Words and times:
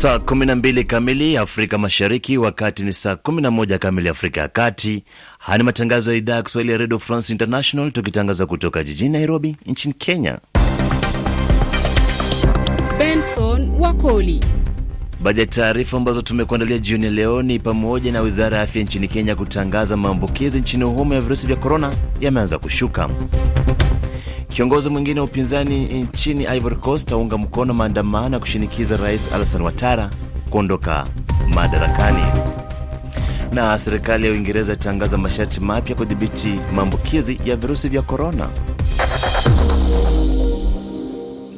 Saa 0.00 0.16
12 0.18 0.84
kamili 0.84 1.36
Afrika 1.36 1.78
Mashariki, 1.78 2.38
wakati 2.38 2.82
ni 2.82 2.92
saa 2.92 3.12
11 3.14 3.78
kamili 3.78 4.08
Afrika 4.08 4.40
ya 4.40 4.48
Kati. 4.48 5.04
Haya 5.38 5.58
ni 5.58 5.64
matangazo 5.64 6.10
ya 6.12 6.16
idhaa 6.18 6.34
ya 6.34 6.42
Kiswahili 6.42 6.72
ya 6.72 6.78
Radio 6.78 6.98
France 6.98 7.32
International, 7.32 7.92
tukitangaza 7.92 8.46
kutoka 8.46 8.84
jijini 8.84 9.08
Nairobi 9.10 9.56
nchini 9.66 9.94
Kenya. 9.94 10.38
Benson 12.98 13.70
Wakoli. 13.78 14.40
Baadhi 15.22 15.40
ya 15.40 15.46
taarifa 15.46 15.96
ambazo 15.96 16.22
tumekuandalia 16.22 16.78
jioni 16.78 17.04
ya 17.04 17.10
leo 17.10 17.42
ni 17.42 17.58
pamoja 17.58 18.12
na 18.12 18.20
wizara 18.20 18.56
ya 18.56 18.62
afya 18.62 18.82
nchini 18.82 19.08
Kenya 19.08 19.36
kutangaza 19.36 19.96
maambukizi 19.96 20.60
nchini 20.60 20.84
humo 20.84 21.14
ya 21.14 21.20
virusi 21.20 21.46
vya 21.46 21.56
korona 21.56 21.94
yameanza 22.20 22.58
kushuka. 22.58 23.10
Kiongozi 24.50 24.88
mwingine 24.90 25.20
wa 25.20 25.26
upinzani 25.26 25.84
nchini 26.02 26.44
Ivory 26.44 26.76
Coast 26.76 27.12
aunga 27.12 27.38
mkono 27.38 27.74
maandamano 27.74 28.34
ya 28.36 28.40
kushinikiza 28.40 28.96
rais 28.96 29.32
Alassane 29.32 29.64
Ouattara 29.64 30.10
kuondoka 30.50 31.06
madarakani. 31.48 32.24
Na 33.52 33.78
serikali 33.78 34.26
ya 34.26 34.32
Uingereza 34.32 34.72
itangaza 34.72 35.18
masharti 35.18 35.60
mapya 35.60 35.96
kudhibiti 35.96 36.60
maambukizi 36.74 37.40
ya 37.44 37.56
virusi 37.56 37.88
vya 37.88 38.02
korona. 38.02 38.48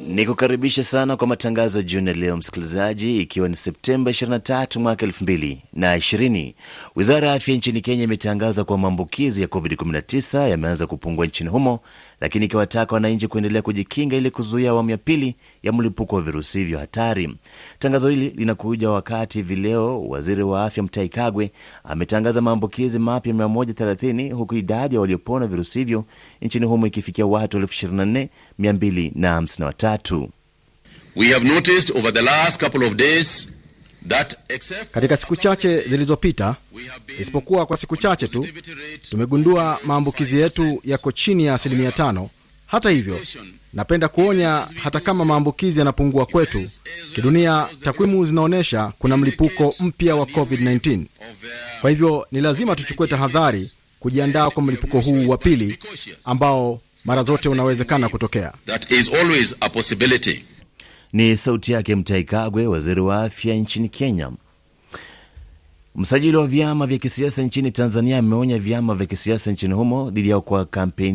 Ni 0.09 0.27
kukaribisha 0.27 0.83
sana 0.83 1.16
kwa 1.16 1.27
matangazo 1.27 1.79
ya 1.79 1.85
jioni 1.85 2.09
ya 2.09 2.15
leo 2.15 2.37
msikilizaji, 2.37 3.21
ikiwa 3.21 3.49
ni 3.49 3.57
Septemba 3.57 4.11
23 4.11 4.80
mwaka 4.80 5.07
2020. 5.07 6.55
Wizara 6.97 7.29
ya 7.29 7.35
afya 7.35 7.55
nchini 7.55 7.80
Kenya 7.80 8.05
imetangaza 8.05 8.65
kuwa 8.65 8.79
maambukizi 8.79 9.43
ya 9.43 9.49
COVID-19 9.49 10.49
yameanza 10.49 10.87
kupungua 10.87 11.27
nchini 11.27 11.51
humo, 11.51 11.80
lakini 12.23 12.45
ikiwataka 12.45 12.95
wananchi 12.95 13.29
kuendelea 13.29 13.62
kujikinga 13.62 14.17
ili 14.17 14.30
kuzuia 14.30 14.71
awamu 14.71 14.91
ya 14.91 14.99
pili 14.99 15.35
ya 15.63 15.73
mlipuko 15.73 16.16
wa 16.16 16.23
virusi 16.23 16.59
hivyo 16.59 16.79
hatari. 16.79 17.37
Tangazo 17.79 18.09
hili 18.09 18.30
linakuja 18.30 18.91
wakati 18.91 19.38
hivi 19.38 19.57
leo 19.57 20.02
waziri 20.05 20.43
wa 20.43 20.65
afya 20.65 20.83
Mutahi 20.83 21.09
Kagwe 21.09 21.51
ametangaza 21.85 22.41
maambukizi 22.41 22.99
mapya 22.99 23.33
130 23.33 24.33
huku 24.33 24.55
idadi 24.55 24.95
ya 24.95 25.01
waliopona 25.01 25.46
virusi 25.46 25.79
hivyo 25.79 26.05
nchini 26.43 26.66
humo 26.66 26.87
ikifikia 26.87 27.27
watu 27.27 27.59
24253. 27.61 30.29
We 31.16 31.29
have 31.33 31.49
noticed 31.49 31.96
over 31.96 32.15
the 32.15 32.23
last 32.23 32.61
couple 32.65 32.87
of 32.87 32.95
days 32.95 33.49
Katika 34.93 35.17
siku 35.17 35.37
chache 35.37 35.81
zilizopita, 35.81 36.57
isipokuwa 37.21 37.67
kwa 37.67 37.77
siku 37.77 37.97
chache 37.97 38.29
tu, 38.29 38.47
tumegundua 39.11 39.79
maambukizi 39.85 40.41
yetu 40.41 40.81
yako 40.85 41.13
chini 41.13 41.45
ya 41.47 41.55
asilimia 41.55 41.93
tano. 41.93 42.30
Hata 42.67 42.91
hivyo, 42.91 43.21
napenda 43.73 44.09
kuonya, 44.09 44.67
hata 44.83 45.01
kama 45.01 45.25
maambukizi 45.25 45.79
yanapungua 45.79 46.27
kwetu 46.27 46.65
kidunia, 47.15 47.69
takwimu 47.83 48.25
zinaonyesha 48.25 48.93
kuna 48.99 49.17
mlipuko 49.17 49.75
mpya 49.80 50.17
wa 50.17 50.25
COVID-19. 50.27 51.05
Kwa 51.80 51.91
hivyo 51.91 52.27
ni 52.33 52.41
lazima 52.41 52.77
tuchukue 52.77 53.07
tahadhari 53.07 53.71
kujiandaa 54.01 54.51
kwa 54.51 54.63
mlipuko 54.63 55.01
huu 55.01 55.29
wa 55.29 55.39
pili 55.39 55.79
ambao 56.25 56.80
mara 57.05 57.23
zote 57.23 57.49
unawezekana 57.49 58.09
kutokea. 58.09 58.53
that 58.67 58.91
is 58.93 59.13
always 59.15 59.55
a 59.61 59.69
possibility. 59.69 60.45
Ni 61.13 61.37
sauti 61.37 61.73
yake 61.73 61.95
Mtaikagwe, 61.96 62.66
waziri 62.66 63.01
wa 63.01 63.23
afya 63.23 63.55
nchini 63.55 63.88
Kenya. 63.88 64.31
Msajili 65.94 66.37
wa 66.37 66.47
vyama 66.47 66.87
vya 66.87 66.99
kisiasa 66.99 67.43
nchini 67.43 67.71
Tanzania 67.71 68.19
ameonya 68.19 68.59
vyama 68.59 68.94
vya 68.94 69.06
kisiasa 69.06 69.53
nchini 69.53 69.75
humo 69.75 70.10
dhidi 70.10 70.28
ya 70.28 70.43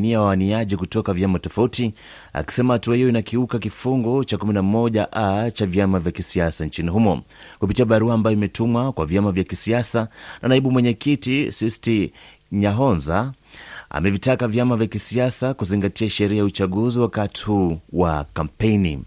ya 0.04 0.20
wawaniaji 0.20 0.78
kutoka 0.78 1.14
vyama 1.14 1.40
tofauti, 1.40 1.94
akisema 2.34 2.74
hatua 2.74 2.96
hiyo 2.96 3.10
inakiuka 3.10 3.60
kifungu 3.60 4.24
cha 4.26 4.38
11a 4.38 5.52
cha 5.52 5.66
vyama 5.66 6.00
vya 6.00 6.12
kisiasa 6.12 6.66
nchini 6.66 6.90
humo. 6.90 7.22
Kupitia 7.60 7.86
barua 7.86 8.14
ambayo 8.14 8.36
imetumwa 8.38 8.92
kwa 8.94 9.06
vyama 9.06 9.32
vya 9.32 9.44
kisiasa 9.44 10.08
na 10.42 10.48
naibu 10.50 10.72
mwenyekiti 10.72 11.52
Sisti 11.52 12.12
Nyahonza 12.52 13.34
amevitaka 13.90 14.48
vyama 14.48 14.76
vya 14.78 14.88
kisiasa 14.88 15.54
kuzingatia 15.54 16.10
sheria 16.10 16.38
ya 16.38 16.46
uchaguzi 16.46 17.00
wakati 17.00 17.46
huu 17.46 17.78
wa 17.94 18.26
kampeni. 18.34 19.04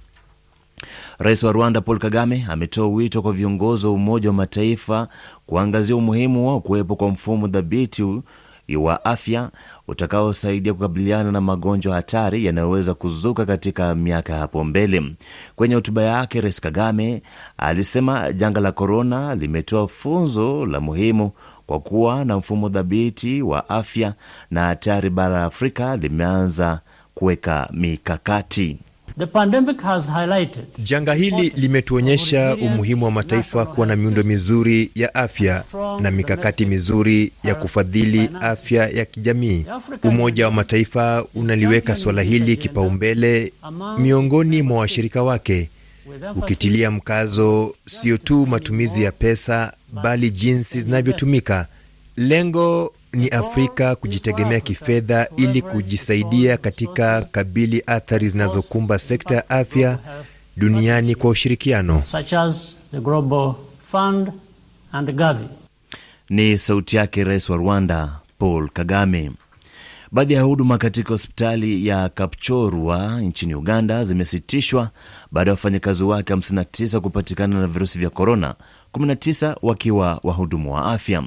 Rais 1.19 1.43
wa 1.43 1.53
Rwanda 1.53 1.81
Paul 1.81 1.99
Kagame 1.99 2.47
ametoa 2.51 2.89
wito 2.89 3.23
kwa 3.23 3.33
viongozi 3.33 3.87
wa 3.87 3.93
Umoja 3.93 4.29
wa 4.29 4.35
Mataifa 4.35 5.09
kuangazia 5.47 5.97
umuhimu 5.97 6.49
wa 6.49 6.61
kuwepo 6.61 6.97
kwa 6.97 7.09
mfumo 7.09 7.47
dhabiti 7.49 8.23
wa 8.79 9.05
afya 9.05 9.51
utakaosaidia 9.89 10.75
kukabiliana 10.75 11.33
na 11.33 11.41
magonjwa 11.41 11.95
hatari 11.95 12.45
yanayoweza 12.47 12.95
kuzuka 12.95 13.47
katika 13.47 13.95
miaka 13.95 14.37
hapo 14.37 14.65
mbele. 14.65 15.03
Kwenye 15.57 15.75
hotuba 15.75 16.03
yake, 16.03 16.41
Rais 16.41 16.61
Kagame 16.61 17.23
alisema 17.59 18.33
janga 18.33 18.61
la 18.61 18.73
korona 18.73 19.35
limetoa 19.35 19.89
funzo 19.89 20.67
la 20.67 20.81
muhimu 20.81 21.31
kwa 21.67 21.81
kuwa 21.81 22.25
na 22.25 22.37
mfumo 22.37 22.69
dhabiti 22.69 23.43
wa 23.43 23.69
afya 23.69 24.15
na 24.51 24.67
hatari 24.67 25.11
bara 25.11 25.35
la 25.39 25.45
Afrika 25.45 25.97
limeanza 25.97 26.81
kuweka 27.15 27.69
mikakati. 27.73 28.79
The 29.19 29.27
pandemic 29.27 29.81
has 29.83 30.09
highlighted 30.11 30.65
Janga 30.79 31.15
hili 31.15 31.53
limetuonyesha 31.57 32.57
umuhimu 32.57 33.05
wa 33.05 33.11
mataifa 33.11 33.67
kuwa 33.67 33.87
na 33.87 33.97
miundo 33.97 34.23
mizuri 34.23 34.91
ya 34.95 35.15
afya 35.15 35.65
na 36.01 36.11
mikakati 36.11 36.67
mizuri 36.67 37.33
ya 37.45 37.55
kufadhili 37.55 38.31
afya 38.41 38.89
ya 38.89 39.05
kijamii. 39.05 39.65
Umoja 40.05 40.45
wa 40.47 40.53
Mataifa 40.53 41.25
unaliweka 41.35 41.97
suala 41.97 42.23
hili 42.23 42.57
kipaumbele 42.57 43.53
miongoni 43.99 44.63
mwa 44.63 44.79
washirika 44.79 45.23
wake, 45.23 45.71
ukitilia 46.37 46.91
mkazo 46.91 47.75
sio 47.87 48.17
tu 48.17 48.47
matumizi 48.47 49.03
ya 49.03 49.13
pesa, 49.13 49.73
bali 50.03 50.31
jinsi 50.31 50.81
zinavyotumika. 50.81 51.67
Lengo 52.17 52.93
ni 53.13 53.29
Afrika 53.29 53.95
kujitegemea 53.97 54.61
kifedha 54.61 55.29
ili 55.37 55.63
kujisaidia 55.63 56.57
katika 56.57 57.23
kabili 57.23 57.83
athari 57.87 58.29
zinazokumba 58.29 58.99
sekta 58.99 59.35
ya 59.35 59.51
afya 59.51 59.99
duniani 60.57 61.15
kwa 61.15 61.31
ushirikiano. 61.31 62.03
such 62.07 62.33
as 62.33 62.77
the 62.93 63.01
Global 63.01 63.55
Fund 63.91 64.33
and 64.93 65.13
Gavi. 65.13 65.45
Ni 66.31 66.59
sauti 66.59 66.97
yake 66.97 67.25
rais 67.25 67.51
wa 67.51 67.57
Rwanda 67.57 68.21
Paul 68.39 68.69
Kagame. 68.69 69.33
Baadhi 70.13 70.35
ya 70.35 70.43
huduma 70.43 70.79
katika 70.79 71.09
hospitali 71.09 71.87
ya 71.87 72.09
Kapchorwa 72.09 73.21
nchini 73.21 73.55
Uganda 73.55 74.05
zimesitishwa 74.05 74.91
baada 75.33 75.51
ya 75.51 75.55
wafanyakazi 75.55 76.05
wake 76.05 76.33
59 76.35 76.99
kupatikana 77.01 77.61
na 77.61 77.67
virusi 77.67 77.99
vya 77.99 78.11
korona, 78.11 78.55
19 78.93 79.57
wakiwa 79.63 80.21
wahudumu 80.23 80.75
wa 80.75 80.85
afya. 80.85 81.23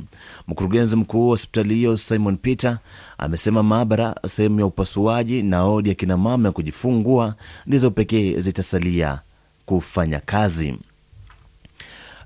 Mkurugenzi 0.47 0.95
mkuu 0.95 1.21
wa 1.21 1.27
hospitali 1.27 1.75
hiyo 1.75 1.97
Simon 1.97 2.37
Peter 2.37 2.79
amesema 3.17 3.63
maabara, 3.63 4.15
sehemu 4.27 4.59
ya 4.59 4.65
upasuaji 4.65 5.43
na 5.43 5.63
odi 5.65 5.89
ya 5.89 5.95
kinamama 5.95 6.47
ya 6.47 6.51
kujifungua 6.51 7.35
ndizo 7.65 7.91
pekee 7.91 8.39
zitasalia 8.39 9.19
kufanya 9.65 10.19
kazi. 10.19 10.75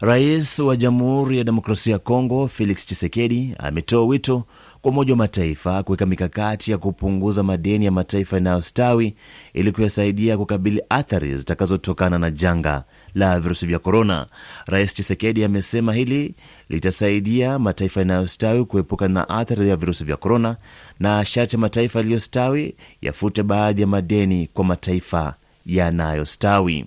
Rais 0.02 0.60
wa 0.60 0.76
Jamhuri 0.76 1.38
ya 1.38 1.44
Demokrasia 1.44 1.94
ya 1.94 2.00
Kongo 2.00 2.48
Felix 2.48 2.86
Tshisekedi 2.86 3.56
ametoa 3.60 4.06
wito 4.06 4.44
kwa 4.82 4.92
Umoja 4.92 5.14
wa 5.14 5.18
Mataifa 5.18 5.84
kuweka 5.84 6.06
mikakati 6.06 6.72
ya 6.72 6.78
kupunguza 6.78 7.44
madeni 7.44 7.86
ya 7.86 7.92
mataifa 7.92 8.36
yanayostawi 8.36 9.16
ili 9.54 9.72
kuyasaidia 9.72 10.38
kukabili 10.38 10.82
athari 10.90 11.38
zitakazotokana 11.38 12.20
na 12.20 12.32
janga 12.32 12.84
la 13.16 13.40
virusi 13.40 13.66
vya 13.66 13.80
korona. 13.80 14.26
Rais 14.66 14.94
Tshisekedi 14.94 15.44
amesema 15.44 15.94
hili 15.94 16.36
litasaidia 16.70 17.60
mataifa 17.60 18.00
yanayostawi 18.00 18.66
kuepuka 18.66 19.08
na 19.08 19.30
athari 19.30 19.70
ya 19.70 19.76
virusi 19.76 20.04
vya 20.04 20.18
korona, 20.18 20.58
na 21.00 21.26
sharti 21.26 21.58
mataifa 21.58 22.00
yaliyostawi 22.00 22.76
yafute 23.02 23.44
baadhi 23.44 23.82
ya 23.82 23.88
madeni 23.88 24.48
kwa 24.54 24.64
mataifa 24.66 25.36
yanayostawi. 25.66 26.86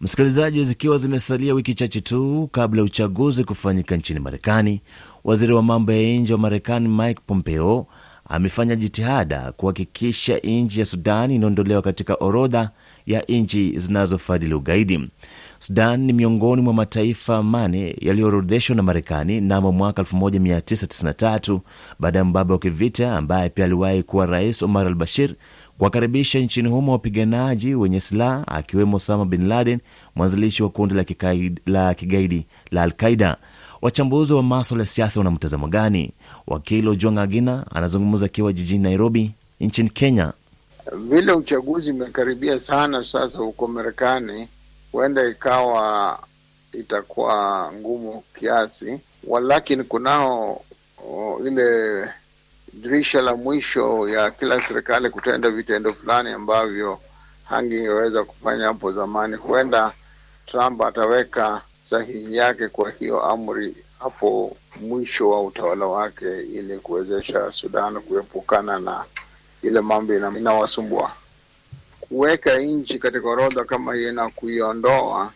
Msikilizaji, 0.00 0.64
zikiwa 0.64 0.98
zimesalia 0.98 1.54
wiki 1.54 1.74
chache 1.74 2.00
tu 2.00 2.48
kabla 2.52 2.80
ya 2.80 2.84
uchaguzi 2.84 3.44
kufanyika 3.44 3.96
nchini 3.96 4.20
Marekani, 4.20 4.80
waziri 5.24 5.52
wa 5.52 5.62
mambo 5.62 5.92
ya 5.92 6.18
nje 6.18 6.32
wa 6.32 6.38
Marekani 6.38 6.88
Mike 6.88 7.20
Pompeo 7.26 7.86
amefanya 8.24 8.76
jitihada 8.76 9.52
kuhakikisha 9.52 10.38
nchi 10.38 10.80
ya 10.80 10.86
Sudan 10.86 11.30
inaondolewa 11.30 11.82
katika 11.82 12.14
orodha 12.14 12.70
ya 13.06 13.20
nchi 13.28 13.78
zinazofadhili 13.78 14.54
ugaidi. 14.54 15.10
Sudan 15.58 16.00
ni 16.00 16.12
miongoni 16.12 16.62
mwa 16.62 16.74
mataifa 16.74 17.42
mane 17.42 17.96
yaliyoorodheshwa 18.00 18.76
na 18.76 18.82
Marekani 18.82 19.40
namo 19.40 19.72
mwaka 19.72 20.02
1993 20.02 21.60
baada 21.98 22.18
ya 22.18 22.24
mbabe 22.24 22.52
wa 22.52 22.58
kivita 22.58 23.16
ambaye 23.16 23.48
pia 23.48 23.64
aliwahi 23.64 24.02
kuwa 24.02 24.26
rais 24.26 24.62
Omar 24.62 24.86
al 24.86 24.94
Bashir 24.94 25.34
kuwakaribisha 25.78 26.38
nchini 26.38 26.68
humo 26.68 26.92
wapiganaji 26.92 27.74
wenye 27.74 28.00
silaha 28.00 28.48
akiwemo 28.48 28.96
Osama 28.96 29.24
bin 29.24 29.48
Laden, 29.48 29.78
mwanzilishi 30.14 30.62
wa 30.62 30.68
kundi 30.68 30.94
la, 30.94 31.04
la 31.66 31.94
kigaidi 31.94 32.46
la 32.70 32.82
Alqaida. 32.82 33.36
Wachambuzi 33.82 34.32
wa 34.32 34.42
maswala 34.42 34.82
ya 34.82 34.86
siasa 34.86 35.20
wana 35.20 35.30
mtazamo 35.30 35.68
gani? 35.68 36.12
Wakili 36.46 36.88
Ojwang 36.88 37.18
Agina 37.22 37.66
anazungumza 37.74 38.26
akiwa 38.26 38.52
jijini 38.52 38.82
Nairobi 38.82 39.32
nchini 39.60 39.90
Kenya. 39.90 40.32
Vile 40.96 41.32
uchaguzi 41.32 41.90
umekaribia 41.90 42.60
sana 42.60 43.04
sasa 43.04 43.38
huko 43.38 43.66
Marekani, 43.66 44.48
huenda 44.92 45.28
ikawa 45.28 46.18
itakuwa 46.72 47.72
ngumu 47.80 48.22
kiasi, 48.38 49.00
walakini 49.26 49.84
kunao 49.84 50.62
o, 51.10 51.40
ile 51.46 52.04
dirisha 52.72 53.22
la 53.22 53.36
mwisho 53.36 54.08
ya 54.08 54.30
kila 54.30 54.60
serikali 54.60 55.10
kutenda 55.10 55.50
vitendo 55.50 55.92
fulani 55.94 56.30
ambavyo 56.32 56.98
hangeweza 57.44 58.24
kufanya 58.24 58.66
hapo 58.66 58.92
zamani. 58.92 59.36
Huenda 59.36 59.92
Trump 60.46 60.82
ataweka 60.82 61.62
sahihi 61.84 62.36
yake 62.36 62.68
kwa 62.68 62.90
hiyo 62.90 63.22
amri 63.22 63.76
hapo 63.98 64.56
mwisho 64.80 65.30
wa 65.30 65.42
utawala 65.42 65.86
wake 65.86 66.40
ili 66.42 66.78
kuwezesha 66.78 67.52
Sudan 67.52 68.00
kuepukana 68.00 68.78
na 68.78 69.04
ile 69.62 69.80
mambo 69.80 70.14
ina- 70.16 70.38
inawasumbua. 70.38 71.12
Kuweka 72.00 72.58
nchi 72.58 72.98
katika 72.98 73.28
orodha 73.28 73.64
kama 73.64 73.94
hiyo 73.94 74.12
na 74.12 74.30
kuiondoa 74.30 75.32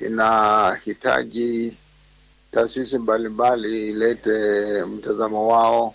inahitaji 0.00 1.76
taasisi 2.52 2.98
mbalimbali 2.98 3.88
ilete 3.90 4.30
mtazamo 4.84 5.48
wao 5.48 5.94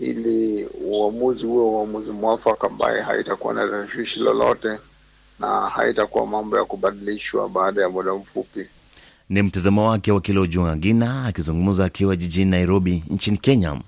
ili 0.00 0.66
uamuzi 0.84 1.44
huo 1.46 1.72
uamuzi 1.80 2.10
mwafaka 2.10 2.66
ambaye 2.66 3.02
haitakuwa 3.02 3.54
na 3.54 3.68
tashwishi 3.68 4.20
lolote 4.20 4.68
na 5.40 5.60
haitakuwa 5.60 6.26
mambo 6.26 6.56
ya 6.58 6.64
kubadilishwa 6.64 7.48
baada 7.48 7.82
ya 7.82 7.88
muda 7.88 8.14
mfupi. 8.14 8.66
Ni 9.28 9.42
mtazamo 9.42 9.88
wake 9.88 10.12
wakili 10.12 10.38
Ojwang 10.38 10.76
Gina 10.76 11.24
akizungumza 11.26 11.84
akiwa 11.84 12.16
jijini 12.16 12.50
Nairobi 12.50 13.04
nchini 13.10 13.36
Kenya. 13.38 13.80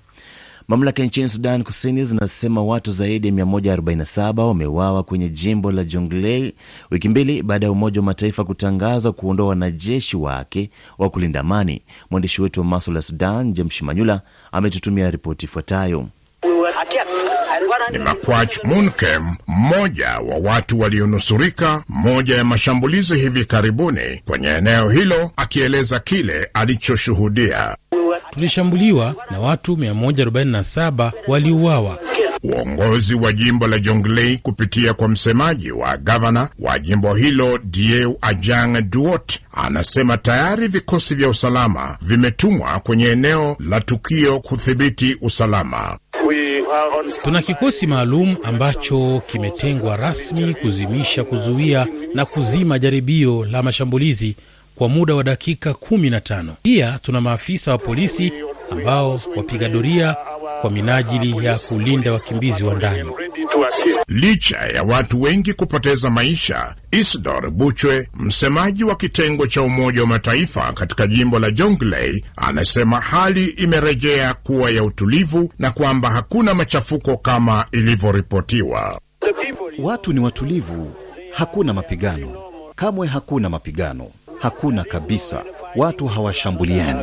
Mamlaka 0.67 1.03
nchini 1.03 1.29
Sudan 1.29 1.63
Kusini 1.63 2.03
zinasema 2.05 2.63
watu 2.63 2.91
zaidi 2.91 3.27
ya 3.27 3.33
147 3.33 4.39
wameuawa 4.47 5.03
kwenye 5.03 5.29
jimbo 5.29 5.71
la 5.71 5.83
Jonglei 5.83 6.53
wiki 6.91 7.09
mbili 7.09 7.43
baada 7.43 7.65
ya 7.65 7.71
Umoja 7.71 7.99
wa 7.99 8.05
Mataifa 8.05 8.43
kutangaza 8.43 9.11
kuondoa 9.11 9.47
wanajeshi 9.47 10.17
wake 10.17 10.69
wa 10.97 11.09
kulinda 11.09 11.39
amani. 11.39 11.81
Mwandishi 12.11 12.41
wetu 12.41 12.59
wa 12.59 12.65
maswala 12.65 12.97
ya 12.99 13.03
Sudan, 13.03 13.53
James 13.53 13.81
Manyula, 13.81 14.21
ametutumia 14.51 15.11
ripoti 15.11 15.45
ifuatayo. 15.45 16.07
Ni 17.91 17.97
Makwach 17.99 18.63
Munkem, 18.63 19.35
mmoja 19.47 20.09
wa 20.19 20.35
watu 20.51 20.79
walionusurika 20.79 21.83
moja 21.89 22.35
ya 22.37 22.43
mashambulizi 22.43 23.15
hivi 23.15 23.45
karibuni 23.45 24.21
kwenye 24.25 24.47
eneo 24.47 24.89
hilo, 24.89 25.31
akieleza 25.35 25.99
kile 25.99 26.49
alichoshuhudia. 26.53 27.77
Tulishambuliwa 28.31 29.15
na 29.31 29.39
watu 29.39 29.75
147 29.75 31.11
waliuawa. 31.27 31.99
Uongozi 32.43 33.15
wa 33.15 33.33
jimbo 33.33 33.67
la 33.67 33.79
Jonglei 33.79 34.37
kupitia 34.37 34.93
kwa 34.93 35.07
msemaji 35.07 35.71
wa 35.71 35.97
gavana 35.97 36.49
wa 36.59 36.79
jimbo 36.79 37.13
hilo 37.15 37.57
Dieu 37.57 38.17
Ajang 38.21 38.81
Duot 38.81 39.39
anasema 39.51 40.17
tayari 40.17 40.67
vikosi 40.67 41.15
vya 41.15 41.29
usalama 41.29 41.97
vimetumwa 42.01 42.79
kwenye 42.79 43.07
eneo 43.07 43.57
la 43.59 43.81
tukio 43.81 44.39
kudhibiti 44.39 45.17
usalama. 45.21 45.97
Tuna 47.23 47.41
kikosi 47.41 47.87
maalum 47.87 48.35
ambacho 48.43 49.21
kimetengwa 49.31 49.97
rasmi 49.97 50.53
kuzimisha, 50.53 51.23
kuzuia 51.23 51.87
na 52.13 52.25
kuzima 52.25 52.79
jaribio 52.79 53.45
la 53.45 53.63
mashambulizi 53.63 54.35
kwa 54.77 54.89
muda 54.89 55.15
wa 55.15 55.23
dakika 55.23 55.69
15. 55.71 56.51
Pia 56.61 56.99
tuna 57.01 57.21
maafisa 57.21 57.71
wa 57.71 57.77
polisi 57.77 58.33
ambao 58.71 59.21
wapiga 59.35 59.69
doria 59.69 60.15
kwa 60.61 60.69
minajili 60.69 61.45
ya 61.45 61.57
kulinda 61.57 62.11
wakimbizi 62.11 62.63
wa 62.63 62.73
ndani. 62.75 63.09
Licha 64.07 64.57
ya 64.57 64.83
watu 64.83 65.21
wengi 65.21 65.53
kupoteza 65.53 66.09
maisha, 66.09 66.75
Isidor 66.91 67.51
Buchwe, 67.51 68.09
msemaji 68.13 68.83
wa 68.83 68.95
kitengo 68.95 69.47
cha 69.47 69.61
Umoja 69.61 70.01
wa 70.01 70.07
Mataifa 70.07 70.73
katika 70.73 71.07
jimbo 71.07 71.39
la 71.39 71.51
Jonglei, 71.51 72.23
anasema 72.35 72.99
hali 72.99 73.45
imerejea 73.45 74.33
kuwa 74.33 74.71
ya 74.71 74.83
utulivu 74.83 75.53
na 75.59 75.71
kwamba 75.71 76.09
hakuna 76.09 76.53
machafuko 76.53 77.17
kama 77.17 77.65
ilivyoripotiwa. 77.71 78.99
Watu 79.79 80.13
ni 80.13 80.19
watulivu, 80.19 80.91
hakuna 81.33 81.73
mapigano, 81.73 82.35
kamwe 82.75 83.07
hakuna 83.07 83.49
mapigano, 83.49 84.11
hakuna 84.39 84.83
kabisa. 84.83 85.43
Watu 85.75 86.05
hawashambuliani. 86.07 86.99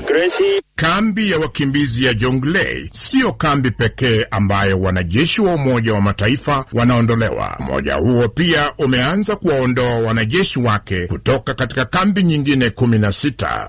Kambi 0.76 1.30
ya 1.30 1.38
wakimbizi 1.38 2.04
ya 2.04 2.14
Jonglei 2.14 2.90
siyo 2.92 3.32
kambi 3.32 3.70
pekee 3.70 4.26
ambayo 4.30 4.80
wanajeshi 4.80 5.40
wa 5.40 5.54
Umoja 5.54 5.94
wa 5.94 6.00
Mataifa 6.00 6.64
wanaondolewa. 6.72 7.56
Umoja 7.60 7.94
huo 7.94 8.28
pia 8.28 8.72
umeanza 8.78 9.36
kuwaondoa 9.36 9.94
wanajeshi 9.98 10.58
wake 10.60 11.06
kutoka 11.06 11.54
katika 11.54 11.84
kambi 11.84 12.22
nyingine 12.22 12.68
16. 12.68 13.68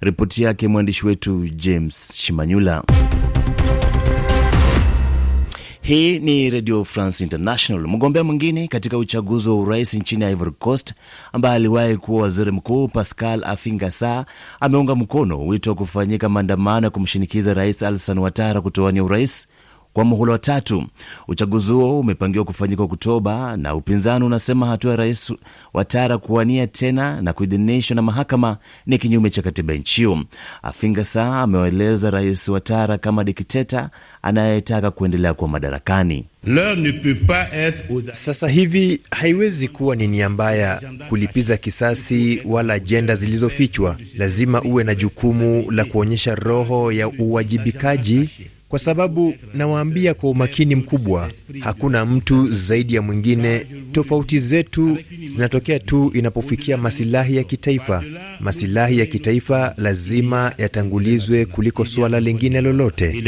Ripoti 0.00 0.42
yake 0.42 0.68
mwandishi 0.68 1.06
wetu 1.06 1.48
James 1.48 2.12
Shimanyula. 2.14 2.82
Hii 5.82 6.18
ni 6.18 6.50
Radio 6.50 6.84
France 6.84 7.24
International. 7.24 7.86
Mgombea 7.88 8.24
mwingine 8.24 8.68
katika 8.68 8.98
uchaguzi 8.98 9.48
wa 9.48 9.54
urais 9.54 9.94
nchini 9.94 10.24
Ivory 10.30 10.50
Coast 10.58 10.94
ambaye 11.32 11.54
aliwahi 11.56 11.96
kuwa 11.96 12.22
waziri 12.22 12.50
mkuu 12.50 12.88
Pascal 12.88 13.44
Afingasa 13.44 14.26
ameunga 14.60 14.94
mkono 14.94 15.46
wito 15.46 15.70
wa 15.70 15.76
kufanyika 15.76 16.28
maandamano 16.28 16.86
ya 16.86 16.90
kumshinikiza 16.90 17.54
Rais 17.54 17.82
Alassane 17.82 18.20
Ouattara 18.20 18.60
kutowania 18.60 19.04
urais 19.04 19.46
kwa 19.92 20.04
muhula 20.04 20.32
wa 20.32 20.38
tatu. 20.38 20.84
Uchaguzi 21.28 21.72
huo 21.72 22.00
umepangiwa 22.00 22.44
kufanyika 22.44 22.82
Oktoba 22.82 23.56
na 23.56 23.74
upinzani 23.74 24.24
unasema 24.24 24.66
hatua 24.66 24.90
ya 24.90 24.96
Rais 24.96 25.32
Watara 25.74 26.18
kuwania 26.18 26.66
tena 26.66 27.22
na 27.22 27.32
kuidhinishwa 27.32 27.94
na 27.94 28.02
mahakama 28.02 28.56
ni 28.86 28.98
kinyume 28.98 29.30
cha 29.30 29.42
katiba 29.42 29.74
nchi 29.74 29.96
hiyo. 30.00 30.24
Afingasa 30.62 31.40
amewaeleza 31.40 32.10
Rais 32.10 32.48
Watara 32.48 32.98
kama 32.98 33.24
dikteta 33.24 33.90
anayetaka 34.22 34.90
kuendelea 34.90 35.34
kuwa 35.34 35.50
madarakani. 35.50 36.24
Sasa 38.12 38.48
hivi 38.48 39.00
haiwezi 39.10 39.68
kuwa 39.68 39.96
ni 39.96 40.06
nia 40.06 40.28
mbaya 40.28 40.82
kulipiza 41.08 41.56
kisasi 41.56 42.42
wala 42.44 42.74
ajenda 42.74 43.14
zilizofichwa. 43.14 43.96
Lazima 44.16 44.62
uwe 44.62 44.84
na 44.84 44.94
jukumu 44.94 45.70
la 45.70 45.84
kuonyesha 45.84 46.34
roho 46.34 46.92
ya 46.92 47.08
uwajibikaji, 47.08 48.30
kwa 48.70 48.78
sababu 48.78 49.34
nawaambia 49.54 50.14
kwa 50.14 50.30
umakini 50.30 50.74
mkubwa, 50.74 51.30
hakuna 51.60 52.04
mtu 52.06 52.52
zaidi 52.52 52.94
ya 52.94 53.02
mwingine. 53.02 53.66
Tofauti 53.92 54.38
zetu 54.38 54.98
zinatokea 55.26 55.78
tu 55.78 56.10
inapofikia 56.14 56.76
masilahi 56.76 57.36
ya 57.36 57.44
kitaifa. 57.44 58.04
Masilahi 58.40 58.98
ya 58.98 59.06
kitaifa 59.06 59.74
lazima 59.76 60.52
yatangulizwe 60.58 61.44
kuliko 61.44 61.84
suala 61.84 62.20
lingine 62.20 62.60
lolote. 62.60 63.22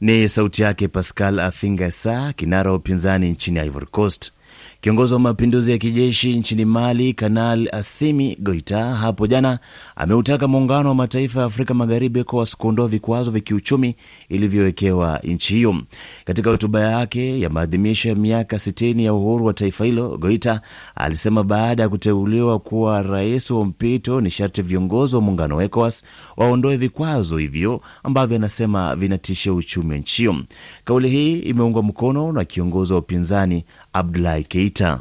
Ni 0.00 0.28
sauti 0.28 0.62
yake 0.62 0.88
Pascal 0.88 1.40
Afingasa, 1.40 2.32
kinara 2.32 2.70
wa 2.70 2.76
upinzani 2.76 3.30
nchini 3.30 3.58
Ivory 3.60 3.86
Coast. 3.90 4.32
Kiongozi 4.80 5.14
wa 5.14 5.20
mapinduzi 5.20 5.70
ya 5.70 5.78
kijeshi 5.78 6.36
nchini 6.38 6.64
Mali, 6.64 7.12
Kanal 7.14 7.68
Asimi 7.72 8.36
Goita, 8.40 8.84
hapo 8.94 9.26
jana 9.26 9.58
ameutaka 9.96 10.48
muungano 10.48 10.88
wa 10.88 10.94
mataifa 10.94 11.40
ya 11.40 11.46
Afrika 11.46 11.74
Magharibi 11.74 12.20
ECOWAS 12.20 12.56
kuondoa 12.56 12.88
vikwazo 12.88 13.30
vya 13.30 13.40
kiuchumi 13.40 13.96
ilivyowekewa 14.28 15.20
nchi 15.24 15.54
hiyo. 15.54 15.76
Katika 16.24 16.50
hotuba 16.50 16.80
yake 16.80 17.40
ya 17.40 17.50
maadhimisho 17.50 18.08
ya 18.08 18.14
miaka 18.14 18.56
60 18.56 19.02
ya 19.02 19.14
uhuru 19.14 19.44
wa 19.46 19.54
taifa 19.54 19.84
hilo, 19.84 20.16
Goita 20.18 20.60
alisema 20.94 21.44
baada 21.44 21.82
ya 21.82 21.88
kuteuliwa 21.88 22.58
kuwa 22.58 23.02
rais 23.02 23.50
wa 23.50 23.64
mpito 23.64 24.20
ni 24.20 24.30
sharti 24.30 24.62
viongozi 24.62 25.16
wa 25.16 25.22
muungano 25.22 25.56
wa 25.56 25.64
ECOWAS 25.64 26.02
waondoe 26.36 26.76
vikwazo 26.76 27.38
hivyo 27.38 27.80
ambavyo 28.02 28.36
anasema 28.36 28.96
vinatishia 28.96 29.52
uchumi 29.52 29.90
wa 29.92 29.96
nchi 29.98 30.22
hiyo. 30.22 30.36
Kauli 30.84 31.08
hii 31.08 31.38
imeungwa 31.38 31.82
mkono 31.82 32.32
na 32.32 32.44
kiongozi 32.44 32.92
wa 32.92 32.98
upinzani 32.98 33.64
Abdulahi 33.92 34.44
Keita. 34.44 35.00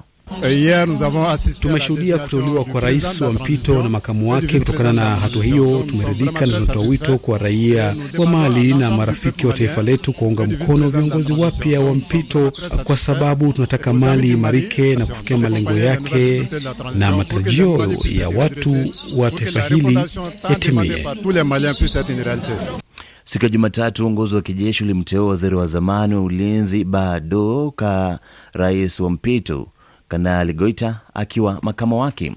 Tumeshuhudia 1.60 2.18
kuteuliwa 2.18 2.66
kwa 2.66 2.82
rais 2.82 3.22
wa 3.22 3.34
mpito 3.34 3.84
na 3.84 3.90
makamu 3.90 4.32
wake. 4.32 4.60
Kutokana 4.60 4.94
na 4.94 5.16
hatua 5.16 5.44
hiyo, 5.44 5.84
tumeridhika 5.88 6.46
na 6.46 6.54
tunatoa 6.60 6.84
wito 6.84 7.18
kwa 7.18 7.38
raia 7.38 7.96
wa 8.20 8.26
Mali 8.26 8.74
na 8.74 8.92
marafiki 8.92 9.48
wa 9.48 9.54
taifa 9.54 9.82
letu 9.84 10.14
kuwaunga 10.14 10.44
mkono 10.46 10.90
viongozi 10.90 11.34
wapya 11.34 11.82
wa 11.82 11.96
mpito, 11.96 12.52
kwa 12.84 12.98
sababu 12.98 13.54
tunataka 13.54 13.94
Mali 13.94 14.30
imarike 14.30 14.96
na 14.96 15.06
kufikia 15.06 15.38
malengo 15.38 15.72
yake 15.74 16.48
na 16.96 17.12
matarajio 17.12 17.88
ya 18.20 18.30
watu 18.30 18.76
wa 19.18 19.32
taifa 19.32 19.62
hili 19.62 20.00
yatimie. 20.50 21.06
Siku 23.30 23.46
ya 23.46 23.50
Jumatatu, 23.50 24.04
uongozi 24.06 24.36
wa 24.36 24.42
kijeshi 24.42 24.84
ulimteua 24.84 25.28
waziri 25.28 25.56
wa 25.56 25.66
zamani 25.68 26.16
wa 26.16 26.22
ulinzi 26.22 26.84
Bado 26.84 27.74
ka 27.76 28.20
rais 28.54 29.00
wa 29.00 29.10
mpito 29.10 29.68
Kanali 30.08 30.54
Goita 30.54 31.00
akiwa 31.14 31.60
makamo 31.62 32.00
wake. 32.02 32.36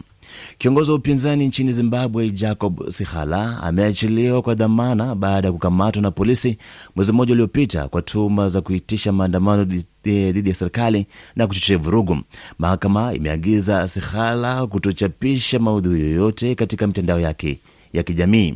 Kiongozi 0.58 0.90
wa 0.90 0.96
upinzani 0.96 1.46
nchini 1.46 1.72
Zimbabwe 1.72 2.30
Jacob 2.30 2.88
Sihala 2.88 3.62
ameachiliwa 3.62 4.42
kwa 4.42 4.54
dhamana 4.54 5.14
baada 5.14 5.48
ya 5.48 5.52
kukamatwa 5.52 6.02
na 6.02 6.10
polisi 6.10 6.58
mwezi 6.96 7.12
mmoja 7.12 7.32
uliopita 7.34 7.88
kwa 7.88 8.02
tuhuma 8.02 8.48
za 8.48 8.60
kuitisha 8.60 9.12
maandamano 9.12 9.64
dhidi 10.04 10.48
ya 10.48 10.54
serikali 10.54 11.06
na 11.36 11.46
kuchochea 11.46 11.78
vurugu. 11.78 12.18
Mahakama 12.58 13.14
imeagiza 13.14 13.88
Sihala 13.88 14.66
kutochapisha 14.66 15.58
maudhui 15.58 16.00
yoyote 16.00 16.54
katika 16.54 16.86
mitandao 16.86 17.20
yake 17.20 17.58
ya 17.92 18.02
kijamii. 18.02 18.54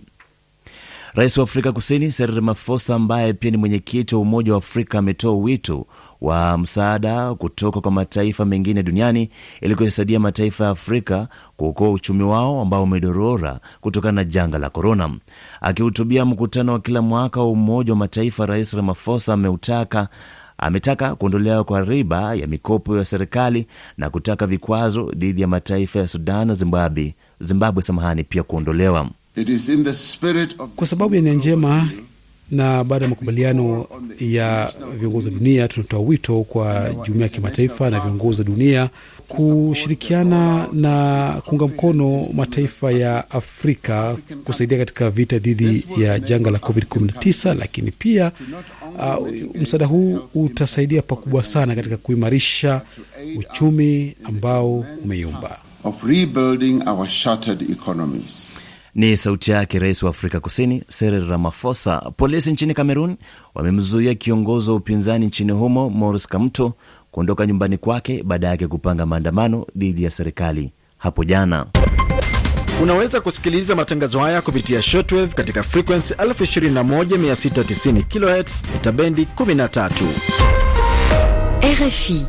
Rais 1.17 1.37
wa 1.39 1.45
Afrika 1.45 1.73
Kusini 1.73 2.13
Cyril 2.13 2.35
Ramaphosa, 2.37 2.95
ambaye 2.95 3.33
pia 3.33 3.51
ni 3.51 3.57
mwenyekiti 3.57 4.15
wa 4.15 4.21
Umoja 4.21 4.53
wa 4.53 4.59
Afrika, 4.59 4.99
ametoa 4.99 5.35
wito 5.37 5.87
wa 6.21 6.59
msaada 6.59 7.35
kutoka 7.35 7.81
kwa 7.81 7.91
mataifa 7.93 8.45
mengine 8.45 8.83
duniani 8.83 9.31
ili 9.61 9.75
kuyasaidia 9.75 10.21
mataifa 10.21 10.65
ya 10.65 10.71
Afrika 10.71 11.29
kuokoa 11.57 11.91
uchumi 11.91 12.23
wao 12.23 12.61
ambao 12.61 12.83
umedorora 12.83 13.61
kutokana 13.81 14.13
na 14.13 14.25
janga 14.25 14.59
la 14.59 14.71
korona. 14.71 15.11
Akihutubia 15.61 16.25
mkutano 16.25 16.73
wa 16.73 16.81
kila 16.81 17.03
mwaka 17.03 17.41
wa 17.41 17.51
Umoja 17.51 17.93
wa 17.93 17.99
Mataifa, 17.99 18.47
Rais 18.47 18.73
Ramaphosa 18.73 19.33
ameutaka 19.35 20.09
ametaka 20.59 21.15
kuondolewa 21.15 21.65
kwa 21.65 21.81
riba 21.81 22.35
ya 22.35 22.47
mikopo 22.47 22.97
ya 22.97 23.05
serikali 23.05 23.67
na 23.99 24.11
kutaka 24.11 24.47
vikwazo 24.47 25.13
dhidi 25.17 25.41
ya 25.41 25.49
mataifa 25.49 25.99
ya 25.99 26.09
Sudan 26.09 26.47
na 26.49 26.55
Zimbabwe, 26.55 27.15
Zimbabwe 27.41 27.83
samahani, 27.83 28.25
pia 28.25 28.43
kuondolewa. 28.43 29.11
It 29.37 29.49
is 29.49 29.69
in 29.69 29.85
the 29.85 29.95
spirit 29.95 30.55
of 30.59 30.71
Kwa 30.77 30.87
sababu 30.87 31.15
ya 31.15 31.21
nia 31.21 31.35
njema 31.35 31.89
na 32.51 32.85
baada 32.85 33.05
ya 33.05 33.09
makubaliano 33.09 33.87
ya 34.21 34.73
viongozi 35.01 35.29
wa 35.29 35.35
dunia, 35.35 35.69
tunatoa 35.69 36.01
wito 36.01 36.43
kwa 36.43 36.91
jumuiya 37.07 37.27
ya 37.27 37.29
kimataifa 37.33 37.91
na 37.91 38.01
viongozi 38.01 38.41
wa 38.41 38.47
dunia 38.47 38.91
kushirikiana 39.29 40.69
na 40.73 41.43
kuunga 41.45 41.67
mkono 41.67 42.27
mataifa 42.35 42.91
ya 42.93 43.31
Afrika 43.31 44.17
kusaidia 44.45 44.79
katika 44.79 45.11
vita 45.11 45.39
dhidi 45.39 45.87
ya 45.99 46.19
janga 46.21 46.51
la 46.51 46.59
COVID-19, 46.59 47.55
lakini 47.59 47.91
pia 47.91 48.33
uh, 48.99 49.29
msaada 49.55 49.87
huu 49.87 50.19
utasaidia 50.35 51.03
pakubwa 51.03 51.45
sana 51.45 51.75
katika 51.75 51.97
kuimarisha 51.97 52.83
uchumi 53.39 54.15
ambao 54.25 54.85
umeyumba. 55.05 55.59
Ni 58.97 59.17
sauti 59.17 59.51
yake 59.51 59.79
rais 59.79 60.03
wa 60.03 60.11
Afrika 60.11 60.41
Kusini 60.41 60.83
Cyril 60.99 61.29
Ramaphosa. 61.29 61.99
Polisi 62.17 62.53
nchini 62.53 62.75
Cameroon 62.75 63.17
wamemzuia 63.55 64.15
kiongozi 64.15 64.71
wa 64.71 64.77
upinzani 64.77 65.27
nchini 65.27 65.53
humo 65.53 65.91
Maurice 65.91 66.29
Kamto 66.29 66.73
kuondoka 67.11 67.47
nyumbani 67.47 67.79
kwake 67.79 68.23
baada 68.23 68.47
yake 68.49 68.67
kupanga 68.67 69.07
maandamano 69.07 69.67
dhidi 69.77 70.05
ya 70.05 70.11
serikali 70.11 70.73
hapo 70.99 71.25
jana. 71.25 71.67
Unaweza 72.83 73.21
kusikiliza 73.21 73.75
matangazo 73.75 74.21
haya 74.21 74.43
kupitia 74.43 74.83
shortwave 74.83 75.35
katika 75.35 75.63
frequency 75.63 76.15
21690 76.15 78.03
kHz 78.43 78.63
mita 78.73 78.93
bendi 78.93 79.27
13. 79.37 79.91
RFI. 81.63 82.27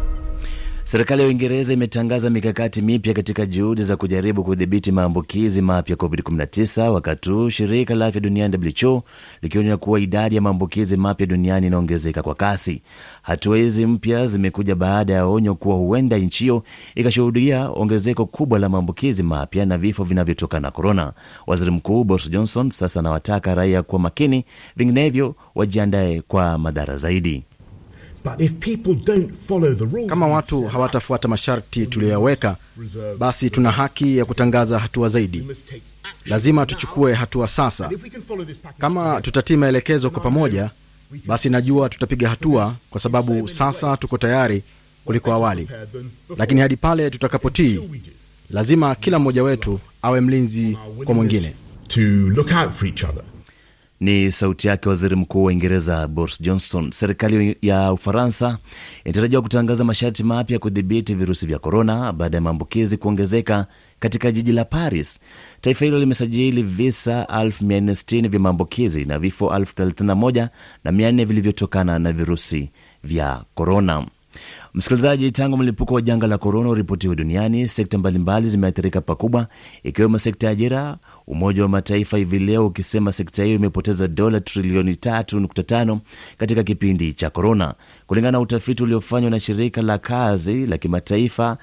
Serikali 0.88 1.22
ya 1.22 1.28
Uingereza 1.28 1.74
imetangaza 1.74 2.30
mikakati 2.30 2.82
mipya 2.82 3.14
katika 3.14 3.46
juhudi 3.46 3.84
za 3.84 3.96
kujaribu 3.98 4.44
kudhibiti 4.44 4.92
maambukizi 4.92 5.62
mapya 5.62 5.96
COVID-19, 5.96 6.88
wakati 6.90 7.30
huu 7.30 7.50
shirika 7.50 7.96
la 7.96 8.06
afya 8.06 8.22
duniani 8.22 8.58
WHO 8.84 9.04
likionya 9.42 9.78
kuwa 9.78 10.00
idadi 10.00 10.36
ya 10.36 10.42
maambukizi 10.42 10.98
mapya 10.98 11.28
duniani 11.28 11.68
inaongezeka 11.68 12.24
kwa 12.24 12.36
kasi. 12.36 12.82
Hatua 13.22 13.58
hizi 13.58 13.86
mpya 13.86 14.28
zimekuja 14.28 14.76
baada 14.76 15.14
ya 15.14 15.26
onyo 15.26 15.56
kuwa 15.56 15.76
huenda 15.76 16.18
nchi 16.18 16.44
hiyo 16.44 16.64
ikashuhudia 16.96 17.70
ongezeko 17.70 18.26
kubwa 18.26 18.60
la 18.60 18.70
maambukizi 18.70 19.24
mapya 19.24 19.66
na 19.66 19.78
vifo 19.78 20.04
vinavyotokana 20.04 20.62
na 20.68 20.72
korona. 20.72 21.14
Waziri 21.48 21.72
Mkuu 21.72 22.04
Boris 22.04 22.30
Johnson 22.30 22.70
sasa 22.70 23.00
anawataka 23.00 23.56
raia 23.56 23.84
kuwa 23.84 24.02
makini, 24.02 24.46
vinginevyo 24.78 25.36
wajiandae 25.56 26.22
kwa 26.22 26.58
madhara 26.58 26.98
zaidi. 26.98 27.44
Kama 30.08 30.28
watu 30.28 30.64
hawatafuata 30.68 31.28
masharti 31.28 31.86
tuliyoyaweka, 31.86 32.56
basi 33.18 33.50
tuna 33.50 33.72
haki 33.72 34.18
ya 34.18 34.26
kutangaza 34.26 34.80
hatua 34.80 35.10
zaidi. 35.10 35.46
Lazima 36.26 36.66
tuchukue 36.66 37.14
hatua 37.14 37.48
sasa. 37.48 37.90
Kama 38.78 39.22
tutatii 39.22 39.56
maelekezo 39.58 40.10
kwa 40.10 40.22
pamoja, 40.24 40.70
basi 41.26 41.50
najua 41.50 41.90
tutapiga 41.90 42.30
hatua, 42.30 42.76
kwa 42.90 43.02
sababu 43.02 43.48
sasa 43.48 43.98
tuko 43.98 44.18
tayari 44.18 44.64
kuliko 45.06 45.32
awali. 45.32 45.68
Lakini 46.38 46.62
hadi 46.62 46.76
pale 46.78 47.10
tutakapotii, 47.10 47.80
lazima 48.50 48.96
kila 48.96 49.20
mmoja 49.20 49.44
wetu 49.44 49.80
awe 50.02 50.22
mlinzi 50.22 50.78
kwa 51.06 51.16
mwingine. 51.16 51.54
Ni 54.00 54.32
sauti 54.32 54.68
yake 54.68 54.90
waziri 54.90 55.16
mkuu 55.16 55.40
wa 55.44 55.48
Uingereza 55.48 56.08
Boris 56.08 56.42
Johnson. 56.42 56.92
Serikali 56.92 57.58
ya 57.62 57.94
Ufaransa 57.94 58.58
inatarajiwa 59.06 59.42
kutangaza 59.42 59.84
masharti 59.84 60.24
mapya 60.24 60.54
ya 60.54 60.60
kudhibiti 60.60 61.16
virusi 61.16 61.46
vya 61.46 61.60
korona 61.60 62.14
baada 62.14 62.38
ya 62.38 62.42
maambukizi 62.42 62.98
kuongezeka 62.98 63.66
katika 64.00 64.32
jiji 64.32 64.52
la 64.52 64.66
Paris. 64.66 65.20
Taifa 65.62 65.86
hilo 65.86 66.00
limesajili 66.00 66.64
visa 66.64 67.24
1460 67.24 68.30
vya 68.30 68.40
maambukizi 68.40 69.06
na 69.06 69.20
vifo 69.20 69.46
31 69.50 70.48
na 70.84 70.92
400 70.92 71.26
vilivyotokana 71.26 72.00
na 72.00 72.12
virusi 72.14 72.70
vya 73.04 73.44
korona. 73.56 74.06
Msikilizaji, 74.74 75.32
tangu 75.32 75.58
mlipuko 75.58 75.94
wa 75.94 76.02
janga 76.02 76.28
la 76.28 76.38
korona 76.38 76.70
uripotiwe 76.70 77.16
duniani, 77.16 77.68
sekta 77.68 77.98
mbalimbali 77.98 78.48
zimeathirika 78.50 79.02
pakubwa, 79.02 79.48
ikiwemo 79.84 80.20
sekta 80.20 80.48
ya 80.48 80.54
ajira. 80.54 80.98
Umoja 81.28 81.62
wa 81.64 81.70
Mataifa 81.70 82.18
hivi 82.18 82.40
leo 82.40 82.68
ukisema 82.68 83.12
sekta 83.12 83.44
hiyo 83.44 83.56
imepoteza 83.56 84.08
dola 84.08 84.40
trilioni 84.40 84.92
3.5 84.94 85.98
katika 86.38 86.64
kipindi 86.64 87.14
cha 87.14 87.30
korona, 87.30 87.74
kulingana 88.08 88.32
na 88.32 88.40
utafiti 88.40 88.84
uliofanywa 88.84 89.30
na 89.32 89.40
shirika 89.40 89.82
la 89.82 89.98
kazi 89.98 90.66
la 90.66 90.78
kimataifa 90.78 91.58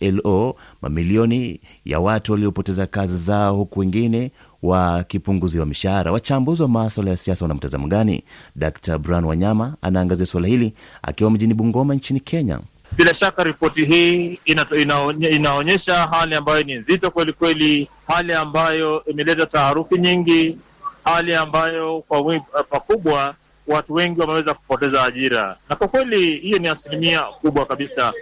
ILO. 0.00 0.56
Mamilioni 0.82 1.60
ya 1.84 2.00
watu 2.00 2.32
waliopoteza 2.32 2.86
kazi 2.86 3.18
zao, 3.18 3.56
huku 3.56 3.80
wengine 3.80 4.30
wakipunguziwa 4.62 5.66
mishahara. 5.66 6.12
Wachambuzi 6.12 6.62
wa 6.62 6.68
maswala 6.68 7.10
ya 7.10 7.16
siasa 7.16 7.44
wana 7.44 7.54
mtazamo 7.54 7.86
gani? 7.88 8.24
Dr 8.56 8.98
Brian 8.98 9.24
Wanyama 9.24 9.76
anaangazia 9.82 10.26
suala 10.26 10.48
hili 10.48 10.72
akiwa 11.02 11.30
mjini 11.30 11.54
Bungoma 11.54 11.94
nchini 11.94 12.20
Kenya. 12.20 12.60
Bila 12.96 13.14
shaka 13.14 13.44
ripoti 13.44 13.84
hii 13.84 14.40
ina, 14.44 14.66
ina, 14.78 15.12
inaonyesha 15.30 15.94
hali 16.06 16.34
ambayo 16.34 16.62
ni 16.62 16.74
nzito 16.74 17.10
kweli 17.10 17.32
kweli, 17.32 17.88
hali 18.06 18.32
ambayo 18.32 19.04
imeleta 19.04 19.46
taharuki 19.46 19.98
nyingi, 19.98 20.58
hali 21.04 21.34
ambayo 21.34 22.00
kwa 22.08 22.40
pakubwa 22.70 23.34
watu 23.66 23.94
wengi 23.94 24.20
wameweza 24.20 24.54
kupoteza 24.54 25.04
ajira, 25.04 25.56
na 25.68 25.76
kwa 25.76 25.88
kweli 25.88 26.36
hiyo 26.36 26.58
ni 26.58 26.68
asilimia 26.68 27.22
kubwa 27.22 27.66
kabisa, 27.66 28.12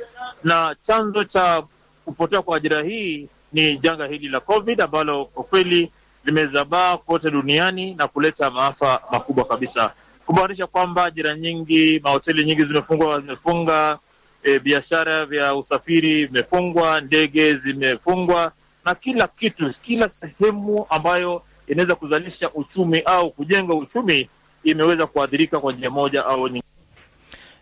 na 0.45 0.76
chanzo 0.83 1.25
cha 1.25 1.62
kupotea 2.05 2.43
kwa 2.43 2.57
ajira 2.57 2.83
hii 2.83 3.29
ni 3.52 3.79
janga 3.79 4.07
hili 4.07 4.29
la 4.29 4.41
COVID 4.41 4.81
ambalo 4.81 5.25
kwa 5.25 5.45
kweli 5.45 5.91
limezabaa 6.25 6.97
kote 6.97 7.31
duniani 7.31 7.95
na 7.95 8.09
kuleta 8.09 8.50
maafa 8.50 9.00
makubwa 9.11 9.45
kabisa, 9.45 9.91
kumaanisha 10.26 10.67
kwamba 10.67 11.05
ajira 11.05 11.37
nyingi, 11.37 12.00
mahoteli 12.05 12.45
nyingi 12.45 12.64
zimefungwa, 12.64 13.21
zimefunga 13.21 13.99
e, 14.44 14.58
biashara 14.58 15.26
vya 15.26 15.54
usafiri 15.54 16.26
vimefungwa, 16.26 17.00
ndege 17.00 17.54
zimefungwa, 17.54 18.52
na 18.84 18.94
kila 18.94 19.28
kitu, 19.28 19.70
kila 19.82 20.08
sehemu 20.08 20.87
ambayo 20.90 21.42
inaweza 21.66 21.94
kuzalisha 21.94 22.50
uchumi 22.52 22.99
au 23.00 23.30
kujenga 23.30 23.75
uchumi 23.75 24.28
imeweza 24.64 25.06
kuathirika 25.06 25.61
kwa 25.61 25.72
njia 25.72 25.90
moja 25.90 26.26
au 26.26 26.38
nyingine. 26.49 26.62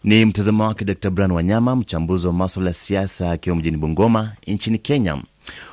Ni 0.05 0.25
mtazamo 0.25 0.65
wake 0.67 0.85
Dr 0.85 1.11
Brian 1.11 1.31
Wanyama, 1.33 1.77
mchambuzi 1.77 2.27
wa 2.27 2.33
maswala 2.33 2.71
ya 2.71 2.75
siasa, 2.75 3.31
akiwa 3.31 3.57
mjini 3.57 3.77
Bungoma 3.77 4.33
nchini 4.47 4.79
Kenya. 4.79 5.23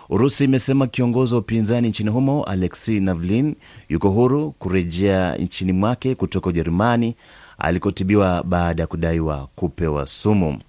Urusi 0.10 0.44
imesema 0.44 0.88
kiongozi 0.88 1.34
wa 1.34 1.40
upinzani 1.40 1.90
nchini 1.90 2.10
humo 2.10 2.44
Alexei 2.44 3.00
Navalny 3.00 3.56
yuko 3.90 4.10
huru 4.10 4.52
kurejea 4.52 5.36
nchini 5.36 5.74
mwake 5.74 6.16
kutoka 6.16 6.50
Ujerumani 6.50 7.16
alikotibiwa 7.58 8.44
baada 8.44 8.84
ya 8.84 8.88
kudaiwa 8.88 9.48
kupewa 9.56 10.08
sumu. 10.08 10.60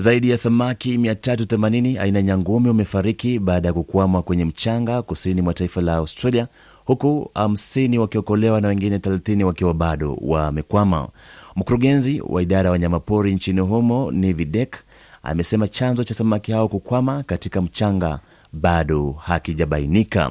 Zaidi 0.00 0.30
ya 0.30 0.36
samaki 0.36 0.96
380 0.98 2.00
aina 2.00 2.22
nyangumi 2.22 2.68
wamefariki 2.68 3.38
baada 3.38 3.68
ya 3.68 3.74
kukwama 3.74 4.22
kwenye 4.22 4.44
mchanga 4.44 5.02
kusini 5.02 5.42
mwa 5.42 5.54
taifa 5.54 5.80
la 5.80 5.94
Australia, 5.94 6.48
huku 6.84 7.30
50 7.34 7.98
wakiokolewa 7.98 8.60
na 8.60 8.68
wengine 8.68 8.98
30 8.98 9.42
wakiwa 9.42 9.74
bado 9.74 10.14
wamekwama. 10.20 11.08
Mkurugenzi 11.56 12.22
wa 12.28 12.42
idara 12.42 12.66
ya 12.66 12.70
wanyamapori 12.70 13.34
nchini 13.34 13.60
humo 13.60 14.10
Nivi 14.12 14.44
Dek 14.44 14.76
amesema 15.22 15.68
chanzo 15.68 16.04
cha 16.04 16.14
samaki 16.14 16.52
hao 16.52 16.68
kukwama 16.68 17.22
katika 17.22 17.62
mchanga 17.62 18.18
bado 18.52 19.12
hakijabainika. 19.12 20.30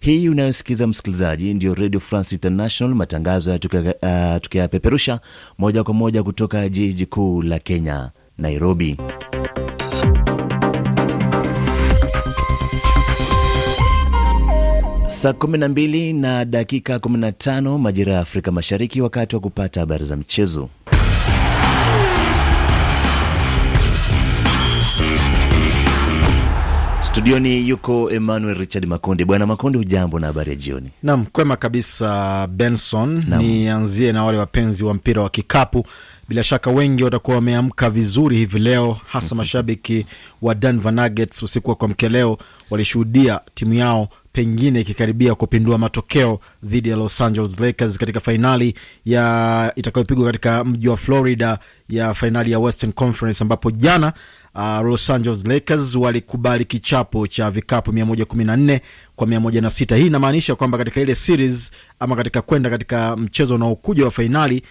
Hii 0.00 0.28
unayosikiza 0.28 0.86
msikilizaji, 0.86 1.54
ndio 1.54 1.74
Radio 1.74 2.00
France 2.00 2.34
International, 2.34 2.94
matangazo 2.96 3.50
ya 3.50 3.58
tukiyapeperusha 4.40 5.14
uh, 5.14 5.20
moja 5.58 5.84
kwa 5.84 5.94
moja 5.94 6.22
kutoka 6.22 6.68
jiji 6.68 7.06
kuu 7.06 7.42
la 7.42 7.58
Kenya, 7.58 8.10
Nairobi. 8.38 8.96
Saa 15.08 15.32
12 15.32 16.12
na 16.20 16.44
dakika 16.44 16.96
15 16.98 17.78
majira 17.78 18.12
ya 18.14 18.20
Afrika 18.20 18.52
Mashariki, 18.52 19.00
wakati 19.00 19.36
wa 19.36 19.40
kupata 19.42 19.80
habari 19.80 20.04
za 20.04 20.16
michezo. 20.16 20.68
Studioni 27.00 27.68
yuko 27.68 28.10
Emmanuel 28.10 28.54
Richard 28.58 28.86
Makonde. 28.86 29.24
Bwana 29.24 29.46
Makonde, 29.46 29.78
hujambo 29.78 30.18
na 30.18 30.26
habari 30.26 30.50
ya 30.50 30.56
jioni? 30.56 30.90
Nam, 31.02 31.24
kwema 31.26 31.56
kabisa 31.56 32.46
Benson. 32.46 33.24
Nianzie 33.38 34.12
na 34.12 34.24
wale 34.24 34.38
wapenzi 34.38 34.84
wa 34.84 34.94
mpira 34.94 35.22
wa 35.22 35.30
kikapu. 35.30 35.84
Bila 36.28 36.42
shaka 36.42 36.70
wengi 36.70 37.04
watakuwa 37.04 37.36
wameamka 37.36 37.90
vizuri 37.90 38.36
hivi 38.36 38.58
leo, 38.58 38.98
hasa 39.06 39.34
mashabiki 39.34 40.06
wa 40.42 40.54
Denver 40.54 40.92
Nuggets. 40.92 41.42
Usiku 41.42 41.70
wa 41.70 41.76
kuamkia 41.76 42.08
leo 42.08 42.38
walishuhudia 42.70 43.40
timu 43.54 43.74
yao 43.74 44.08
pengine 44.32 44.80
ikikaribia 44.80 45.34
kupindua 45.34 45.78
matokeo 45.78 46.40
dhidi 46.62 46.88
ya 46.88 46.96
Los 46.96 47.20
Angeles 47.20 47.60
Lakers 47.60 47.98
katika 47.98 48.20
fainali 48.20 48.74
ya 49.04 49.72
itakayopigwa 49.76 50.26
katika 50.26 50.64
mji 50.64 50.88
wa 50.88 50.96
Florida 50.96 51.58
ya 51.88 52.14
fainali 52.14 52.52
ya 52.52 52.58
Western 52.58 52.92
Conference 52.92 53.44
ambapo 53.44 53.70
jana 53.70 54.12
Uh, 54.54 54.80
Los 54.86 55.10
Angeles 55.10 55.46
Lakers 55.46 55.94
walikubali 55.94 56.64
kichapo 56.64 57.26
cha 57.26 57.50
vikapu 57.50 57.90
114 57.92 58.80
kwa 59.16 59.26
106. 59.26 59.96
Hii 59.96 60.06
inamaanisha 60.06 60.54
kwamba 60.54 60.78
katika 60.78 61.00
ile 61.00 61.14
series 61.14 61.70
ama 62.00 62.16
katika 62.16 62.42
kwenda 62.42 62.70
katika 62.70 63.16
mchezo 63.16 63.54
unaokuja 63.54 64.04
wa 64.04 64.10
fainali 64.10 64.62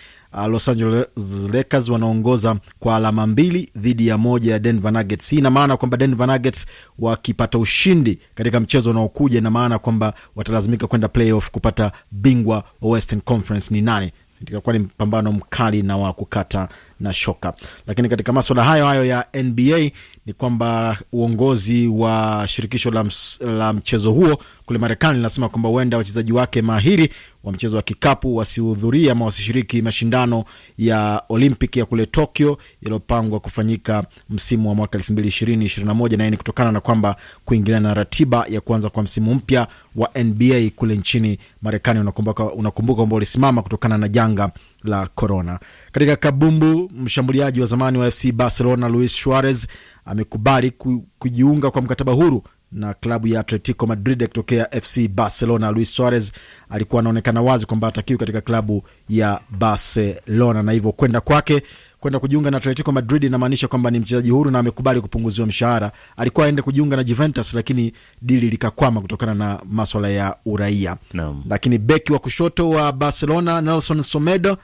Los 0.50 0.70
Angeles 0.70 1.06
Lakers 1.54 1.90
wanaongoza 1.90 2.56
kwa 2.80 2.96
alama 2.96 3.28
mbili 3.28 3.70
dhidi 3.76 4.08
ya 4.08 4.18
moja 4.18 4.52
ya 4.52 4.60
Denver 4.60 4.92
Nuggets. 4.94 5.30
Hii 5.30 5.38
ina 5.38 5.50
maana 5.50 5.78
kwamba 5.78 5.98
Denver 5.98 6.28
Nuggets 6.28 6.66
wakipata 7.00 7.58
ushindi 7.58 8.20
katika 8.36 8.60
mchezo 8.60 8.90
unaokuja, 8.92 9.38
ina 9.38 9.52
maana 9.52 9.80
kwamba 9.80 10.14
watalazimika 10.36 10.88
kwenda 10.88 11.08
playoff 11.08 11.52
kupata 11.52 11.92
bingwa 12.12 12.64
wa 12.82 12.90
Western 12.92 13.22
Conference 13.22 13.74
ni 13.74 13.82
nani. 13.82 14.12
Itakuwa 14.42 14.74
ni 14.74 14.80
mpambano 14.80 15.32
mkali 15.32 15.82
na 15.82 15.98
wa 15.98 16.14
kukata 16.14 16.70
na 17.00 17.14
shoka. 17.14 17.54
Lakini 17.88 18.10
katika 18.10 18.34
maswala 18.34 18.64
hayo 18.64 18.86
hayo 18.86 19.06
ya 19.06 19.26
NBA 19.44 19.92
ni 20.28 20.34
kwamba 20.34 20.98
uongozi 21.12 21.88
wa 21.88 22.46
shirikisho 22.48 22.92
la, 22.92 23.06
la 23.42 23.74
mchezo 23.74 24.12
huo 24.12 24.38
kule 24.66 24.80
Marekani 24.80 25.18
linasema 25.18 25.50
kwamba 25.50 25.70
huenda 25.70 25.98
wachezaji 25.98 26.32
wake 26.34 26.62
mahiri 26.62 27.10
wa 27.44 27.54
mchezo 27.54 27.78
wa 27.78 27.84
kikapu 27.84 28.36
wasihudhuria 28.36 29.12
ama 29.12 29.26
wasishiriki 29.26 29.82
mashindano 29.82 30.44
ya 30.78 31.24
Olympic 31.30 31.78
ya 31.78 31.86
kule 31.86 32.06
Tokyo 32.06 32.58
yaliyopangwa 32.82 33.40
kufanyika 33.40 34.04
msimu 34.30 34.70
wa 34.70 34.76
mwaka 34.76 34.98
elfu 34.98 35.14
mbili 35.14 35.28
ishirini 35.28 35.66
ishirini 35.66 35.88
na 35.88 35.94
moja 35.94 36.18
na 36.18 36.24
hii 36.24 36.30
ni 36.32 36.38
kutokana 36.38 36.72
na 36.72 36.82
kwamba 36.82 37.16
kuingiliana 37.46 37.88
na 37.90 37.94
ratiba 37.94 38.46
ya 38.50 38.62
kuanza 38.62 38.90
kwa 38.90 39.04
msimu 39.04 39.36
mpya 39.36 39.68
wa 39.96 40.10
NBA 40.24 40.70
kule 40.76 40.96
nchini 40.96 41.40
Marekani. 41.62 42.00
Unakumbuka 42.00 42.96
kwamba 42.96 43.16
ulisimama 43.16 43.62
kutokana 43.62 43.98
na 43.98 44.08
janga 44.08 44.52
la 44.84 45.08
corona. 45.08 45.60
Katika 45.92 46.16
kabumbu, 46.16 46.92
mshambuliaji 46.96 47.60
wa 47.62 47.66
zamani 47.66 47.98
wa 47.98 48.12
FC 48.12 48.32
Barcelona 48.32 48.88
Luis 48.90 49.14
Suarez 49.16 49.68
amekubali 50.08 50.72
kujiunga 51.20 51.72
kwa 51.72 51.82
mkataba 51.82 52.12
huru 52.14 52.44
na 52.72 52.94
klabu 52.94 53.28
ya 53.28 53.40
Atletico 53.40 53.88
Madrid 53.88 54.24
akitokea 54.24 54.68
FC 54.82 55.08
Barcelona. 55.08 55.72
Luis 55.72 55.96
Suarez 55.96 56.32
alikuwa 56.70 57.00
anaonekana 57.00 57.42
wazi 57.42 57.66
kwamba 57.66 57.88
atakiwi 57.88 58.20
katika 58.20 58.42
klabu 58.42 58.84
ya 59.10 59.40
Barcelona 59.50 60.64
na 60.64 60.72
hivyo 60.72 60.92
kwenda 60.92 61.22
kwake 61.22 61.64
kwenda 62.00 62.20
kujiunga 62.20 62.52
na 62.52 62.58
Atletico 62.58 62.92
Madrid 62.92 63.24
inamaanisha 63.24 63.68
kwamba 63.68 63.92
ni 63.92 64.00
mchezaji 64.00 64.30
huru 64.30 64.52
na 64.52 64.60
amekubali 64.60 65.02
kupunguziwa 65.02 65.48
mshahara. 65.48 65.92
Alikuwa 66.18 66.46
aende 66.46 66.62
kujiunga 66.62 66.96
na 66.96 67.04
Juventus, 67.04 67.54
lakini 67.54 67.94
dili 68.22 68.50
likakwama 68.50 69.02
kutokana 69.02 69.34
na 69.34 69.60
maswala 69.72 70.10
ya 70.10 70.36
uraia 70.46 70.98
no. 71.14 71.44
Lakini 71.50 71.78
beki 71.78 72.14
wa 72.14 72.20
kushoto 72.20 72.70
wa 72.70 72.92
Barcelona 72.92 73.62
Nelson 73.62 74.04
Semedo 74.04 74.58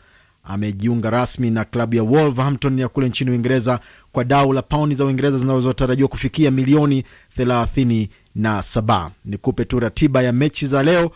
amejiunga 0.44 1.10
rasmi 1.10 1.50
na 1.52 1.66
klabu 1.66 1.96
ya 1.96 2.04
Wolverhampton 2.04 2.80
ya 2.80 2.88
kule 2.88 3.08
nchini 3.10 3.32
Uingereza 3.32 3.80
kwa 4.14 4.24
dau 4.24 4.54
la 4.54 4.62
pauni 4.62 4.96
za 4.96 5.06
Uingereza 5.06 5.38
zinazotarajiwa 5.38 6.08
kufikia 6.10 6.52
milioni 6.52 7.04
thelathini 7.36 8.10
na 8.36 8.62
saba. 8.62 9.12
Nikupe 9.26 9.66
tu 9.66 9.80
ratiba 9.80 10.22
ya 10.22 10.34
mechi 10.34 10.68
za 10.68 10.84
leo 10.84 11.12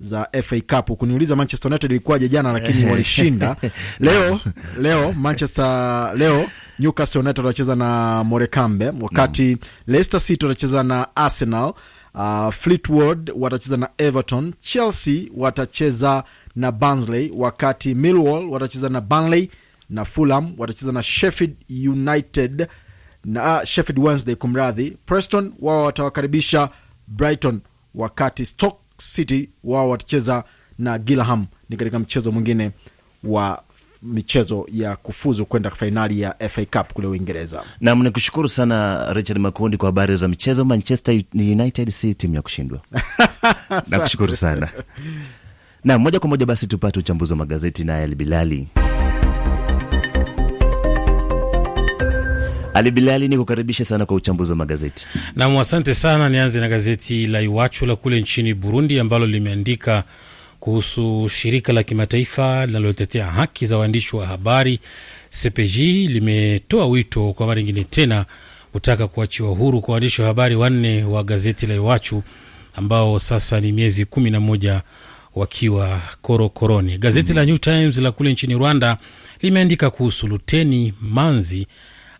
za 0.00 0.28
FA 0.42 0.60
Cup. 0.60 0.98
Kuniuliza 0.98 1.36
Manchester 1.36 1.70
United 1.70 1.90
ilikuwaje 1.90 2.28
jana, 2.28 2.52
lakini 2.52 2.84
walishinda 2.90 3.56
leo. 4.00 4.40
Leo 4.80 5.12
Manchester, 5.12 6.12
leo 6.16 6.46
Newcastle 6.78 7.20
United 7.20 7.44
watacheza 7.46 7.76
na 7.76 8.24
Morecambe, 8.24 8.92
wakati 9.00 9.50
no. 9.50 9.58
Leicester 9.86 10.20
City 10.20 10.46
watacheza 10.46 10.82
na 10.82 11.16
Arsenal. 11.16 11.72
Uh, 12.14 12.50
Fleetwood 12.52 13.32
watacheza 13.36 13.76
na 13.76 13.88
Everton. 13.98 14.52
Chelsea 14.60 15.22
watacheza 15.36 16.24
na 16.56 16.72
Barnsley, 16.72 17.32
wakati 17.36 17.94
Millwall 17.94 18.48
watacheza 18.50 18.88
na 18.88 19.00
Burnley 19.00 19.50
na 19.92 20.04
Fulham 20.04 20.54
watacheza 20.58 20.92
na 20.92 21.02
Sheffield 21.02 21.54
United 21.88 22.66
na 23.24 23.56
uh, 23.58 23.64
Sheffield 23.64 23.98
Wednesday, 23.98 24.34
kumradhi. 24.34 24.96
Preston 25.06 25.52
wao 25.60 25.84
watawakaribisha 25.84 26.68
Brighton, 27.08 27.60
wakati 27.94 28.46
Stoke 28.46 28.76
City 28.96 29.48
wao 29.64 29.88
watacheza 29.90 30.44
na 30.78 30.98
Gilham. 30.98 31.46
Ni 31.68 31.76
katika 31.76 31.98
mchezo 31.98 32.32
mwingine 32.32 32.70
wa 33.24 33.62
michezo 34.02 34.66
ya 34.72 34.96
kufuzu 34.96 35.46
kwenda 35.46 35.70
fainali 35.70 36.20
ya 36.20 36.34
FA 36.48 36.64
Cup 36.64 36.92
kule 36.92 37.06
Uingereza. 37.06 37.62
Nam, 37.80 38.02
nikushukuru 38.02 38.48
sana 38.48 39.06
Richard 39.12 39.40
Makundi 39.40 39.76
kwa 39.76 39.86
habari 39.86 40.16
za 40.16 40.28
michezo. 40.28 40.64
Manchester 40.64 41.22
United 41.34 41.90
si 41.90 42.14
timu 42.14 42.34
ya 42.34 42.42
kushindwa. 42.42 42.80
Nakushukuru 43.90 44.32
sana 44.32 44.68
Nam, 45.84 46.00
moja 46.02 46.20
kwa 46.20 46.28
moja 46.28 46.46
basi 46.46 46.66
tupate 46.66 46.98
uchambuzi 46.98 47.32
wa 47.32 47.36
magazeti 47.36 47.84
naye 47.84 48.04
Ali 48.04 48.68
Ali 52.82 52.90
Bilali, 52.90 53.28
ni 53.28 53.36
kukaribisha 53.38 53.84
sana 53.84 54.06
kwa 54.06 54.16
uchambuzi 54.16 54.50
wa 54.52 54.56
magazeti. 54.56 55.06
Nam, 55.36 55.56
asante 55.56 55.94
sana. 55.94 56.28
Nianze 56.28 56.60
na 56.60 56.68
gazeti 56.68 57.26
la 57.26 57.40
Iwachu 57.40 57.86
la 57.86 57.96
kule 57.96 58.20
nchini 58.20 58.54
Burundi 58.54 58.98
ambalo 58.98 59.26
limeandika 59.26 60.04
kuhusu 60.60 61.28
shirika 61.28 61.72
la 61.72 61.82
kimataifa 61.82 62.66
linalotetea 62.66 63.26
haki 63.26 63.66
za 63.66 63.78
waandishi 63.78 64.16
wa 64.16 64.26
habari 64.26 64.80
CPJ 65.42 65.76
limetoa 66.08 66.86
wito 66.86 67.32
kwa 67.32 67.46
mara 67.46 67.60
nyingine 67.62 67.84
tena 67.84 68.26
kutaka 68.72 69.08
kuachiwa 69.08 69.50
huru 69.50 69.80
kwa 69.80 69.92
waandishi 69.92 70.20
wa 70.22 70.26
habari 70.28 70.56
wanne 70.56 71.04
wa 71.04 71.24
gazeti 71.24 71.66
la 71.66 71.74
Iwachu 71.74 72.22
ambao 72.74 73.18
sasa 73.18 73.60
ni 73.60 73.72
miezi 73.72 74.04
kumi 74.04 74.30
na 74.30 74.40
moja 74.40 74.82
wakiwa 75.34 76.00
korokoroni. 76.22 76.98
Gazeti 76.98 77.32
mm. 77.32 77.38
la 77.38 77.44
New 77.44 77.56
Times 77.58 77.98
la 77.98 78.12
kule 78.12 78.32
nchini 78.32 78.54
Rwanda 78.54 78.98
limeandika 79.42 79.90
kuhusu 79.90 80.26
Luteni 80.26 80.94
Manzi 81.00 81.66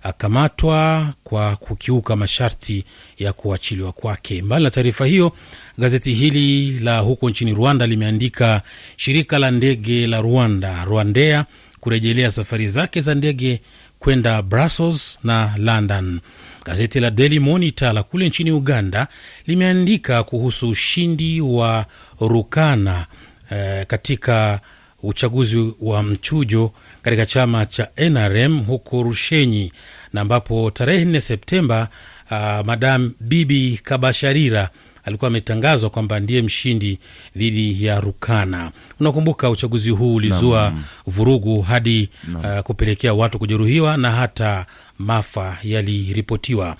akamatwa 0.02 1.08
kwa 1.24 1.56
kukiuka 1.56 2.16
masharti 2.16 2.84
ya 3.18 3.32
kuachiliwa 3.32 3.92
kwake. 3.92 4.42
Mbali 4.42 4.64
na 4.64 4.70
taarifa 4.70 5.06
hiyo, 5.06 5.32
gazeti 5.78 6.12
hili 6.14 6.78
la 6.78 6.98
huko 6.98 7.30
nchini 7.30 7.54
Rwanda 7.54 7.86
limeandika 7.86 8.62
shirika 8.96 9.38
la 9.38 9.50
ndege 9.50 10.06
la 10.06 10.20
Rwanda 10.20 10.84
Rwandea 10.84 11.44
kurejelea 11.80 12.30
safari 12.30 12.68
zake 12.68 13.00
za 13.00 13.14
ndege 13.14 13.60
kwenda 13.98 14.42
Brussels 14.42 15.18
na 15.24 15.54
London. 15.56 16.20
Gazeti 16.64 17.00
la 17.00 17.10
Daily 17.10 17.38
Monitor 17.40 17.92
la 17.92 18.02
kule 18.02 18.28
nchini 18.28 18.50
Uganda 18.52 19.06
limeandika 19.46 20.22
kuhusu 20.22 20.68
ushindi 20.68 21.40
wa 21.40 21.86
Rukana 22.20 23.06
eh, 23.50 23.86
katika 23.86 24.60
uchaguzi 25.02 25.74
wa 25.80 26.02
mchujo 26.02 26.72
katika 27.02 27.26
chama 27.26 27.66
cha 27.66 27.88
NRM 27.96 28.60
huko 28.62 29.02
Rushenyi, 29.02 29.72
na 30.12 30.20
ambapo 30.20 30.70
tarehe 30.70 31.04
4 31.04 31.20
Septemba 31.20 31.88
uh, 32.30 32.36
Madam 32.66 33.12
Bibi 33.20 33.80
Kabasharira 33.84 34.70
alikuwa 35.04 35.28
ametangazwa 35.28 35.90
kwamba 35.90 36.20
ndiye 36.20 36.42
mshindi 36.42 36.98
dhidi 37.36 37.84
ya 37.84 38.00
Rukana. 38.00 38.70
Unakumbuka 39.00 39.50
uchaguzi 39.50 39.90
huu 39.90 40.14
ulizua 40.14 40.70
no. 40.70 40.80
vurugu 41.06 41.62
hadi 41.62 42.08
no. 42.28 42.38
uh, 42.38 42.60
kupelekea 42.60 43.14
watu 43.14 43.38
kujeruhiwa 43.38 43.96
na 43.96 44.10
hata 44.10 44.66
maafa 44.98 45.58
yaliripotiwa. 45.62 46.76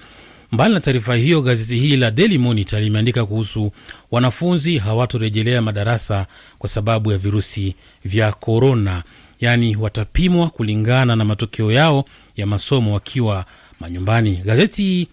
Mbali 0.53 0.75
na 0.75 0.81
taarifa 0.81 1.15
hiyo, 1.15 1.43
gazeti 1.43 1.79
hili 1.81 1.97
la 1.97 2.11
Daily 2.11 2.39
Monitor 2.39 2.81
limeandika 2.81 3.27
kuhusu 3.27 3.73
wanafunzi 4.11 4.79
hawatorejelea 4.79 5.63
madarasa 5.63 6.27
kwa 6.59 6.69
sababu 6.69 7.13
ya 7.13 7.19
virusi 7.19 7.75
vya 8.05 8.33
korona, 8.33 9.03
yaani 9.41 9.77
watapimwa 9.77 10.51
kulingana 10.51 11.17
na 11.17 11.25
matokeo 11.25 11.73
yao 11.73 12.05
ya 12.37 12.47
masomo 12.47 12.95
wakiwa 12.95 13.45
manyumbani. 13.81 14.37
Gazeti 14.37 15.09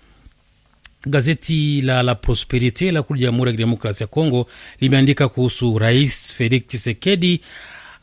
gazeti 1.06 1.82
la 1.82 2.04
La 2.04 2.16
Prosperite 2.16 2.92
la 2.92 3.04
kule 3.04 3.20
Jamhuri 3.22 3.50
ya 3.50 3.54
Kidemokrasia 3.54 4.04
ya 4.04 4.08
Kongo 4.08 4.48
limeandika 4.82 5.28
kuhusu 5.28 5.78
Rais 5.78 6.34
Felix 6.34 6.68
Tshisekedi 6.68 7.42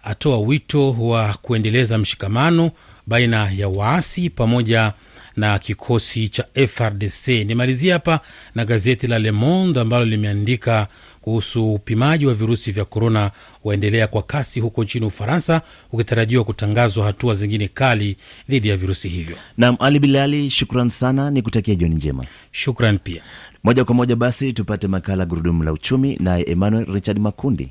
atoa 0.05 0.39
wito 0.39 0.93
wa 0.93 1.35
kuendeleza 1.35 1.99
mshikamano 1.99 2.71
baina 3.07 3.51
ya 3.57 3.69
waasi 3.69 4.31
pamoja 4.31 4.93
na 5.37 5.59
kikosi 5.59 6.29
cha 6.29 6.45
FRDC. 6.69 7.29
Nimalizia 7.29 7.93
hapa 7.95 8.21
na 8.55 8.65
gazeti 8.65 9.07
la 9.07 9.19
Le 9.19 9.31
Monde 9.31 9.81
ambalo 9.81 10.05
limeandika 10.05 10.87
kuhusu 11.21 11.75
upimaji 11.75 12.27
wa 12.27 12.35
virusi 12.35 12.73
vya 12.73 12.85
korona 12.85 13.31
waendelea 13.65 14.07
kwa 14.07 14.23
kasi 14.23 14.61
huko 14.61 14.85
nchini 14.85 15.07
Ufaransa, 15.07 15.61
ukitarajiwa 15.93 16.45
kutangazwa 16.45 17.07
hatua 17.07 17.35
zingine 17.35 17.69
kali 17.69 18.17
dhidi 18.49 18.69
ya 18.69 18.77
virusi 18.77 19.09
hivyo. 19.09 19.37
Nam 19.59 19.77
Ali 19.81 19.99
Bilali, 19.99 20.51
shukran 20.51 20.89
sana, 20.91 21.31
ni 21.31 21.43
kutakia 21.43 21.75
jioni 21.75 21.95
njema. 21.95 22.25
Shukran 22.53 22.99
pia. 22.99 23.23
Moja 23.65 23.85
kwa 23.85 23.95
moja 23.95 24.17
basi 24.17 24.53
tupate 24.53 24.89
makala 24.89 25.25
Gurudumu 25.27 25.63
la 25.65 25.73
Uchumi, 25.73 26.17
naye 26.21 26.45
Emmanuel 26.49 26.87
Richard 26.95 27.19
Makundi. 27.19 27.69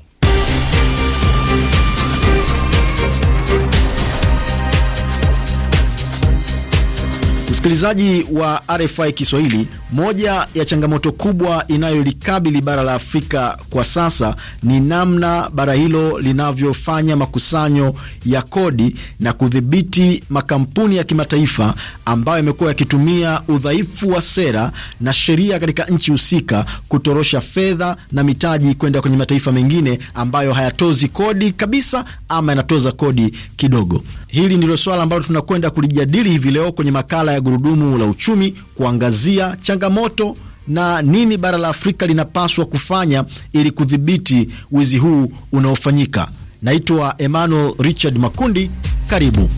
Msikilizaji 7.50 8.26
wa 8.32 8.62
RFI 8.78 9.12
Kiswahili, 9.12 9.68
moja 9.92 10.46
ya 10.54 10.64
changamoto 10.64 11.12
kubwa 11.12 11.64
inayolikabili 11.68 12.60
bara 12.60 12.82
la 12.82 12.94
Afrika 12.94 13.58
kwa 13.70 13.84
sasa 13.84 14.36
ni 14.62 14.80
namna 14.80 15.50
bara 15.50 15.74
hilo 15.74 16.18
linavyofanya 16.20 17.16
makusanyo 17.16 17.94
ya 18.26 18.42
kodi 18.42 18.96
na 19.20 19.32
kudhibiti 19.32 20.22
makampuni 20.30 20.96
ya 20.96 21.04
kimataifa 21.04 21.74
ambayo 22.04 22.36
yamekuwa 22.38 22.68
yakitumia 22.68 23.40
udhaifu 23.48 24.10
wa 24.10 24.20
sera 24.20 24.72
na 25.00 25.12
sheria 25.12 25.58
katika 25.58 25.84
nchi 25.84 26.10
husika 26.10 26.64
kutorosha 26.88 27.40
fedha 27.40 27.96
na 28.12 28.22
mitaji 28.24 28.74
kwenda 28.74 29.00
kwenye 29.00 29.16
mataifa 29.16 29.52
mengine 29.52 29.98
ambayo 30.14 30.52
hayatozi 30.52 31.08
kodi 31.08 31.52
kabisa 31.52 32.04
ama 32.28 32.52
yanatoza 32.52 32.92
kodi 32.92 33.32
kidogo. 33.56 34.02
Hili 34.36 34.56
ndilo 34.56 34.76
swala 34.76 35.02
ambalo 35.02 35.22
tunakwenda 35.22 35.70
kulijadili 35.70 36.30
hivi 36.30 36.50
leo 36.50 36.72
kwenye 36.72 36.90
makala 36.90 37.32
ya 37.32 37.40
Gurudumu 37.40 37.98
la 37.98 38.06
Uchumi, 38.06 38.54
kuangazia 38.74 39.56
changamoto 39.60 40.36
na 40.68 41.02
nini 41.02 41.36
bara 41.36 41.58
la 41.58 41.68
Afrika 41.68 42.06
linapaswa 42.06 42.64
kufanya 42.66 43.24
ili 43.52 43.70
kudhibiti 43.70 44.48
wizi 44.72 44.98
huu 44.98 45.32
unaofanyika. 45.52 46.28
Naitwa 46.62 47.14
Emmanuel 47.18 47.74
Richard 47.78 48.18
Makundi, 48.18 48.70
karibu 49.06 49.48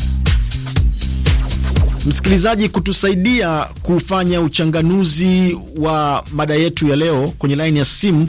msikilizaji 2.07 2.69
kutusaidia 2.69 3.67
kufanya 3.83 4.41
uchanganuzi 4.41 5.59
wa 5.77 6.25
mada 6.33 6.55
yetu 6.55 6.89
ya 6.89 6.97
leo. 6.97 7.33
Kwenye 7.39 7.57
laini 7.57 7.79
ya 7.79 7.85
simu 7.85 8.29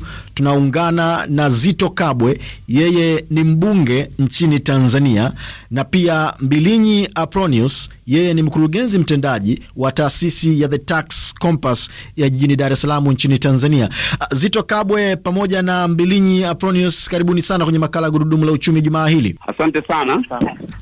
tunaungana 0.49 1.25
na 1.29 1.49
Zito 1.49 1.89
Kabwe, 1.89 2.39
yeye 2.67 3.25
ni 3.29 3.43
mbunge 3.43 4.09
nchini 4.19 4.59
Tanzania, 4.59 5.31
na 5.71 5.83
pia 5.83 6.33
Mbilinyi 6.39 7.09
Apronius, 7.15 7.89
yeye 8.07 8.33
ni 8.33 8.41
mkurugenzi 8.41 8.99
mtendaji 8.99 9.61
wa 9.75 9.91
taasisi 9.91 10.61
ya 10.61 10.67
The 10.67 10.77
Tax 10.77 11.33
Compass 11.39 11.89
ya 12.17 12.29
jijini 12.29 12.55
Dar 12.55 12.71
es 12.73 12.81
Salaam 12.81 13.07
nchini 13.07 13.39
Tanzania. 13.39 13.89
Zito 14.31 14.63
Kabwe 14.63 15.15
pamoja 15.15 15.61
na 15.61 15.87
Mbilinyi 15.87 16.43
Apronius, 16.43 17.09
karibuni 17.09 17.41
sana 17.41 17.63
kwenye 17.63 17.79
makala 17.79 18.07
ya 18.07 18.11
Gurudumu 18.11 18.45
la 18.45 18.51
Uchumi 18.51 18.81
jumaa 18.81 19.07
hili. 19.07 19.35
Asante 19.47 19.81
sana. 19.87 20.23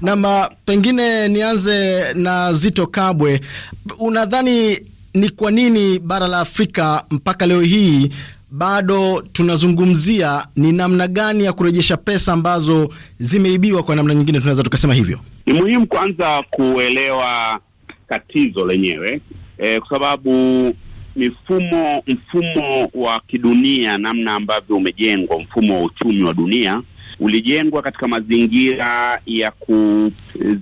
Nam, 0.01 0.45
pengine 0.65 1.27
nianze 1.27 2.05
na 2.13 2.53
Zito 2.53 2.87
Kabwe, 2.87 3.41
unadhani 3.99 4.77
ni 5.13 5.29
kwa 5.29 5.51
nini 5.51 5.99
bara 5.99 6.27
la 6.27 6.39
Afrika 6.39 7.03
mpaka 7.11 7.45
leo 7.45 7.61
hii 7.61 8.11
bado 8.51 9.23
tunazungumzia 9.31 10.47
ni 10.55 10.71
namna 10.71 11.07
gani 11.07 11.43
ya 11.43 11.53
kurejesha 11.53 11.97
pesa 11.97 12.33
ambazo 12.33 12.89
zimeibiwa? 13.19 13.83
Kwa 13.83 13.95
namna 13.95 14.15
nyingine 14.15 14.39
tunaweza 14.39 14.63
tukasema 14.63 14.93
hivyo. 14.93 15.19
Ni 15.45 15.53
muhimu 15.53 15.87
kwanza 15.87 16.43
kuelewa 16.49 17.59
tatizo 18.09 18.65
lenyewe 18.65 19.21
e, 19.57 19.79
kwa 19.79 19.89
sababu 19.89 20.31
mifumo 21.15 22.03
mfumo 22.07 22.89
wa 22.93 23.19
kidunia, 23.27 23.97
namna 23.97 24.33
ambavyo 24.35 24.75
umejengwa, 24.77 25.39
mfumo 25.39 25.77
wa 25.79 25.83
uchumi 25.85 26.23
wa 26.23 26.33
dunia 26.33 26.81
ulijengwa 27.19 27.81
katika 27.81 28.07
mazingira 28.07 29.21
ya 29.25 29.51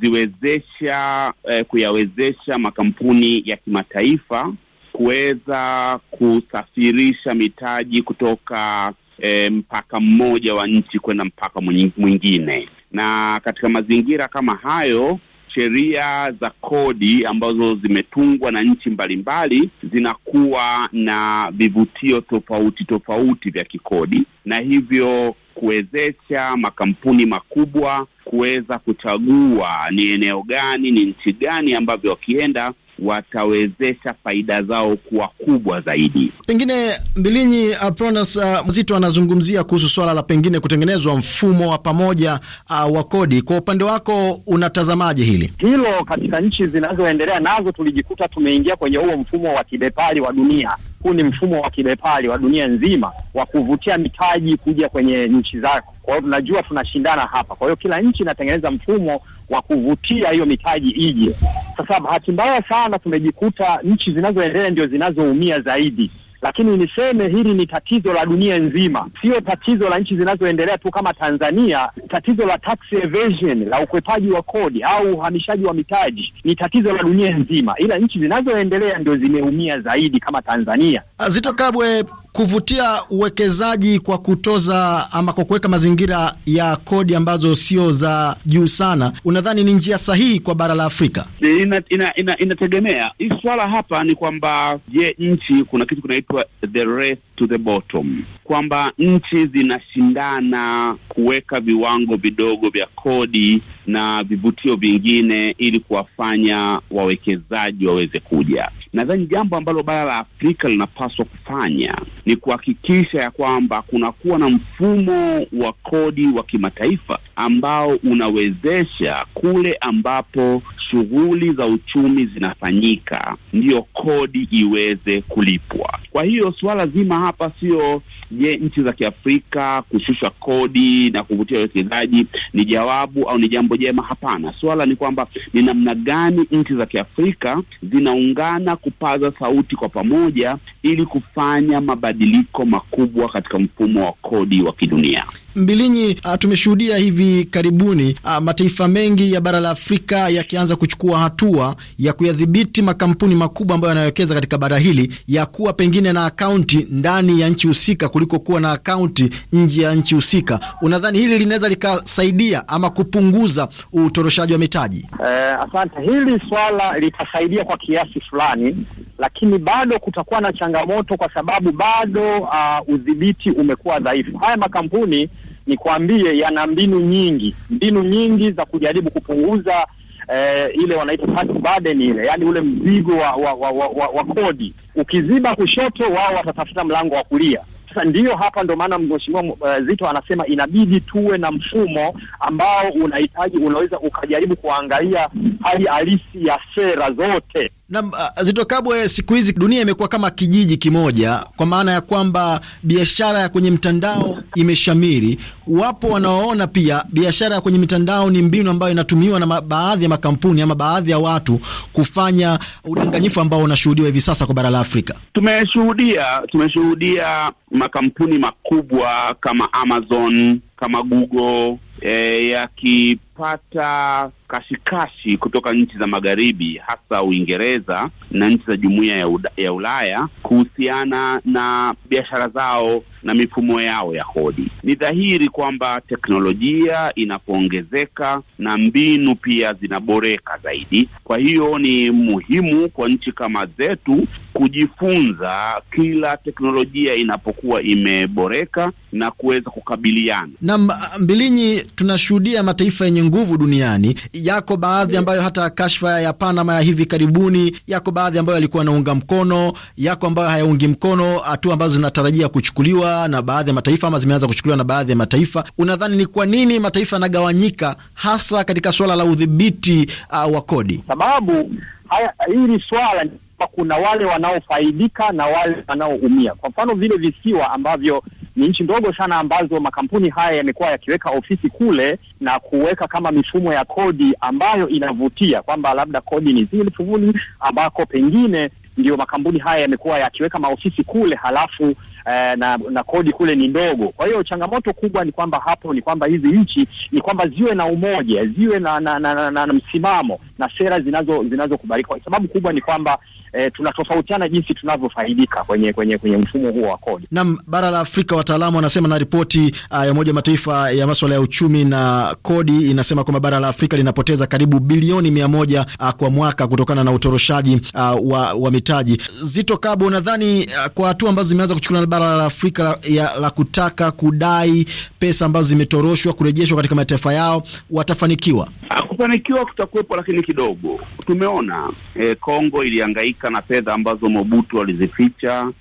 kuziwezesha 0.10 1.34
eh, 1.50 1.66
kuyawezesha 1.66 2.58
makampuni 2.58 3.44
ya 3.46 3.56
kimataifa 3.58 4.54
kuweza 4.96 6.00
kusafirisha 6.12 7.34
mitaji 7.36 8.02
kutoka 8.02 8.94
e, 9.20 9.50
mpaka 9.50 10.00
mmoja 10.00 10.54
wa 10.56 10.68
nchi 10.68 11.00
kwenda 11.00 11.26
mpaka 11.26 11.62
mwingine, 11.98 12.70
na 12.92 13.40
katika 13.44 13.70
mazingira 13.70 14.28
kama 14.28 14.56
hayo 14.56 15.20
sheria 15.56 16.32
za 16.42 16.50
kodi 16.50 17.26
ambazo 17.26 17.76
zimetungwa 17.76 18.52
na 18.52 18.62
nchi 18.62 18.90
mbalimbali 18.90 19.70
zinakuwa 19.94 20.90
na 20.92 21.48
vivutio 21.54 22.22
tofauti 22.22 22.84
tofauti 22.86 23.50
vya 23.50 23.64
kikodi 23.64 24.24
na 24.46 24.60
hivyo 24.60 25.36
kuwezesha 25.54 26.58
makampuni 26.58 27.26
makubwa 27.26 28.08
kuweza 28.26 28.78
kuchagua 28.80 29.70
ni 29.92 30.08
eneo 30.08 30.42
gani, 30.44 30.92
ni 30.92 31.06
nchi 31.06 31.34
gani 31.34 31.76
ambavyo 31.76 32.10
wakienda 32.10 32.74
watawezesha 33.00 34.14
faida 34.24 34.62
zao 34.64 34.96
kuwa 34.96 35.28
kubwa 35.28 35.82
zaidi. 35.82 36.32
Pengine 36.48 36.92
Mbilinyi 37.16 37.74
Apronas 37.82 38.36
uh, 38.36 38.68
Mzito 38.68 38.96
anazungumzia 38.98 39.64
kuhusu 39.64 39.90
swala 39.90 40.14
la 40.14 40.24
pengine 40.24 40.60
kutengenezwa 40.60 41.16
mfumo 41.18 41.70
wa 41.72 41.78
pamoja 41.78 42.40
uh, 42.70 42.96
wa 42.96 43.04
kodi. 43.04 43.42
Kwa 43.42 43.58
upande 43.58 43.84
wako 43.84 44.42
unatazamaje 44.48 45.24
hili 45.24 45.54
hilo? 45.58 46.04
Katika 46.06 46.40
nchi 46.40 46.68
zinazoendelea 46.68 47.40
nazo 47.40 47.72
tulijikuta 47.72 48.28
tumeingia 48.28 48.76
kwenye 48.76 48.98
huo 48.98 49.18
mfumo 49.18 49.54
wa 49.54 49.64
kibepari 49.64 50.22
wa 50.22 50.34
dunia. 50.34 50.78
Huu 51.06 51.14
ni 51.14 51.24
mfumo 51.24 51.62
wa 51.62 51.70
kibepari 51.70 52.28
wa 52.28 52.38
dunia 52.38 52.68
nzima 52.68 53.12
wa 53.34 53.46
kuvutia 53.46 53.98
mitaji 53.98 54.58
kuja 54.58 54.90
kwenye 54.90 55.28
nchi 55.28 55.60
zako. 55.60 55.94
Kwa 56.02 56.14
hiyo 56.14 56.22
tunajua 56.22 56.64
tunashindana 56.64 57.22
hapa, 57.22 57.56
kwa 57.56 57.68
hiyo 57.68 57.76
kila 57.76 58.02
nchi 58.02 58.24
inatengeneza 58.24 58.72
mfumo 58.72 59.22
wa 59.50 59.62
kuvutia 59.62 60.30
hiyo 60.32 60.46
mitaji 60.46 60.90
ije. 60.90 61.32
Sasa 61.78 62.00
bahati 62.00 62.32
mbaya 62.32 62.64
sana 62.70 63.00
tumejikuta 63.00 63.80
nchi 63.84 64.12
zinazoendelea 64.12 64.70
ndio 64.70 64.88
zinazoumia 64.88 65.60
zaidi, 65.62 66.12
lakini 66.46 66.78
niseme 66.78 67.28
hili 67.28 67.54
ni 67.54 67.66
tatizo 67.66 68.14
la 68.14 68.26
dunia 68.26 68.60
nzima, 68.60 69.08
sio 69.22 69.42
tatizo 69.42 69.90
la 69.90 70.00
nchi 70.00 70.18
zinazoendelea 70.18 70.78
tu 70.78 70.92
kama 70.92 71.14
Tanzania. 71.14 71.90
Tatizo 72.10 72.46
la 72.46 72.58
tax 72.58 72.78
evasion, 72.92 73.70
la 73.70 73.80
ukwepaji 73.82 74.30
wa 74.32 74.42
kodi 74.42 74.84
au 74.84 75.14
uhamishaji 75.14 75.66
wa 75.66 75.74
mitaji 75.74 76.34
ni 76.44 76.56
tatizo 76.56 76.92
la 76.96 77.04
dunia 77.04 77.38
nzima, 77.38 77.76
ila 77.78 77.98
nchi 77.98 78.20
zinazoendelea 78.20 78.98
ndio 79.00 79.16
zimeumia 79.18 79.80
zaidi 79.80 80.20
kama 80.20 80.42
Tanzania. 80.42 81.02
Zito 81.30 81.54
Kabwe, 81.54 82.04
kuvutia 82.36 83.02
uwekezaji 83.10 84.00
kwa 84.00 84.18
kutoza 84.18 85.08
ama 85.12 85.34
kwa 85.34 85.46
kuweka 85.46 85.70
mazingira 85.70 86.36
ya 86.46 86.76
kodi 86.76 87.16
ambazo 87.16 87.56
sio 87.56 87.92
za 87.92 88.38
juu 88.46 88.68
sana, 88.68 89.14
unadhani 89.26 89.64
ni 89.64 89.74
njia 89.74 89.98
sahihi 89.98 90.40
kwa 90.40 90.56
bara 90.56 90.74
la 90.76 90.86
Afrika? 90.86 91.26
Ina, 91.42 91.82
ina, 91.90 92.16
ina, 92.16 92.38
inategemea. 92.38 93.12
Hii 93.18 93.30
swala 93.42 93.68
hapa 93.70 94.04
ni 94.04 94.16
kwamba, 94.16 94.80
je, 94.88 95.16
nchi 95.20 95.64
kuna 95.64 95.86
kitu 95.86 96.02
kinaitwa 96.02 96.46
the 96.74 96.84
race 96.86 97.22
to 97.36 97.48
the 97.48 97.58
bottom, 97.58 98.24
kwamba 98.44 98.92
nchi 98.98 99.46
zinashindana 99.48 100.96
kuweka 101.10 101.60
viwango 101.60 102.16
vidogo 102.16 102.70
vya 102.70 102.88
kodi 102.96 103.62
na 103.88 104.24
vivutio 104.24 104.76
vingine 104.76 105.56
ili 105.58 105.80
kuwafanya 105.80 106.80
wawekezaji 106.92 107.88
waweze 107.88 108.20
kuja. 108.20 108.70
Nadhani 108.96 109.26
jambo 109.26 109.58
ambalo 109.58 109.84
bara 109.84 110.04
la 110.06 110.18
Afrika 110.18 110.70
linapaswa 110.70 111.26
kufanya 111.26 111.96
ni 112.26 112.36
kuhakikisha 112.36 113.22
ya 113.22 113.32
kwamba 113.32 113.82
kunakuwa 113.82 114.38
na 114.40 114.50
mfumo 114.50 115.48
wa 115.54 115.74
kodi 115.84 116.28
wa 116.28 116.44
kimataifa 116.44 117.20
ambao 117.36 117.88
unawezesha 118.04 119.26
kule 119.34 119.78
ambapo 119.82 120.62
shughuli 120.92 121.54
za 121.54 121.66
uchumi 121.66 122.26
zinafanyika, 122.26 123.36
ndiyo 123.54 123.82
kodi 123.82 124.48
iweze 124.52 125.22
kulipwa. 125.22 126.00
Kwa 126.12 126.24
hiyo 126.24 126.54
suala 126.60 126.88
zima 126.88 127.20
hapa 127.20 127.52
sio 127.60 128.02
je, 128.32 128.56
nchi 128.58 128.82
za 128.84 128.94
Kiafrika 128.94 129.82
kushusha 129.90 130.30
kodi 130.30 131.10
na 131.10 131.24
kuvutia 131.24 131.58
wawekezaji 131.58 132.26
ni 132.54 132.66
jawabu 132.66 133.30
au 133.30 133.38
ni 133.38 133.50
jambo 133.50 133.78
jema? 133.78 134.04
Hapana, 134.04 134.54
suala 134.62 134.86
ni 134.86 134.96
kwamba 134.96 135.28
ni 135.54 135.62
namna 135.62 135.96
gani 135.96 136.46
nchi 136.52 136.74
za 136.76 136.86
Kiafrika 136.86 137.62
zinaungana 137.92 138.76
kupaza 138.76 139.32
sauti 139.40 139.76
kwa 139.76 139.90
pamoja 139.90 140.58
ili 140.84 141.06
kufanya 141.06 141.82
mabadiliko 141.82 142.66
makubwa 142.66 143.30
katika 143.30 143.60
mfumo 143.60 144.06
wa 144.06 144.12
kodi 144.12 144.62
wa 144.62 144.74
kidunia. 144.74 145.24
Mbilinyi, 145.56 146.18
uh, 146.26 146.36
tumeshuhudia 146.40 146.98
hivi 146.98 147.46
karibuni 147.52 148.16
a, 148.24 148.42
mataifa 148.42 148.88
mengi 148.88 149.34
ya 149.34 149.42
bara 149.42 149.60
la 149.60 149.70
Afrika 149.70 150.30
yakianza 150.30 150.75
kuchukua 150.76 151.20
hatua 151.20 151.76
ya 151.98 152.14
kuyadhibiti 152.14 152.82
makampuni 152.82 153.36
makubwa 153.36 153.76
ambayo 153.76 153.90
yanawekeza 153.94 154.34
katika 154.36 154.58
bara 154.58 154.78
hili 154.78 155.14
ya 155.28 155.46
kuwa 155.46 155.74
pengine 155.74 156.14
na 156.14 156.26
akaunti 156.26 156.88
ndani 156.92 157.42
ya 157.42 157.50
nchi 157.50 157.68
husika 157.68 158.10
kuliko 158.10 158.40
kuwa 158.40 158.62
na 158.62 158.72
akaunti 158.72 159.30
nje 159.54 159.82
ya 159.82 159.96
nchi 159.96 160.16
husika. 160.16 160.60
Unadhani 160.82 161.20
hili 161.20 161.40
linaweza 161.40 161.70
likasaidia 161.70 162.68
ama 162.68 162.90
kupunguza 162.90 163.68
utoroshaji 163.94 164.54
wa 164.54 164.60
mitaji? 164.60 165.08
Eh, 165.26 165.58
asante. 165.60 166.02
Hili 166.02 166.42
swala 166.50 167.00
litasaidia 167.00 167.64
kwa 167.64 167.78
kiasi 167.78 168.20
fulani, 168.22 168.86
lakini 169.18 169.58
bado 169.58 170.00
kutakuwa 170.00 170.42
na 170.42 170.54
changamoto 170.54 171.18
kwa 171.18 171.34
sababu 171.34 171.72
bado 171.72 172.38
uh, 172.40 172.90
udhibiti 172.96 173.52
umekuwa 173.52 174.00
dhaifu. 174.00 174.38
Haya 174.38 174.58
makampuni 174.58 175.30
nikwambie, 175.68 176.38
yana 176.38 176.68
mbinu 176.68 177.00
nyingi, 177.00 177.56
mbinu 177.70 178.04
nyingi 178.04 178.52
za 178.52 178.66
kujaribu 178.66 179.12
kupunguza 179.12 179.88
eh, 180.28 180.70
ile 180.74 180.96
wanaita 180.96 181.28
tax 181.28 181.46
burden 181.48 182.02
ile, 182.02 182.28
yani 182.28 182.46
ule 182.46 182.62
mzigo 182.62 183.18
wa, 183.18 183.32
wa, 183.32 183.54
wa, 183.54 183.70
wa, 183.72 184.08
wa, 184.08 184.24
kodi. 184.24 184.74
Ukiziba 184.96 185.56
kushoto, 185.56 186.04
wao 186.04 186.34
watatafuta 186.36 186.84
mlango 186.84 187.16
wa 187.16 187.24
kulia. 187.24 187.62
Sasa 187.90 188.06
ndiyo 188.06 188.36
hapa 188.36 188.64
ndo 188.64 188.76
maana 188.76 189.00
mheshimiwa 189.00 189.44
uh, 189.44 189.88
Zito 189.90 190.10
anasema 190.10 190.48
inabidi 190.48 191.00
tuwe 191.00 191.38
na 191.38 191.52
mfumo 191.52 192.20
ambao 192.40 192.90
unahitaji 193.04 193.58
unaweza 193.58 194.00
ukajaribu 194.00 194.56
kuangalia 194.56 195.30
hali 195.64 195.86
halisi 195.86 196.46
ya 196.48 196.60
sera 196.76 197.12
zote. 197.12 197.72
Na 197.90 198.00
uh, 198.02 198.44
Zito 198.44 198.66
Kabwe, 198.66 199.08
siku 199.10 199.34
hizi 199.34 199.54
dunia 199.54 199.82
imekuwa 199.82 200.08
kama 200.08 200.32
kijiji 200.32 200.78
kimoja, 200.78 201.46
kwa 201.56 201.66
maana 201.66 201.92
ya 201.92 202.02
kwamba 202.02 202.62
biashara 202.84 203.40
ya 203.40 203.50
kwenye 203.50 203.72
mtandao 203.72 204.38
imeshamiri. 204.56 205.40
Wapo 205.68 206.08
wanaoona 206.08 206.68
pia 206.68 207.04
biashara 207.10 207.56
ya 207.56 207.62
kwenye 207.62 207.78
mitandao 207.78 208.30
ni 208.30 208.42
mbinu 208.42 208.72
ambayo 208.72 208.92
inatumiwa 208.92 209.40
na 209.40 209.62
baadhi 209.62 210.04
ya 210.04 210.10
makampuni 210.10 210.62
ama 210.62 210.76
baadhi 210.76 211.12
ya 211.12 211.20
watu 211.20 211.60
kufanya 211.94 212.60
udanganyifu 212.84 213.40
ambao 213.42 213.60
unashuhudiwa 213.64 214.08
hivi 214.08 214.22
sasa 214.22 214.46
kwa 214.46 214.56
bara 214.56 214.70
la 214.70 214.80
Afrika. 214.80 215.16
Tumeshuhudia 215.34 216.26
tumeshuhudia 216.48 217.52
makampuni 217.72 218.38
makubwa 218.38 219.36
kama 219.40 219.74
Amazon 219.74 220.60
kama 220.78 221.04
Google 221.04 221.78
eh, 222.02 222.50
yakipata 222.50 224.30
kashikashi 224.48 225.38
kutoka 225.38 225.72
nchi 225.74 225.98
za 225.98 226.08
magharibi 226.08 226.82
hasa 226.86 227.24
Uingereza 227.24 228.10
na 228.32 228.50
nchi 228.50 228.64
za 228.68 228.78
jumuiya 228.78 229.16
ya, 229.18 229.30
ya 229.58 229.74
Ulaya 229.74 230.28
kuhusiana 230.44 231.42
na 231.46 231.96
biashara 232.10 232.48
zao 232.48 233.04
na 233.26 233.34
mifumo 233.34 233.82
yao 233.82 234.16
ya 234.16 234.24
kodi. 234.24 234.68
Ni 234.84 234.96
dhahiri 234.96 235.48
kwamba 235.50 236.02
teknolojia 236.02 237.12
inapoongezeka 237.16 238.42
na 238.60 238.78
mbinu 238.78 239.36
pia 239.36 239.74
zinaboreka 239.74 240.58
zaidi. 240.64 241.10
Kwa 241.24 241.38
hiyo 241.38 241.78
ni 241.80 242.12
muhimu 242.12 242.90
kwa 242.90 243.10
nchi 243.10 243.32
kama 243.32 243.66
zetu 243.78 244.28
kujifunza 244.54 245.82
kila 245.96 246.38
teknolojia 246.38 247.16
inapokuwa 247.16 247.82
imeboreka 247.82 248.92
na 249.12 249.32
kuweza 249.32 249.70
kukabiliana 249.70 250.50
na 250.62 250.78
Mbilinyi. 251.20 251.82
Tunashuhudia 251.96 252.64
mataifa 252.64 253.06
yenye 253.06 253.24
nguvu 253.24 253.58
duniani, 253.58 254.16
yako 254.34 254.78
baadhi 254.78 255.18
ambayo 255.18 255.42
hata 255.42 255.70
kashfa 255.70 256.22
ya 256.22 256.34
Panama 256.34 256.74
ya 256.76 256.82
hivi 256.82 257.06
karibuni, 257.06 257.76
yako 257.88 258.12
baadhi 258.12 258.38
ambayo 258.40 258.56
yalikuwa 258.56 258.82
yanaunga 258.84 259.16
mkono, 259.16 259.74
yako 259.98 260.28
ambayo 260.28 260.50
hayaungi 260.50 260.88
mkono 260.88 261.38
hatua 261.40 261.74
ambazo 261.74 261.96
zinatarajia 261.96 262.50
kuchukuliwa 262.50 263.15
na 263.28 263.42
baadhi 263.42 263.70
ya 263.70 263.74
mataifa 263.74 264.08
ama 264.08 264.20
zimeanza 264.20 264.48
kuchukuliwa 264.48 264.78
na 264.78 264.84
baadhi 264.84 265.12
ya 265.12 265.18
mataifa. 265.18 265.64
Unadhani 265.78 266.18
ni 266.18 266.26
kwa 266.26 266.46
nini 266.46 266.80
mataifa 266.80 267.16
yanagawanyika 267.16 267.96
hasa 268.14 268.64
katika 268.64 268.92
suala 268.92 269.16
la 269.16 269.26
udhibiti 269.26 270.10
uh, 270.32 270.54
wa 270.56 270.62
kodi? 270.62 271.04
Sababu 271.08 271.72
haya, 272.10 272.34
hili 272.48 272.84
swala 272.90 273.26
kuna 273.72 273.96
wale 273.98 274.26
wanaofaidika 274.26 275.32
na 275.32 275.46
wale 275.46 275.76
wanaoumia. 275.88 276.54
Kwa 276.54 276.70
mfano 276.70 276.94
vile 276.96 277.18
visiwa 277.18 277.72
ambavyo 277.72 278.24
ni 278.56 278.68
nchi 278.68 278.84
ndogo 278.84 279.14
sana 279.14 279.36
ambazo 279.38 279.80
makampuni 279.80 280.30
haya 280.30 280.58
yamekuwa 280.58 280.90
yakiweka 280.90 281.30
ofisi 281.30 281.70
kule 281.70 282.20
na 282.42 282.60
kuweka 282.60 283.08
kama 283.08 283.32
mifumo 283.32 283.74
ya 283.74 283.86
kodi 283.86 284.34
ambayo 284.42 284.90
inavutia 284.90 285.62
kwamba 285.62 285.94
labda 285.94 286.22
kodi 286.22 286.54
ni 286.54 286.64
zile 286.66 286.92
shughuli 286.98 287.40
ambako 287.60 288.06
pengine 288.06 288.70
ndio 288.98 289.18
makampuni 289.18 289.60
haya 289.60 289.82
yamekuwa 289.82 290.20
yakiweka 290.20 290.60
maofisi 290.60 291.04
kule 291.04 291.36
halafu 291.36 291.96
eh, 292.26 292.58
na 292.58 292.78
na 292.90 293.04
kodi 293.04 293.32
kule 293.32 293.56
ni 293.56 293.68
ndogo. 293.68 294.08
Kwa 294.10 294.26
hiyo 294.28 294.44
changamoto 294.44 294.94
kubwa 294.94 295.26
ni 295.26 295.32
kwamba 295.32 295.62
hapo 295.66 295.94
ni 295.94 296.02
kwamba 296.02 296.28
hizi 296.28 296.48
nchi 296.48 296.88
ni 297.12 297.22
kwamba 297.22 297.48
ziwe 297.48 297.76
na 297.76 297.86
umoja, 297.86 298.46
ziwe 298.46 298.80
na 298.80 299.00
na, 299.00 299.20
na, 299.20 299.34
na, 299.36 299.52
na, 299.52 299.66
na 299.66 299.74
msimamo 299.74 300.40
na 300.58 300.70
sera 300.78 301.00
zinazo 301.00 301.44
zinazokubalika. 301.44 302.16
Sababu 302.26 302.48
kubwa 302.48 302.74
ni 302.74 302.82
kwamba 302.82 303.18
eh, 303.58 303.72
tunatofautiana 303.74 304.50
jinsi 304.50 304.74
tunavyofaidika 304.74 305.64
kwenye 305.64 305.94
kwenye 305.94 306.18
kwenye 306.18 306.38
mfumo 306.38 306.72
huo 306.72 306.88
wa 306.90 306.98
kodi. 306.98 307.28
Naam, 307.32 307.58
bara 307.68 307.92
la 307.92 308.00
Afrika, 308.00 308.36
wataalamu 308.36 308.76
wanasema 308.78 309.08
na 309.08 309.18
ripoti 309.18 309.76
uh, 309.92 310.06
ya 310.06 310.12
Umoja 310.12 310.34
Mataifa 310.34 310.92
ya 310.92 311.08
masuala 311.08 311.36
ya 311.36 311.42
uchumi 311.42 311.86
na 311.86 312.36
kodi 312.42 312.92
inasema 312.92 313.24
kwamba 313.24 313.40
bara 313.40 313.60
la 313.60 313.68
Afrika 313.68 313.98
linapoteza 313.98 314.48
karibu 314.48 314.80
bilioni 314.80 315.32
mia 315.32 315.48
moja 315.48 315.86
uh, 316.00 316.10
kwa 316.10 316.30
mwaka 316.30 316.68
kutokana 316.68 317.04
na 317.04 317.12
utoroshaji 317.12 317.82
uh, 317.94 318.32
wa, 318.32 318.54
wa 318.54 318.72
mitaji. 318.72 319.22
Zito 319.44 319.78
Kabo, 319.78 320.06
unadhani 320.06 320.66
uh, 320.66 320.86
kwa 320.94 321.08
hatua 321.08 321.30
ambazo 321.30 321.50
zimeanza 321.50 321.74
kuchukuliwa 321.76 322.02
na 322.02 322.08
bara 322.08 322.36
la 322.38 322.46
Afrika 322.46 322.84
la, 322.84 322.98
ya, 323.10 323.32
la 323.40 323.50
kutaka 323.50 324.12
kudai 324.12 324.86
pesa 325.20 325.46
ambazo 325.46 325.68
zimetoroshwa 325.68 326.34
kurejeshwa 326.34 326.78
katika 326.78 326.96
mataifa 326.96 327.34
yao 327.34 327.64
watafanikiwa? 327.92 328.68
Kufanikiwa 329.08 329.66
kutakuwepo, 329.66 330.16
lakini 330.16 330.44
kidogo. 330.44 331.00
Tumeona 331.26 331.90
eh, 332.16 332.38
Kongo 332.40 332.84
ilihangaika 332.84 333.45
na 333.50 333.62
fedha 333.62 333.94
ambazo 333.94 334.30
Mobutu 334.30 334.82
alizificha. 334.82 335.72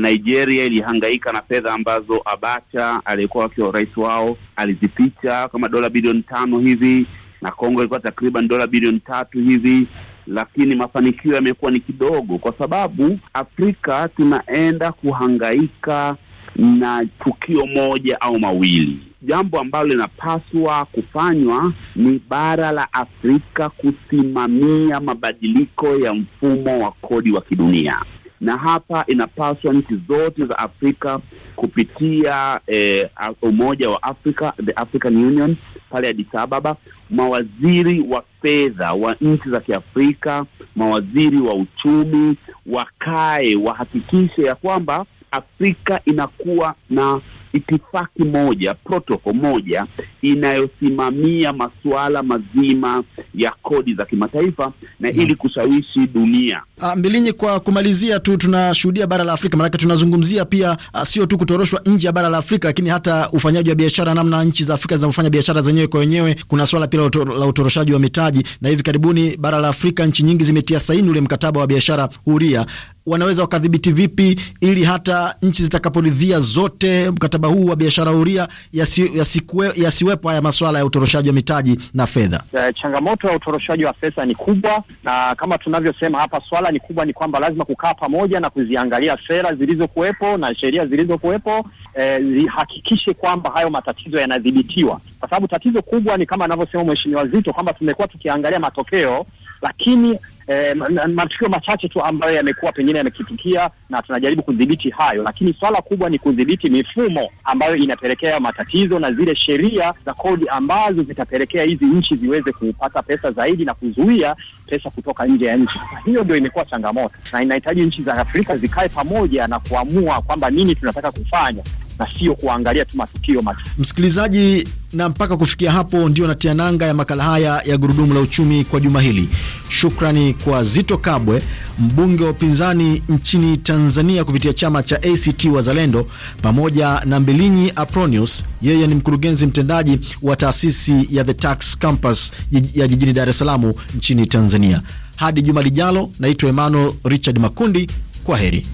Nigeria 0.00 0.64
ilihangaika 0.64 1.32
na 1.32 1.42
fedha 1.42 1.72
ambazo 1.74 2.22
Abacha 2.24 3.00
aliyekuwa 3.04 3.44
akiwa 3.44 3.72
rais 3.72 3.96
wao 3.96 4.36
alizificha 4.56 5.48
kama 5.48 5.68
dola 5.68 5.90
bilioni 5.90 6.22
tano 6.22 6.58
hivi, 6.58 7.06
na 7.42 7.50
Kongo 7.50 7.80
ilikuwa 7.80 8.00
takriban 8.00 8.48
dola 8.48 8.66
bilioni 8.66 9.00
tatu 9.00 9.38
hivi, 9.38 9.86
lakini 10.26 10.74
mafanikio 10.74 11.34
yamekuwa 11.34 11.70
ni 11.70 11.80
kidogo, 11.80 12.38
kwa 12.38 12.52
sababu 12.58 13.18
Afrika 13.34 14.08
tunaenda 14.16 14.92
kuhangaika 14.92 16.16
na 16.56 17.06
tukio 17.24 17.66
moja 17.66 18.20
au 18.20 18.38
mawili. 18.38 19.11
Jambo 19.22 19.60
ambalo 19.60 19.88
linapaswa 19.88 20.84
kufanywa 20.84 21.72
ni 21.96 22.20
bara 22.28 22.72
la 22.72 22.92
Afrika 22.92 23.68
kusimamia 23.68 25.00
mabadiliko 25.00 25.86
ya 25.96 26.14
mfumo 26.14 26.78
wa 26.84 26.90
kodi 26.90 27.32
wa 27.32 27.40
kidunia, 27.40 27.98
na 28.40 28.56
hapa 28.56 29.04
inapaswa 29.06 29.74
nchi 29.74 30.00
zote 30.08 30.46
za 30.46 30.58
Afrika 30.58 31.18
kupitia 31.56 32.60
eh, 32.66 33.08
Umoja 33.42 33.90
wa 33.90 34.02
Afrika, 34.02 34.52
the 34.64 34.72
African 34.72 35.16
Union 35.24 35.56
pale 35.90 36.08
Addis 36.08 36.34
Ababa, 36.34 36.76
mawaziri 37.10 38.00
wa 38.00 38.24
fedha 38.42 38.92
wa 38.92 39.16
nchi 39.20 39.50
za 39.50 39.60
Kiafrika, 39.60 40.44
mawaziri 40.76 41.40
wa 41.40 41.54
uchumi 41.54 42.36
wakae, 42.66 43.56
wahakikishe 43.56 44.42
ya 44.42 44.54
kwamba 44.54 45.06
Afrika 45.32 46.00
inakuwa 46.04 46.74
na 46.90 47.20
itifaki 47.52 48.22
moja, 48.24 48.74
protocol 48.74 49.34
moja 49.34 49.86
inayosimamia 50.22 51.52
masuala 51.52 52.22
mazima 52.22 53.02
ya 53.34 53.52
kodi 53.62 53.94
za 53.94 54.04
kimataifa 54.04 54.72
na 55.00 55.08
hmm, 55.08 55.20
ili 55.20 55.34
kushawishi 55.34 56.06
dunia. 56.14 56.62
Uh, 56.80 56.94
Mbilinyi, 56.96 57.32
kwa 57.32 57.60
kumalizia 57.60 58.20
tu, 58.20 58.36
tunashuhudia 58.36 59.06
bara 59.06 59.24
la 59.24 59.32
Afrika, 59.32 59.56
maanake 59.56 59.78
tunazungumzia 59.78 60.44
pia 60.44 60.76
uh, 60.94 61.02
sio 61.02 61.26
tu 61.26 61.38
kutoroshwa 61.38 61.80
nje 61.86 62.06
ya 62.06 62.12
bara 62.12 62.28
la 62.28 62.38
Afrika, 62.38 62.68
lakini 62.68 62.88
hata 62.90 63.28
ufanyaji 63.32 63.68
wa 63.70 63.74
biashara, 63.76 64.14
namna 64.14 64.44
nchi 64.44 64.64
za 64.64 64.74
Afrika 64.74 64.96
zinavyofanya 64.96 65.30
biashara 65.30 65.62
zenyewe 65.62 65.86
kwa 65.86 66.00
wenyewe. 66.00 66.36
Kuna 66.48 66.66
swala 66.66 66.86
pia 66.86 67.00
la 67.38 67.46
utoroshaji 67.46 67.92
wa 67.92 67.98
mitaji, 67.98 68.42
na 68.60 68.68
hivi 68.68 68.82
karibuni 68.82 69.36
bara 69.36 69.58
la 69.58 69.68
Afrika, 69.68 70.06
nchi 70.06 70.22
nyingi 70.22 70.44
zimetia 70.44 70.80
saini 70.80 71.08
ule 71.10 71.20
mkataba 71.20 71.60
wa 71.60 71.66
biashara 71.66 72.08
huria 72.24 72.66
wanaweza 73.06 73.42
wakadhibiti 73.42 73.92
vipi 73.92 74.40
ili 74.60 74.84
hata 74.84 75.34
nchi 75.42 75.62
zitakaporidhia 75.62 76.40
zote 76.40 77.10
mkataba 77.10 77.48
huu 77.48 77.66
wa 77.66 77.76
biashara 77.76 78.10
huria 78.10 78.48
yasiwepo 78.72 79.64
yasi 79.64 79.82
yasi 79.82 80.04
haya 80.24 80.42
masuala 80.42 80.78
ya 80.78 80.84
utoroshaji 80.86 81.28
wa 81.28 81.34
mitaji 81.34 81.78
na 81.94 82.06
fedha? 82.06 82.42
Changamoto 82.82 83.28
ya 83.28 83.36
utoroshaji 83.36 83.84
wa 83.84 83.92
pesa 83.92 84.24
ni 84.26 84.34
kubwa, 84.34 84.82
na 85.04 85.34
kama 85.34 85.58
tunavyosema 85.58 86.18
hapa, 86.18 86.40
swala 86.48 86.70
ni 86.70 86.80
kubwa, 86.80 87.04
ni 87.04 87.12
kwamba 87.12 87.38
lazima 87.40 87.64
kukaa 87.64 87.94
pamoja 87.94 88.40
na 88.40 88.50
kuziangalia 88.50 89.18
sera 89.28 89.54
zilizokuwepo 89.54 90.36
na 90.36 90.54
sheria 90.54 90.86
zilizokuwepo, 90.86 91.66
e, 91.94 92.20
zihakikishe 92.20 93.14
kwamba 93.14 93.50
hayo 93.50 93.70
matatizo 93.70 94.16
yanadhibitiwa, 94.18 95.00
kwa 95.20 95.28
sababu 95.28 95.48
tatizo 95.48 95.82
kubwa 95.82 96.16
ni 96.16 96.26
kama 96.26 96.44
anavyosema 96.44 96.84
Mheshimiwa 96.84 97.26
Zito 97.26 97.52
kwamba 97.52 97.72
tumekuwa 97.72 98.08
tukiangalia 98.08 98.60
matokeo 98.60 99.26
lakini 99.62 100.18
eh, 100.46 100.76
matukio 101.14 101.48
machache 101.48 101.88
tu 101.88 102.00
ambayo 102.02 102.34
yamekuwa 102.34 102.72
pengine 102.72 102.98
yamekitukia 102.98 103.70
na 103.90 104.02
tunajaribu 104.02 104.42
kudhibiti 104.42 104.90
hayo, 104.90 105.22
lakini 105.22 105.54
swala 105.60 105.82
kubwa 105.82 106.10
ni 106.10 106.18
kudhibiti 106.18 106.70
mifumo 106.70 107.30
ambayo 107.44 107.76
inapelekea 107.76 108.40
matatizo 108.40 108.98
na 108.98 109.12
zile 109.12 109.36
sheria 109.36 109.94
za 110.06 110.14
kodi 110.14 110.48
ambazo 110.48 111.02
zitapelekea 111.02 111.64
hizi 111.64 111.84
nchi 111.84 112.16
ziweze 112.16 112.52
kupata 112.52 113.02
pesa 113.02 113.32
zaidi 113.32 113.64
na 113.64 113.74
kuzuia 113.74 114.36
pesa 114.66 114.90
kutoka 114.90 115.26
nje 115.26 115.44
ya 115.46 115.56
nchi. 115.56 115.78
Hiyo 116.04 116.24
ndio 116.24 116.36
imekuwa 116.36 116.64
changamoto, 116.64 117.14
na 117.32 117.42
inahitaji 117.42 117.82
nchi 117.82 118.02
za 118.02 118.14
Afrika 118.14 118.56
zikae 118.56 118.88
pamoja 118.88 119.46
na 119.46 119.58
kuamua 119.58 120.22
kwamba 120.22 120.50
nini 120.50 120.74
tunataka 120.74 121.12
kufanya 121.12 121.62
na 121.98 122.08
sio 122.18 122.34
kuangalia 122.34 122.84
tu 122.84 122.96
matukio 122.96 123.42
matu. 123.42 123.60
Msikilizaji, 123.78 124.68
na 124.92 125.08
mpaka 125.08 125.36
kufikia 125.36 125.72
hapo 125.72 126.08
ndio 126.08 126.26
natia 126.26 126.54
nanga 126.54 126.86
ya 126.86 126.94
makala 126.94 127.24
haya 127.24 127.62
ya 127.66 127.76
gurudumu 127.76 128.14
la 128.14 128.20
uchumi 128.20 128.64
kwa 128.64 128.80
juma 128.80 129.00
hili. 129.00 129.28
Shukrani 129.68 130.34
kwa 130.34 130.64
Zito 130.64 130.98
Kabwe, 130.98 131.42
mbunge 131.78 132.24
wa 132.24 132.30
upinzani 132.30 133.02
nchini 133.08 133.56
Tanzania 133.56 134.24
kupitia 134.24 134.52
chama 134.52 134.82
cha 134.82 134.96
ACT 135.02 135.44
Wazalendo, 135.44 136.06
pamoja 136.42 137.00
na 137.04 137.20
Mbilinyi 137.20 137.72
Apronius, 137.76 138.44
yeye 138.62 138.86
ni 138.86 138.94
mkurugenzi 138.94 139.46
mtendaji 139.46 140.00
wa 140.22 140.36
taasisi 140.36 141.08
ya 141.10 141.24
The 141.24 141.34
Tax 141.34 141.78
Campus 141.78 142.32
ya 142.74 142.88
jijini 142.88 143.12
Dar 143.12 143.28
es 143.28 143.38
Salaam 143.38 143.72
nchini 143.96 144.26
Tanzania. 144.26 144.82
Hadi 145.16 145.42
juma 145.42 145.62
lijalo, 145.62 146.10
naitwa 146.18 146.48
Emmanuel 146.48 146.92
Richard 147.04 147.38
Makundi. 147.38 147.90
Kwa 148.24 148.38
heri. 148.38 148.66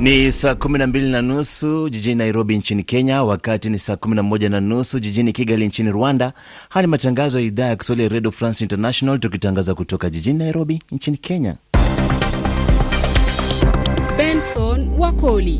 Ni 0.00 0.32
saa 0.32 0.52
12 0.52 1.10
na 1.10 1.22
nusu 1.22 1.88
jijini 1.88 2.14
Nairobi 2.14 2.56
nchini 2.58 2.82
Kenya, 2.82 3.22
wakati 3.22 3.70
ni 3.70 3.78
saa 3.78 3.94
11 3.94 4.48
na 4.48 4.60
nusu 4.60 4.98
jijini 5.00 5.32
Kigali 5.32 5.66
nchini 5.66 5.90
Rwanda. 5.90 6.32
Haya 6.68 6.86
ni 6.86 6.90
matangazo 6.90 7.38
ya 7.40 7.44
idhaa 7.46 7.64
ya 7.66 7.76
Kiswahili 7.76 8.02
ya 8.02 8.08
Radio 8.08 8.30
France 8.30 8.64
International, 8.64 9.18
tukitangaza 9.20 9.74
kutoka 9.74 10.10
jijini 10.10 10.38
Nairobi 10.38 10.82
nchini 10.92 11.16
Kenya. 11.16 11.54
Benson 14.16 14.88
Wakoli. 14.98 15.58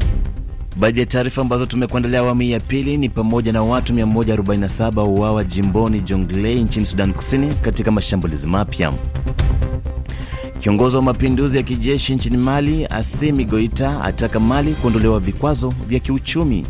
Baadhi 0.76 1.00
ya 1.00 1.06
taarifa 1.06 1.42
ambazo 1.42 1.66
tumekuandalia 1.66 2.18
awamu 2.20 2.42
ya 2.42 2.60
pili 2.60 2.96
ni 2.96 3.08
pamoja 3.08 3.52
na 3.52 3.62
watu 3.62 3.92
147 3.94 4.96
wauawa 4.98 5.44
jimboni 5.44 6.00
Jonglei 6.00 6.62
nchini 6.64 6.86
Sudan 6.86 7.12
Kusini 7.12 7.54
katika 7.54 7.90
mashambulizi 7.90 8.46
mapya. 8.46 8.92
Kiongozi 10.66 10.96
wa 10.96 11.02
mapinduzi 11.02 11.56
ya 11.56 11.62
kijeshi 11.62 12.14
nchini 12.14 12.36
Mali 12.36 12.86
Assimi 12.86 13.44
Goita 13.44 14.00
ataka 14.04 14.40
Mali 14.40 14.72
kuondolewa 14.74 15.20
vikwazo 15.20 15.74
vya 15.86 16.00
kiuchumi. 16.00 16.66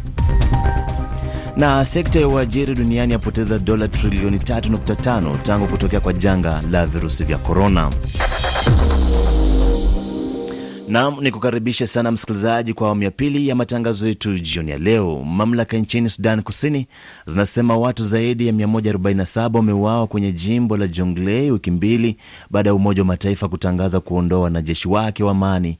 Na 1.56 1.84
sekta 1.84 2.20
ya 2.20 2.28
uajiri 2.28 2.74
duniani 2.74 3.12
yapoteza 3.12 3.58
dola 3.58 3.88
trilioni 3.88 4.36
3.5 4.36 5.42
tangu 5.42 5.66
kutokea 5.66 6.00
kwa 6.00 6.12
janga 6.12 6.62
la 6.70 6.86
virusi 6.86 7.24
vya 7.24 7.38
korona. 7.38 7.90
Nam 10.88 11.16
ni 11.20 11.30
kukaribisha 11.30 11.86
sana 11.86 12.10
msikilizaji 12.12 12.72
kwa 12.74 12.86
awamu 12.86 13.02
ya 13.02 13.10
pili 13.10 13.48
ya 13.48 13.54
matangazo 13.54 14.08
yetu 14.08 14.38
jioni 14.38 14.70
ya 14.70 14.78
leo. 14.78 15.22
Mamlaka 15.24 15.76
nchini 15.76 16.10
Sudan 16.10 16.42
Kusini 16.42 16.86
zinasema 17.26 17.76
watu 17.76 18.04
zaidi 18.04 18.46
ya 18.46 18.52
147 18.52 19.56
wameuawa 19.56 20.06
kwenye 20.06 20.32
jimbo 20.32 20.76
la 20.76 20.86
Jonglei 20.86 21.50
wiki 21.50 21.70
mbili 21.70 22.16
baada 22.50 22.70
ya 22.70 22.74
Umoja 22.74 23.02
wa 23.02 23.06
Mataifa 23.06 23.48
kutangaza 23.48 24.00
kuondoa 24.00 24.40
wanajeshi 24.40 24.88
wake 24.88 25.24
wa 25.24 25.30
amani 25.30 25.78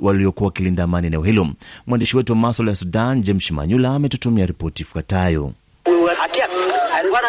waliokuwa 0.00 0.46
wakilinda 0.46 0.82
amani 0.84 1.06
eneo 1.06 1.22
hilo. 1.22 1.48
Mwandishi 1.86 2.16
wetu 2.16 2.32
wa 2.32 2.38
maswala 2.38 2.70
ya 2.70 2.76
Sudan 2.76 3.22
James 3.22 3.50
Manyula 3.50 3.94
ametutumia 3.94 4.46
ripoti 4.46 4.82
ifuatayo. 4.82 5.52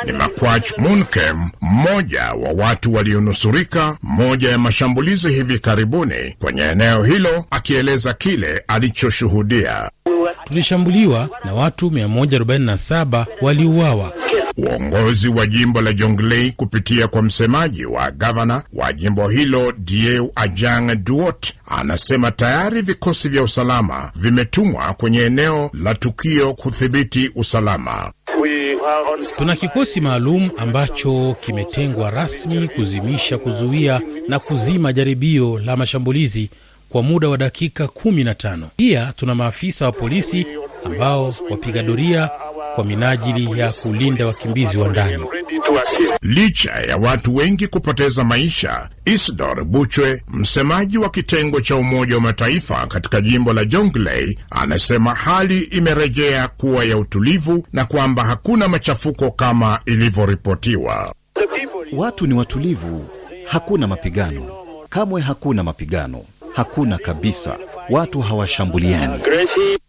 Ni 0.06 0.12
Makwach 0.12 0.78
Munkem, 0.78 1.50
mmoja 1.62 2.24
wa 2.34 2.66
watu 2.66 2.94
walionusurika 2.94 3.98
moja 4.04 4.50
ya 4.50 4.58
mashambulizi 4.58 5.28
hivi 5.30 5.60
karibuni 5.60 6.36
kwenye 6.40 6.62
eneo 6.62 7.04
hilo, 7.04 7.46
akieleza 7.52 8.14
kile 8.14 8.64
alichoshuhudia. 8.68 9.90
Tulishambuliwa 10.44 11.30
na 11.46 11.54
watu 11.54 11.90
147 11.90 13.26
waliuawa. 13.42 14.14
Uongozi 14.58 15.28
wa 15.28 15.48
jimbo 15.48 15.82
la 15.82 15.94
Jonglei 15.94 16.52
kupitia 16.52 17.08
kwa 17.08 17.22
msemaji 17.22 17.86
wa 17.86 18.12
gavana 18.12 18.64
wa 18.74 18.94
jimbo 18.94 19.28
hilo 19.30 19.72
Dieu 19.72 20.32
Ajang 20.36 20.96
Duot 20.96 21.54
anasema 21.68 22.32
tayari 22.32 22.82
vikosi 22.82 23.30
vya 23.30 23.44
usalama 23.44 24.12
vimetumwa 24.16 24.94
kwenye 24.94 25.20
eneo 25.22 25.70
la 25.74 25.96
tukio 25.96 26.54
kudhibiti 26.54 27.32
usalama. 27.36 28.12
Tuna 29.38 29.56
kikosi 29.56 30.02
maalum 30.02 30.50
ambacho 30.58 31.36
kimetengwa 31.42 32.12
rasmi 32.12 32.68
kuzimisha, 32.68 33.38
kuzuia 33.38 34.02
na 34.28 34.40
kuzima 34.40 34.94
jaribio 34.94 35.60
la 35.60 35.78
mashambulizi 35.78 36.50
kwa 36.90 37.04
muda 37.04 37.30
wa 37.30 37.38
dakika 37.38 37.84
15. 37.86 38.66
Pia 38.76 39.14
tuna 39.16 39.36
maafisa 39.36 39.86
wa 39.86 39.92
polisi 39.92 40.46
ambao 40.86 41.36
wapiga 41.50 41.84
doria 41.84 42.30
kwa 42.76 42.84
minajili 42.84 43.60
ya 43.60 43.72
kulinda 43.72 44.26
wakimbizi 44.26 44.78
wa 44.78 44.88
ndani. 44.90 45.26
Licha 46.22 46.72
ya 46.72 46.98
watu 46.98 47.36
wengi 47.36 47.68
kupoteza 47.68 48.24
maisha, 48.24 48.90
Isidor 49.06 49.64
Buchwe, 49.64 50.24
msemaji 50.28 50.98
wa 50.98 51.10
kitengo 51.10 51.62
cha 51.62 51.76
Umoja 51.76 52.16
wa 52.16 52.22
Mataifa 52.22 52.88
katika 52.88 53.22
jimbo 53.22 53.54
la 53.54 53.66
Jonglei, 53.66 54.38
anasema 54.50 55.14
hali 55.16 55.60
imerejea 55.60 56.48
kuwa 56.48 56.86
ya 56.86 56.98
utulivu 56.98 57.68
na 57.74 57.86
kwamba 57.86 58.24
hakuna 58.26 58.68
machafuko 58.68 59.32
kama 59.32 59.80
ilivyoripotiwa. 59.86 61.14
Watu 61.94 62.28
ni 62.28 62.34
watulivu, 62.34 63.06
hakuna 63.48 63.88
mapigano, 63.88 64.46
kamwe 64.90 65.22
hakuna 65.22 65.64
mapigano, 65.64 66.22
hakuna 66.54 66.98
kabisa. 66.98 67.58
Watu 67.90 68.20
hawashambuliani. 68.22 69.14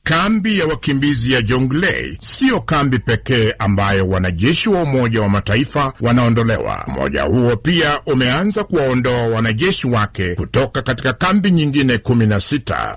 Kambi 0.02 0.59
ya 0.59 0.66
wakimbizi 0.66 1.32
ya 1.32 1.42
Jonglei 1.42 2.18
siyo 2.20 2.61
kambi 2.61 2.98
pekee 2.98 3.54
ambayo 3.59 4.09
wanajeshi 4.09 4.68
wa 4.68 4.82
Umoja 4.82 5.22
wa 5.22 5.28
Mataifa 5.28 5.92
wanaondolewa. 6.00 6.85
Umoja 6.88 7.22
huo 7.22 7.56
pia 7.56 8.00
umeanza 8.06 8.64
kuwaondoa 8.64 9.22
wanajeshi 9.26 9.87
wake 9.87 10.35
kutoka 10.35 10.82
katika 10.82 11.12
kambi 11.12 11.50
nyingine 11.50 11.96
16. 11.96 12.96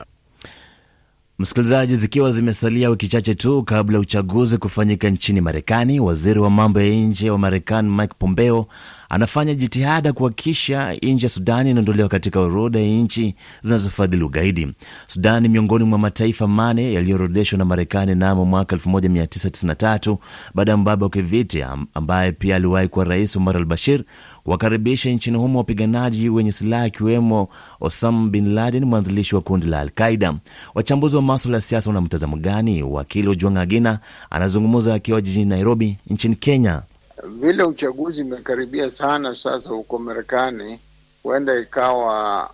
Msikilizaji, 1.40 1.96
zikiwa 1.96 2.32
zimesalia 2.32 2.90
wiki 2.90 3.08
chache 3.08 3.36
tu 3.36 3.64
kabla 3.64 3.96
ya 3.98 4.02
uchaguzi 4.02 4.58
kufanyika 4.58 5.10
nchini 5.10 5.42
Marekani, 5.42 6.00
waziri 6.00 6.40
wa 6.40 6.50
mambo 6.50 6.82
ya 6.82 6.96
nje 6.96 7.30
wa 7.30 7.38
Marekani 7.38 7.90
Mike 7.90 8.14
Pompeo 8.20 8.68
anafanya 9.10 9.54
jitihada 9.54 10.14
kuhakikisha 10.14 10.94
nchi 10.94 11.26
ya 11.26 11.30
Sudani 11.30 11.70
inaondolewa 11.72 12.10
katika 12.10 12.40
orodha 12.40 12.80
ya 12.80 12.88
nchi 12.88 13.36
zinazofadhili 13.64 14.24
ugaidi. 14.24 14.74
Sudani 15.08 15.48
miongoni 15.50 15.84
mwa 15.86 16.00
mataifa 16.00 16.48
mane 16.48 16.94
yaliyoorodheshwa 16.94 17.58
na 17.60 17.66
Marekani 17.66 18.16
namo 18.16 18.46
mwaka 18.46 18.76
1993 18.76 20.18
baada 20.56 20.72
ya 20.72 20.78
mbabe 20.78 21.04
wa 21.04 21.10
kivita 21.10 21.78
ambaye 21.94 22.32
pia 22.32 22.56
aliwahi 22.56 22.88
kuwa 22.88 23.06
rais 23.06 23.36
Omar 23.36 23.58
al 23.58 23.66
Bashir 23.66 24.04
wakaribisha 24.46 25.10
nchini 25.10 25.38
humo 25.38 25.58
wapiganaji 25.60 26.30
wenye 26.30 26.52
silaha 26.52 26.84
akiwemo 26.84 27.48
Osama 27.82 28.28
bin 28.30 28.54
Laden, 28.54 28.86
mwanzilishi 28.86 29.36
wa 29.36 29.42
kundi 29.42 29.68
la 29.68 29.80
Alqaida. 29.80 30.34
Wachambuzi 30.76 31.16
wa 31.16 31.22
maswala 31.22 31.58
ya 31.58 31.62
siasa 31.62 31.90
wana 31.90 32.02
mtazamo 32.02 32.38
gani? 32.38 32.84
Wakili 32.84 33.28
Ojwang 33.28 33.60
Agina 33.62 34.00
anazungumza 34.30 34.94
akiwa 34.94 35.22
jijini 35.22 35.46
Nairobi 35.46 35.98
nchini 36.08 36.36
Kenya. 36.36 36.82
Vile 37.28 37.64
uchaguzi 37.64 38.22
imekaribia 38.22 38.92
sana 38.92 39.36
sasa 39.36 39.70
huko 39.70 40.00
Marekani, 40.00 40.80
huenda 41.24 41.60
ikawa 41.60 42.50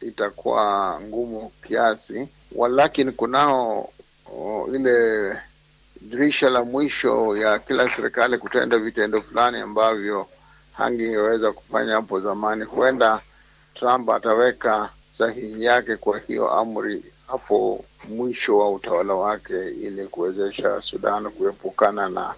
itakuwa 0.00 1.00
ngumu 1.06 1.50
kiasi, 1.66 2.28
walakini 2.54 3.12
kunao 3.12 3.88
o, 4.36 4.68
ile 4.74 5.32
dirisha 6.00 6.50
la 6.50 6.64
mwisho 6.64 7.36
ya 7.36 7.58
kila 7.58 7.88
serikali 7.88 8.38
kutenda 8.38 8.78
vitendo 8.78 9.22
fulani 9.22 9.58
ambavyo 9.58 10.26
hangeweza 10.76 11.52
kufanya 11.52 11.94
hapo 11.94 12.20
zamani. 12.20 12.64
Huenda 12.64 13.20
Trump 13.74 14.10
ataweka 14.10 14.90
sahihi 15.12 15.64
yake 15.64 15.96
kwa 15.96 16.18
hiyo 16.18 16.50
amri 16.50 17.02
hapo 17.26 17.84
mwisho 18.08 18.58
wa 18.58 18.70
utawala 18.70 19.14
wake 19.14 19.68
ili 19.70 20.06
kuwezesha 20.06 20.80
Sudan 20.82 21.30
kuepukana 21.30 22.08
na 22.08 22.34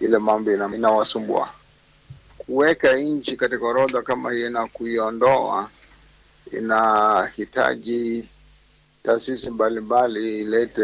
ile 0.00 0.18
mambo 0.18 0.52
inawasumbua. 0.52 1.48
Kuweka 2.38 2.96
nchi 2.96 3.36
katika 3.36 3.66
orodha 3.66 4.02
kama 4.02 4.32
hiyo 4.32 4.50
na 4.50 4.66
kuiondoa 4.66 5.70
inahitaji 6.52 8.28
taasisi 9.02 9.50
mbalimbali 9.50 10.40
ilete 10.40 10.82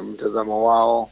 mtazamo 0.00 0.64
wao, 0.66 1.10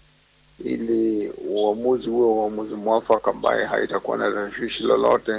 ili 0.65 1.31
uamuzi 1.51 2.09
huo 2.11 2.43
uamuzi 2.45 2.75
mwafaka 2.75 3.31
ambaye 3.31 3.65
haitakuwa 3.67 4.17
na 4.19 4.31
tashwishi 4.33 4.83
lolote 4.83 5.33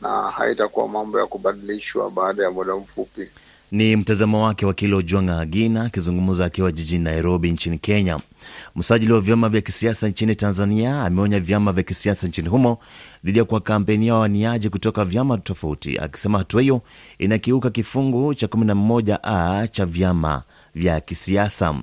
na 0.00 0.08
haitakuwa 0.30 0.88
mambo 0.88 1.20
ya 1.20 1.26
kubadilishwa 1.26 2.10
baada 2.10 2.42
ya 2.42 2.50
muda 2.50 2.76
mfupi. 2.76 3.28
Ni 3.72 3.96
mtazamo 3.96 4.44
wake 4.44 4.66
wakili 4.66 4.94
Ojwanga 4.94 5.40
Agina 5.40 5.82
akizungumza 5.84 6.44
akiwa 6.44 6.72
jijini 6.72 7.04
Nairobi 7.04 7.50
nchini 7.52 7.78
Kenya. 7.78 8.20
Msajili 8.76 9.12
wa 9.12 9.20
vyama 9.20 9.48
vya 9.48 9.60
kisiasa 9.60 10.08
nchini 10.08 10.34
Tanzania 10.34 11.02
ameonya 11.04 11.40
vyama 11.40 11.72
vya 11.72 11.82
kisiasa 11.82 12.26
nchini 12.26 12.48
humo 12.48 12.78
dhidi 13.24 13.38
ya 13.38 13.44
kuwakampenia 13.44 14.14
wawaniaji 14.14 14.68
kutoka 14.70 15.04
vyama 15.04 15.38
tofauti, 15.38 15.98
akisema 15.98 16.38
hatua 16.38 16.62
hiyo 16.62 16.80
inakiuka 17.18 17.70
kifungu 17.70 18.34
cha 18.34 18.46
11a 18.46 19.68
cha 19.68 19.86
vyama 19.86 20.42
vya 20.74 21.00
kisiasa. 21.00 21.74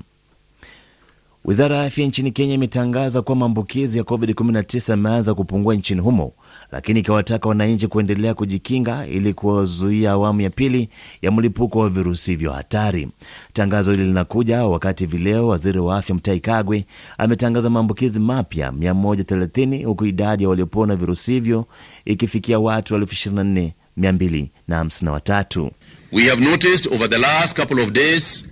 Wizara 1.45 1.77
ya 1.77 1.83
afya 1.83 2.05
nchini 2.07 2.31
Kenya 2.31 2.53
imetangaza 2.53 3.21
kuwa 3.21 3.35
maambukizi 3.35 3.97
ya 3.97 4.03
COVID-19 4.03 4.91
yameanza 4.91 5.33
kupungua 5.33 5.75
nchini 5.75 6.01
humo 6.01 6.33
lakini 6.71 6.99
ikiwataka 6.99 7.49
wananchi 7.49 7.87
kuendelea 7.87 8.33
kujikinga 8.33 9.07
ili 9.07 9.33
kuwazuia 9.33 10.11
awamu 10.11 10.41
ya 10.41 10.49
pili 10.49 10.89
ya 11.21 11.31
mlipuko 11.31 11.79
wa 11.79 11.89
virusi 11.89 12.31
hivyo 12.31 12.51
hatari. 12.51 13.07
Tangazo 13.53 13.91
hili 13.91 14.03
linakuja 14.03 14.65
wakati 14.65 15.05
vileo 15.05 15.47
waziri 15.47 15.79
wa 15.79 15.97
afya 15.97 16.15
Mutahi 16.15 16.39
Kagwe 16.39 16.85
ametangaza 17.17 17.69
maambukizi 17.69 18.19
mapya 18.19 18.71
130 18.71 19.85
huku 19.85 20.05
idadi 20.05 20.43
ya 20.43 20.49
waliopona 20.49 20.95
virusi 20.95 21.33
hivyo 21.33 21.65
ikifikia 22.05 22.59
watu 22.59 22.97
24253. 22.97 25.69
We 26.11 26.29
have 26.29 26.43
noticed 26.43 26.93
over 26.93 27.09
the 27.09 27.17
last 27.17 27.59
couple 27.59 27.81
of 27.83 27.91
days 27.91 28.45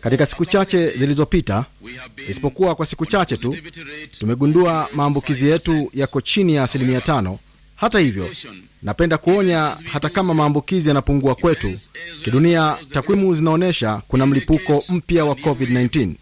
Katika 0.00 0.26
siku 0.26 0.44
chache 0.44 0.90
zilizopita, 0.90 1.64
isipokuwa 2.28 2.74
kwa 2.74 2.86
siku 2.86 3.06
chache 3.06 3.36
tu, 3.36 3.56
tumegundua 4.18 4.88
maambukizi 4.94 5.48
yetu 5.48 5.90
yako 5.94 6.20
chini 6.20 6.54
ya 6.54 6.62
asilimia 6.62 7.00
tano. 7.00 7.38
Hata 7.76 7.98
hivyo, 7.98 8.28
napenda 8.82 9.18
kuonya, 9.18 9.76
hata 9.92 10.08
kama 10.08 10.34
maambukizi 10.34 10.88
yanapungua 10.88 11.34
kwetu, 11.34 11.78
kidunia 12.24 12.76
takwimu 12.92 13.34
zinaonyesha 13.34 14.02
kuna 14.08 14.26
mlipuko 14.26 14.84
mpya 14.88 15.24
wa 15.24 15.34
COVID-19. 15.34 16.14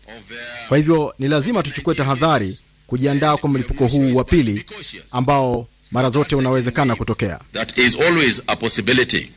Kwa 0.68 0.76
hivyo 0.76 1.14
ni 1.18 1.28
lazima 1.28 1.62
tuchukue 1.62 1.94
tahadhari 1.94 2.58
kujiandaa 2.86 3.36
kwa 3.36 3.48
mlipuko 3.50 3.86
huu 3.86 4.14
wa 4.14 4.24
pili 4.24 4.64
ambao 5.10 5.66
mara 5.90 6.10
zote 6.10 6.36
unawezekana 6.36 6.96
kutokea. 6.96 7.40
that 7.52 7.78
is 7.78 7.96
always 8.00 8.42
a 8.46 8.56
possibility. 8.56 9.30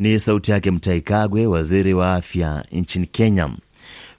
Ni 0.00 0.20
sauti 0.20 0.50
yake 0.50 0.70
Mutahi 0.70 1.00
Kagwe, 1.00 1.46
waziri 1.46 1.94
wa 1.94 2.14
afya 2.14 2.64
nchini 2.72 3.06
Kenya. 3.06 3.50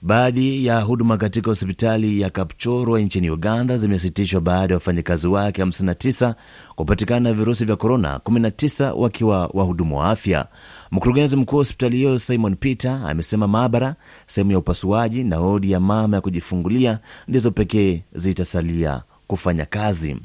Baadhi 0.02 0.66
ya 0.66 0.80
huduma 0.80 1.16
katika 1.16 1.50
hospitali 1.50 2.20
ya 2.20 2.30
Kapchorwa 2.30 3.00
nchini 3.00 3.30
Uganda 3.30 3.76
zimesitishwa 3.76 4.40
baada 4.40 4.74
ya 4.74 4.76
wafanyakazi 4.76 5.28
wake 5.28 5.62
59 5.62 6.34
kupatikana 6.74 7.20
na 7.20 7.32
virusi 7.32 7.64
vya 7.64 7.76
korona, 7.76 8.20
19 8.24 8.92
wakiwa 8.96 9.50
wahudumu 9.54 9.98
wa 9.98 10.10
afya. 10.10 10.46
Mkurugenzi 10.90 11.36
mkuu 11.36 11.56
wa 11.56 11.60
hospitali 11.60 11.96
hiyo 11.96 12.18
Simon 12.18 12.56
Peter 12.56 13.00
amesema 13.06 13.48
maabara, 13.48 13.94
sehemu 14.26 14.52
ya 14.52 14.58
upasuaji 14.58 15.24
na 15.24 15.40
wodi 15.40 15.70
ya 15.70 15.80
mama 15.80 16.16
ya 16.16 16.20
kujifungulia 16.20 16.98
ndizo 17.28 17.50
pekee 17.50 18.02
zitasalia 18.14 19.02
kufanya 19.26 19.64
kazi. 19.64 20.16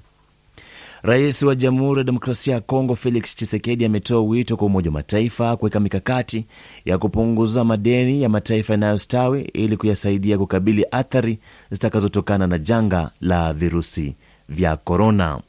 Rais 1.04 1.44
wa 1.44 1.56
Jamhuri 1.56 1.98
ya 2.00 2.04
Demokrasia 2.04 2.54
ya 2.54 2.62
Kongo 2.62 2.96
Felix 2.96 3.36
Tshisekedi 3.36 3.86
ametoa 3.86 4.22
wito 4.22 4.58
kwa 4.58 4.68
Umoja 4.68 4.90
wa 4.90 4.94
Mataifa 4.94 5.58
kuweka 5.58 5.80
mikakati 5.80 6.46
ya 6.86 6.98
kupunguza 6.98 7.64
madeni 7.64 8.22
ya 8.22 8.30
mataifa 8.30 8.74
yanayostawi 8.74 9.42
ili 9.42 9.78
kuyasaidia 9.78 10.38
kukabili 10.38 10.86
athari 10.92 11.40
zitakazotokana 11.72 12.48
na 12.48 12.58
janga 12.58 13.12
la 13.22 13.54
virusi 13.54 14.16
vya 14.50 14.78
korona. 14.78 15.40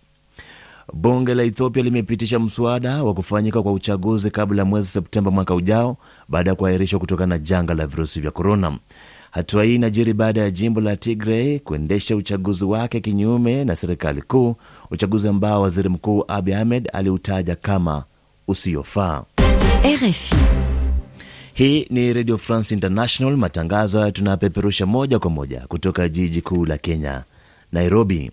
Bunge 0.93 1.35
la 1.35 1.43
Ethiopia 1.43 1.83
limepitisha 1.83 2.39
mswada 2.39 3.03
wa 3.05 3.15
kufanyika 3.15 3.63
kwa 3.63 3.73
uchaguzi 3.73 4.31
kabla 4.31 4.63
ya 4.63 4.65
mwezi 4.65 4.87
Septemba 4.89 5.31
mwaka 5.31 5.55
ujao 5.55 5.97
baada 6.29 6.51
ya 6.51 6.55
kuahirishwa 6.57 7.01
kutokana 7.01 7.27
na 7.35 7.39
janga 7.39 7.75
la 7.75 7.87
virusi 7.87 8.21
vya 8.21 8.31
korona. 8.31 8.79
Hatua 9.31 9.65
hii 9.65 9.75
inajiri 9.75 10.13
baada 10.13 10.41
ya 10.41 10.51
jimbo 10.51 10.81
la 10.81 10.97
Tigray 10.97 11.59
kuendesha 11.59 12.17
uchaguzi 12.17 12.65
wake 12.65 13.01
kinyume 13.01 13.65
na 13.65 13.77
serikali 13.77 14.23
kuu, 14.23 14.57
uchaguzi 14.91 15.29
ambao 15.29 15.63
waziri 15.63 15.89
mkuu 15.89 16.25
Abiy 16.29 16.55
Ahmed 16.57 16.89
aliutaja 16.93 17.57
kama 17.57 18.05
usiofaa. 18.49 19.25
RFI. 19.85 20.35
Hii 21.55 21.87
ni 21.91 22.13
Radio 22.13 22.39
France 22.39 22.75
International. 22.75 23.37
Matangazo 23.37 24.11
tunapeperusha 24.11 24.87
moja 24.87 25.19
kwa 25.19 25.31
moja 25.31 25.61
kutoka 25.69 26.09
jiji 26.09 26.41
kuu 26.41 26.67
la 26.67 26.79
Kenya, 26.79 27.23
Nairobi. 27.73 28.31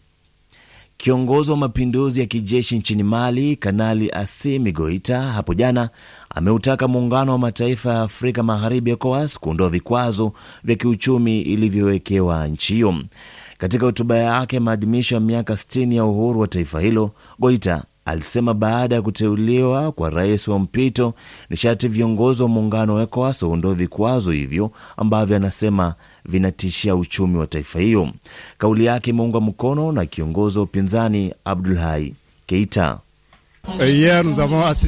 Kiongozi 0.97 1.51
wa 1.51 1.57
mapinduzi 1.57 2.19
ya 2.19 2.25
kijeshi 2.25 2.77
nchini 2.77 3.03
Mali, 3.03 3.55
Kanali 3.55 4.09
Assimi 4.11 4.71
Goita, 4.71 5.21
hapo 5.21 5.53
jana 5.53 5.89
ameutaka 6.29 6.87
muungano 6.87 7.31
wa 7.31 7.37
mataifa 7.37 7.93
ya 7.93 8.01
Afrika 8.01 8.43
Magharibi, 8.43 8.91
ECOWAS, 8.91 9.39
kuondoa 9.39 9.69
vikwazo 9.69 10.33
vya 10.63 10.75
kiuchumi 10.75 11.41
ilivyowekewa 11.41 12.47
nchi 12.47 12.73
hiyo. 12.73 12.95
Katika 13.57 13.85
hotuba 13.85 14.17
yake 14.17 14.59
maadhimisho 14.59 15.15
ya 15.15 15.21
miaka 15.21 15.53
60 15.53 15.95
ya 15.95 16.05
uhuru 16.05 16.39
wa 16.39 16.47
taifa 16.47 16.81
hilo, 16.81 17.11
Goita 17.39 17.83
alisema 18.06 18.53
baada 18.53 18.95
ya 18.95 19.01
kuteuliwa 19.01 19.91
kwa 19.91 20.10
rais 20.10 20.47
wa 20.47 20.60
mpito 20.60 21.14
ni 21.49 21.58
sharti 21.58 21.88
viongozi 21.88 22.43
wa 22.43 22.49
muungano 22.49 22.95
wa 22.95 23.03
ECOWAS 23.03 23.41
waondoe 23.43 23.74
vikwazo 23.74 24.32
hivyo 24.32 24.72
ambavyo 24.97 25.36
anasema 25.36 25.93
vinatishia 26.26 26.95
uchumi 26.95 27.38
wa 27.38 27.47
taifa 27.47 27.80
hiyo. 27.80 28.10
Kauli 28.58 28.86
yake 28.86 29.10
imeungwa 29.10 29.41
mkono 29.41 29.91
na 29.91 30.06
kiongozi 30.06 30.58
wa 30.58 30.64
upinzani 30.64 31.34
Abdulhai 31.45 32.16
Keita. 32.45 32.97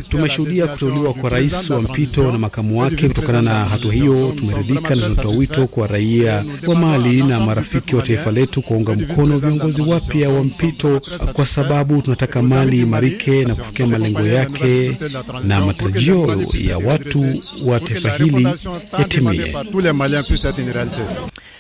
Tumeshuhudia 0.10 0.68
kuteuliwa 0.68 1.14
kwa 1.14 1.30
rais 1.30 1.70
wa 1.70 1.82
mpito 1.82 2.32
na 2.32 2.38
makamu 2.38 2.80
wake. 2.80 3.08
Kutokana 3.08 3.42
na 3.42 3.66
hatua 3.66 3.94
hiyo, 3.94 4.32
tumeridhika 4.36 4.96
na 4.96 5.02
tunatoa 5.10 5.32
wito 5.32 5.68
kwa 5.68 5.88
raia 5.88 6.46
wa 6.68 6.76
Mali 6.76 7.24
na 7.24 7.40
marafiki 7.40 7.96
wa 7.96 8.02
taifa 8.02 8.32
letu 8.32 8.62
kuwaunga 8.62 8.94
mkono 8.94 9.38
viongozi 9.38 9.82
wapya 9.82 10.30
wa 10.30 10.44
mpito, 10.44 11.02
kwa 11.34 11.46
sababu 11.46 12.02
tunataka 12.02 12.42
Mali 12.42 12.80
imarike 12.80 13.46
na 13.46 13.56
kufikia 13.56 13.88
malengo 13.88 14.22
yake 14.22 14.98
na 15.44 15.62
matarajio 15.66 16.36
ya 16.68 16.78
watu 16.78 17.24
wa 17.68 17.80
taifa 17.80 18.10
hili 18.10 18.48
yatimie. 19.00 19.56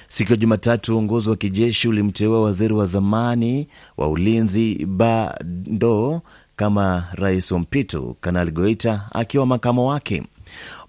Siku 0.08 0.32
ya 0.32 0.38
Jumatatu, 0.38 0.96
uongozi 0.96 1.30
wa 1.30 1.36
kijeshi 1.36 1.88
ulimteua 1.88 2.42
waziri 2.42 2.74
wa 2.74 2.86
zamani 2.86 3.68
wa 3.98 4.10
ulinzi 4.10 4.86
Bado 4.86 6.22
kama 6.62 7.04
rais 7.14 7.52
wa 7.52 7.60
mpito, 7.60 8.16
Kanali 8.22 8.52
Goita 8.52 9.02
akiwa 9.14 9.46
makamo 9.46 9.86
wake. 9.88 10.24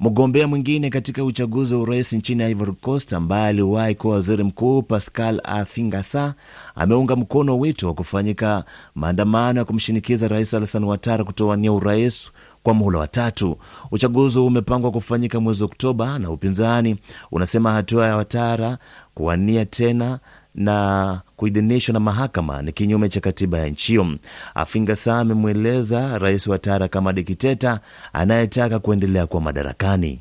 Mgombea 0.01 0.49
mwingine 0.49 0.91
katika 0.91 1.25
uchaguzi 1.25 1.75
wa 1.75 1.81
urais 1.81 2.13
nchini 2.13 2.51
Ivory 2.51 2.73
Coast 2.73 3.13
ambaye 3.13 3.47
aliwahi 3.49 3.95
kuwa 3.95 4.15
waziri 4.15 4.45
mkuu 4.45 4.83
Pascal 4.83 5.41
Afingasa 5.45 6.35
ameunga 6.75 7.17
mkono 7.17 7.59
wito 7.59 7.87
wa 7.87 7.95
kufanyika 7.95 8.65
maandamano 8.95 9.59
ya 9.59 9.65
kumshinikiza 9.65 10.29
rais 10.29 10.55
Alassane 10.55 10.87
Ouattara 10.87 11.25
kutowania 11.25 11.73
urais 11.73 12.33
kwa 12.63 12.75
muhula 12.75 12.99
wa 12.99 13.09
tatu. 13.09 13.57
Uchaguzi 13.91 14.39
umepangwa 14.39 14.91
kufanyika 14.91 15.41
mwezi 15.41 15.65
Oktoba 15.65 16.19
na 16.19 16.31
upinzani 16.31 16.97
unasema 17.33 17.73
hatua 17.73 18.07
ya 18.07 18.15
Ouattara 18.15 18.79
kuwania 19.15 19.65
tena 19.67 20.19
na 20.59 21.21
kuidhinishwa 21.37 21.93
na 21.93 22.01
mahakama 22.01 22.63
ni 22.63 22.73
kinyume 22.73 23.09
cha 23.09 23.21
katiba 23.21 23.59
ya 23.59 23.69
nchi 23.69 23.93
hiyo. 23.93 24.07
Afingasa 24.55 25.19
amemweleza 25.19 26.19
rais 26.19 26.47
wa 26.47 26.59
Tara 26.59 26.89
kama 26.89 27.13
dikteta 27.13 27.81
anayetaka 28.13 28.79
kuendelea 28.79 29.27
kuwa 29.27 29.43
madarakani. 29.43 30.21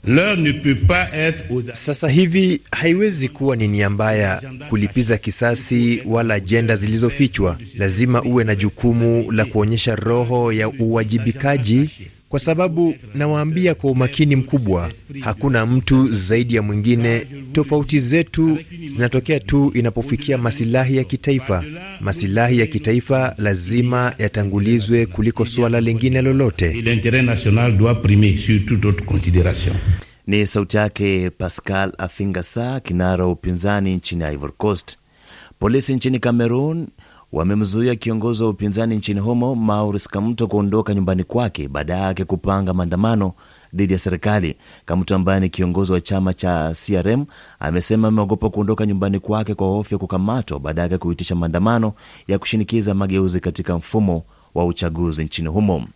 Sasa 1.71 2.09
hivi 2.09 2.61
haiwezi 2.71 3.29
kuwa 3.29 3.55
ni 3.55 3.67
nia 3.67 3.89
mbaya 3.89 4.41
kulipiza 4.69 5.17
kisasi 5.17 6.03
wala 6.05 6.33
ajenda 6.33 6.75
zilizofichwa. 6.75 7.57
Lazima 7.77 8.21
uwe 8.23 8.43
na 8.43 8.55
jukumu 8.55 9.31
la 9.31 9.45
kuonyesha 9.45 9.95
roho 9.95 10.51
ya 10.51 10.69
uwajibikaji 10.69 11.89
kwa 12.29 12.39
sababu 12.39 12.95
nawaambia 13.15 13.75
kwa 13.75 13.91
umakini 13.91 14.35
mkubwa, 14.35 14.91
hakuna 15.21 15.65
mtu 15.65 16.13
zaidi 16.13 16.55
ya 16.55 16.61
mwingine. 16.61 17.25
Tofauti 17.51 17.99
zetu 17.99 18.57
zinatokea 18.87 19.39
tu 19.39 19.71
inapofikia 19.75 20.37
masilahi 20.37 20.97
ya 20.97 21.03
kitaifa. 21.03 21.63
Masilahi 22.01 22.59
ya 22.59 22.65
kitaifa 22.65 23.33
lazima 23.37 24.13
yatangulizwe 24.17 25.05
kuliko 25.05 25.45
suala 25.45 25.81
lingine 25.81 26.21
lolote. 26.21 26.83
Ni 30.27 30.47
sauti 30.47 30.77
yake 30.77 31.29
Pascal 31.29 31.91
Afingasa, 31.97 32.79
kinara 32.79 33.25
wa 33.25 33.31
upinzani 33.31 33.95
nchini 33.95 34.23
Ivory 34.23 34.53
Coast. 34.57 34.97
Polisi 35.59 35.95
nchini 35.95 36.19
Cameroon 36.19 36.87
wamemzuia 37.31 37.95
kiongozi 37.95 38.43
wa 38.43 38.49
upinzani 38.49 38.95
nchini 38.95 39.19
humo 39.19 39.55
Maurice 39.55 40.09
Kamto 40.11 40.47
kuondoka 40.47 40.93
nyumbani 40.93 41.23
kwake 41.23 41.67
baada 41.67 41.97
yake 41.97 42.25
kupanga 42.25 42.73
maandamano 42.73 43.33
dhidi 43.73 43.93
ya 43.93 43.99
serikali. 43.99 44.55
Kamto 44.85 45.15
ambaye 45.15 45.39
ni 45.39 45.49
kiongozi 45.49 45.91
wa 45.91 46.01
chama 46.01 46.33
cha 46.33 46.75
CRM 46.85 47.25
amesema 47.59 48.07
ameogopa 48.07 48.49
kuondoka 48.49 48.85
nyumbani 48.85 49.19
kwake 49.19 49.55
kwa 49.55 49.67
hofu 49.67 49.93
ya 49.93 49.97
kukamatwa 49.99 50.59
baada 50.59 50.81
yake 50.81 50.97
kuitisha 50.97 51.35
maandamano 51.35 51.93
ya 52.27 52.39
kushinikiza 52.39 52.93
mageuzi 52.93 53.39
katika 53.39 53.77
mfumo 53.77 54.23
wa 54.55 54.65
uchaguzi 54.65 55.23
nchini 55.23 55.47
humo. 55.49 55.87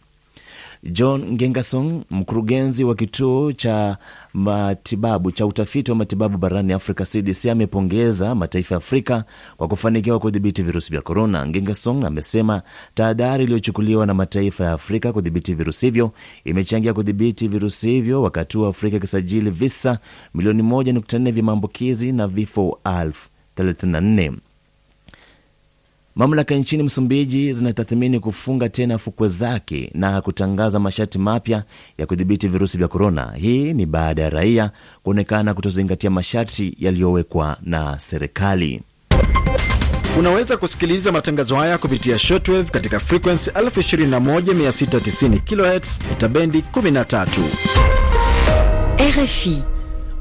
John 0.83 1.31
Ngengasong, 1.31 2.03
mkurugenzi 2.11 2.83
wa 2.83 2.95
kituo 2.95 3.51
cha 3.51 3.97
matibabu 4.33 5.31
cha 5.31 5.45
utafiti 5.45 5.91
wa 5.91 5.97
matibabu 5.97 6.37
barani 6.37 6.73
Afrika, 6.73 7.05
CDC, 7.05 7.45
amepongeza 7.45 8.35
mataifa 8.35 8.75
ya 8.75 8.77
Afrika 8.77 9.23
kwa 9.57 9.67
kufanikiwa 9.67 10.19
kudhibiti 10.19 10.63
virusi 10.63 10.91
vya 10.91 11.01
korona. 11.01 11.47
Ngengasong 11.47 12.05
amesema 12.05 12.61
tahadhari 12.95 13.43
iliyochukuliwa 13.43 14.05
na 14.05 14.13
mataifa 14.13 14.63
ya 14.65 14.71
Afrika 14.71 15.13
kudhibiti 15.13 15.53
virusi 15.53 15.85
hivyo 15.85 16.11
imechangia 16.45 16.93
kudhibiti 16.93 17.47
virusi 17.47 17.89
hivyo, 17.89 18.21
wakati 18.21 18.57
huu 18.57 18.65
Afrika 18.65 18.97
ikisajili 18.97 19.49
visa 19.49 19.99
milioni 20.33 20.63
1.4 20.63 21.31
vya 21.31 21.43
maambukizi 21.43 22.11
na 22.11 22.27
vifo 22.27 22.79
elfu 23.01 23.29
34. 23.57 24.33
Mamlaka 26.15 26.55
nchini 26.55 26.83
Msumbiji 26.83 27.53
zinatathmini 27.53 28.19
kufunga 28.19 28.69
tena 28.69 28.97
fukwe 28.97 29.27
zake 29.27 29.91
na 29.93 30.21
kutangaza 30.21 30.79
masharti 30.79 31.19
mapya 31.19 31.63
ya 31.97 32.05
kudhibiti 32.05 32.47
virusi 32.47 32.77
vya 32.77 32.87
korona. 32.87 33.31
Hii 33.35 33.73
ni 33.73 33.85
baada 33.85 34.21
ya 34.21 34.29
raia 34.29 34.71
kuonekana 35.03 35.53
kutozingatia 35.53 36.09
masharti 36.09 36.75
yaliyowekwa 36.79 37.57
na 37.61 37.99
serikali. 37.99 38.81
Unaweza 40.19 40.57
kusikiliza 40.57 41.11
matangazo 41.11 41.55
haya 41.55 41.77
kupitia 41.77 42.17
shortwave 42.19 42.69
katika 42.71 42.99
frequency 42.99 43.51
21690 43.51 45.39
kHz 45.79 45.99
mita 46.09 46.27
bendi 46.27 46.63
13. 46.73 47.27
RFI. 49.09 49.63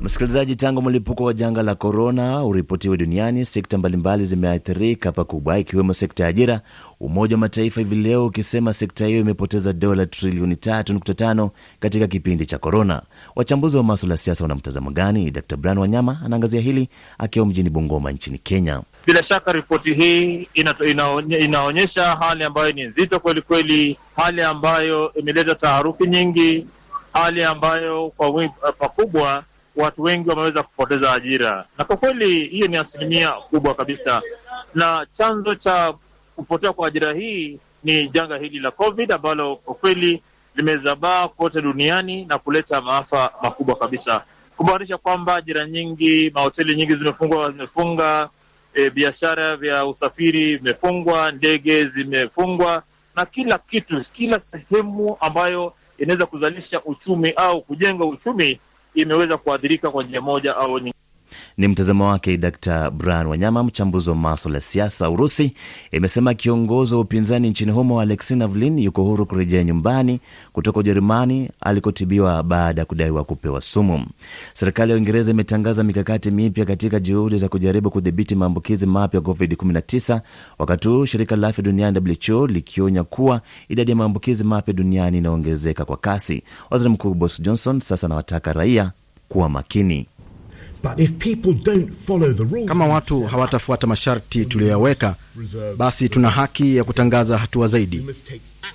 Msikilizaji, 0.01 0.57
tangu 0.57 0.83
mlipuko 0.83 1.25
wa 1.25 1.33
janga 1.35 1.63
la 1.63 1.75
korona 1.75 2.45
uripotiwe 2.45 2.97
duniani, 2.97 3.45
sekta 3.47 3.79
mbalimbali 3.79 4.25
zimeathirika 4.25 5.13
pakubwa, 5.13 5.59
ikiwemo 5.59 5.95
sekta 5.95 6.23
ya 6.23 6.29
ajira, 6.29 6.61
Umoja 7.01 7.35
wa 7.37 7.41
Mataifa 7.41 7.81
hivi 7.81 7.95
leo 7.97 8.27
ukisema 8.27 8.73
sekta 8.73 9.07
hiyo 9.07 9.21
imepoteza 9.21 9.73
dola 9.73 10.07
trilioni 10.07 10.55
3.5 10.55 11.51
katika 11.81 12.07
kipindi 12.07 12.47
cha 12.47 12.59
korona. 12.59 13.03
Wachambuzi 13.37 13.77
wa 13.77 13.83
maswala 13.83 14.13
ya 14.15 14.19
siasa 14.19 14.45
wana 14.45 14.55
mtazamo 14.55 14.91
gani? 14.91 15.31
Dr 15.31 15.57
Brian 15.57 15.79
Wanyama 15.79 16.21
anaangazia 16.25 16.61
hili 16.61 16.89
akiwa 17.19 17.47
mjini 17.47 17.71
Bungoma 17.71 18.13
nchini 18.13 18.39
Kenya. 18.39 18.83
Bila 19.07 19.23
shaka 19.23 19.53
ripoti 19.53 19.95
hii 19.95 20.49
ina, 20.55 20.75
inaonye, 20.91 21.37
inaonyesha 21.37 22.05
hali 22.17 22.45
ambayo 22.45 22.73
ni 22.73 22.83
nzito 22.83 23.21
kweli 23.21 23.43
kweli, 23.43 23.97
hali 24.17 24.43
ambayo 24.43 25.13
imeleta 25.15 25.55
taharuki 25.55 26.07
nyingi, 26.07 26.67
hali 27.13 27.45
ambayo 27.45 28.11
kwa 28.17 28.49
pakubwa 28.79 29.45
watu 29.77 30.03
wengi 30.03 30.29
wameweza 30.29 30.63
kupoteza 30.63 31.13
ajira, 31.13 31.65
na 31.79 31.85
kwa 31.85 31.97
kweli 31.97 32.45
hiyo 32.47 32.67
ni 32.67 32.77
asilimia 32.77 33.33
kubwa 33.33 33.75
kabisa, 33.75 34.23
na 34.75 35.07
chanzo 35.13 35.55
cha 35.55 35.95
kupotea 36.37 36.73
kwa 36.73 36.89
ajira 36.89 37.13
hii 37.13 37.59
ni 37.85 38.09
janga 38.09 38.37
hili 38.39 38.59
la 38.59 38.71
COVID 38.71 39.13
ambalo 39.13 39.57
kwa 39.57 39.75
kweli 39.75 40.23
limezabaa 40.55 41.29
kote 41.29 41.63
duniani 41.63 42.25
na 42.25 42.39
kuleta 42.39 42.81
maafa 42.81 43.33
makubwa 43.43 43.77
kabisa, 43.77 44.23
kumaanisha 44.57 44.99
kwamba 44.99 45.35
ajira 45.37 45.67
nyingi, 45.67 46.31
mahoteli 46.35 46.77
nyingi 46.77 46.95
zimefungwa, 46.95 47.51
zimefunga 47.51 48.29
e, 48.75 48.91
biashara 48.91 49.57
vya 49.57 49.87
usafiri 49.87 50.57
vimefungwa, 50.57 51.33
ndege 51.33 51.85
zimefungwa, 51.85 52.83
na 53.17 53.27
kila 53.27 53.59
kitu, 53.59 54.01
kila 54.13 54.41
sehemu 54.41 55.17
ambayo 55.21 55.73
inaweza 55.99 56.27
kuzalisha 56.27 56.83
uchumi 56.85 57.31
au 57.31 57.63
kujenga 57.63 58.05
uchumi 58.05 58.61
imeweza 58.95 59.37
kuathirika 59.37 59.91
kwa 59.91 60.05
njia 60.05 60.21
moja 60.21 60.57
au 60.57 60.69
nyingine. 60.79 60.95
Ni 61.57 61.69
mtazamo 61.69 62.07
wake 62.07 62.37
Dr 62.37 62.91
Brian 62.91 63.27
Wanyama, 63.27 63.65
mchambuzi 63.65 64.11
wa 64.11 64.17
maswala 64.17 64.59
ya 64.59 64.63
siasa. 64.63 65.11
Urusi 65.11 65.53
imesema 65.93 66.35
kiongozi 66.35 66.95
wa 66.95 67.01
upinzani 67.01 67.51
nchini 67.51 67.73
humo 67.73 68.01
Alexei 68.01 68.37
Navalny 68.39 68.85
yuko 68.85 69.03
huru 69.05 69.27
kurejea 69.27 69.65
nyumbani 69.65 70.21
kutoka 70.53 70.81
Ujerumani 70.81 71.51
alikotibiwa 71.61 72.43
baada 72.43 72.81
ya 72.81 72.85
kudaiwa 72.85 73.25
kupewa 73.25 73.61
sumu. 73.61 74.07
Serikali 74.55 74.91
ya 74.91 74.97
Uingereza 74.97 75.31
imetangaza 75.31 75.85
mikakati 75.85 76.31
mipya 76.31 76.65
katika 76.65 77.01
juhudi 77.01 77.37
za 77.39 77.49
kujaribu 77.49 77.91
kudhibiti 77.91 78.35
maambukizi 78.35 78.87
mapya 78.87 79.21
COVID-19, 79.21 80.21
wakati 80.59 80.89
huu 80.89 81.07
shirika 81.07 81.37
la 81.37 81.49
afya 81.49 81.65
duniani 81.65 81.99
WHO 82.31 82.47
likionya 82.47 83.05
kuwa 83.05 83.41
idadi 83.69 83.91
ya 83.91 83.97
maambukizi 83.97 84.45
mapya 84.45 84.75
duniani 84.75 85.19
inaongezeka 85.19 85.85
kwa 85.85 85.97
kasi. 85.97 86.43
Waziri 86.71 86.91
Mkuu 86.91 87.15
Boris 87.15 87.43
Johnson 87.43 87.81
sasa 87.81 88.07
anawataka 88.07 88.53
raia 88.53 88.93
kuwa 89.29 89.49
makini. 89.49 90.07
Kama 92.67 92.87
watu 92.87 93.23
hawatafuata 93.25 93.87
masharti 93.87 94.45
tuliyoyaweka, 94.45 95.15
basi 95.77 96.09
tuna 96.09 96.31
haki 96.31 96.77
ya 96.77 96.85
kutangaza 96.85 97.39
hatua 97.39 97.69
zaidi. 97.69 98.07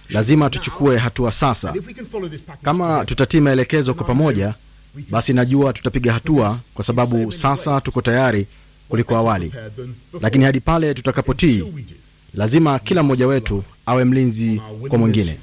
Lazima 0.09 0.49
tuchukue 0.49 0.97
hatua 0.97 1.31
sasa. 1.31 1.73
Kama 2.63 3.05
tutatii 3.05 3.39
maelekezo 3.39 3.93
kwa 3.93 4.05
pamoja, 4.07 4.53
basi 5.09 5.33
najua 5.33 5.73
tutapiga 5.73 6.13
hatua, 6.13 6.59
kwa 6.73 6.85
sababu 6.85 7.31
sasa 7.31 7.81
tuko 7.81 8.01
tayari 8.01 8.47
kuliko 8.89 9.15
awali. 9.15 9.51
Lakini 10.21 10.43
hadi 10.45 10.59
pale 10.59 10.93
tutakapotii, 10.93 11.63
lazima 12.33 12.79
kila 12.79 13.03
mmoja 13.03 13.27
wetu 13.27 13.63
awe 13.85 14.03
mlinzi 14.05 14.61
kwa 14.89 14.97
mwingine. 14.97 15.37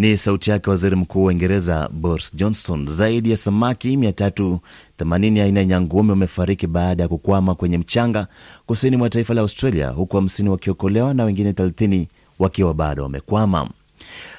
Ni 0.00 0.16
sauti 0.16 0.50
yake 0.50 0.70
waziri 0.70 0.96
mkuu 0.96 1.20
wa 1.22 1.26
Uingereza 1.28 1.88
Boris 1.92 2.34
Johnson. 2.34 2.86
Zaidi 2.86 3.30
ya 3.30 3.36
samaki 3.36 3.96
380 3.96 5.40
aina 5.42 5.60
ya 5.60 5.66
nyangumi 5.66 6.10
wamefariki 6.10 6.66
baada 6.66 7.02
ya 7.02 7.08
kukwama 7.08 7.54
kwenye 7.54 7.78
mchanga 7.78 8.26
kusini 8.66 8.96
mwa 8.96 9.10
taifa 9.10 9.34
la 9.34 9.40
Australia, 9.40 9.88
huku 9.88 10.16
hamsini 10.16 10.48
wakiokolewa 10.48 11.14
na 11.14 11.24
wengine 11.24 11.52
30 11.52 12.06
wakiwa 12.38 12.74
bado 12.74 13.02
wamekwama. 13.02 13.70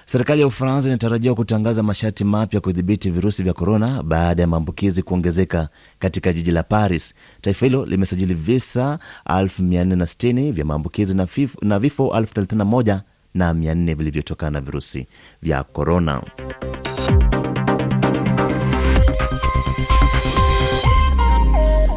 Serikali 0.06 0.42
ya 0.42 0.48
Ufaransa 0.48 0.88
inatarajiwa 0.90 1.36
kutangaza 1.36 1.84
masharti 1.84 2.24
mapya 2.24 2.60
kudhibiti 2.62 3.12
virusi 3.12 3.44
vya 3.44 3.54
korona 3.54 4.04
baada 4.04 4.42
ya 4.44 4.48
maambukizi 4.48 5.04
kuongezeka 5.04 5.70
katika 6.00 6.34
jiji 6.34 6.52
la 6.52 6.64
Paris. 6.64 7.14
Taifa 7.42 7.66
hilo 7.66 7.86
limesajili 7.86 8.34
visa 8.34 9.00
1460 9.26 10.52
vya 10.52 10.66
maambukizi 10.66 11.18
na 11.62 11.80
vifo 11.80 12.08
31 12.08 13.00
na 13.34 13.54
400 13.54 13.96
vilivyotokana 13.96 14.52
na 14.52 14.62
virusi 14.62 15.08
vya 15.42 15.64
korona. 15.64 16.22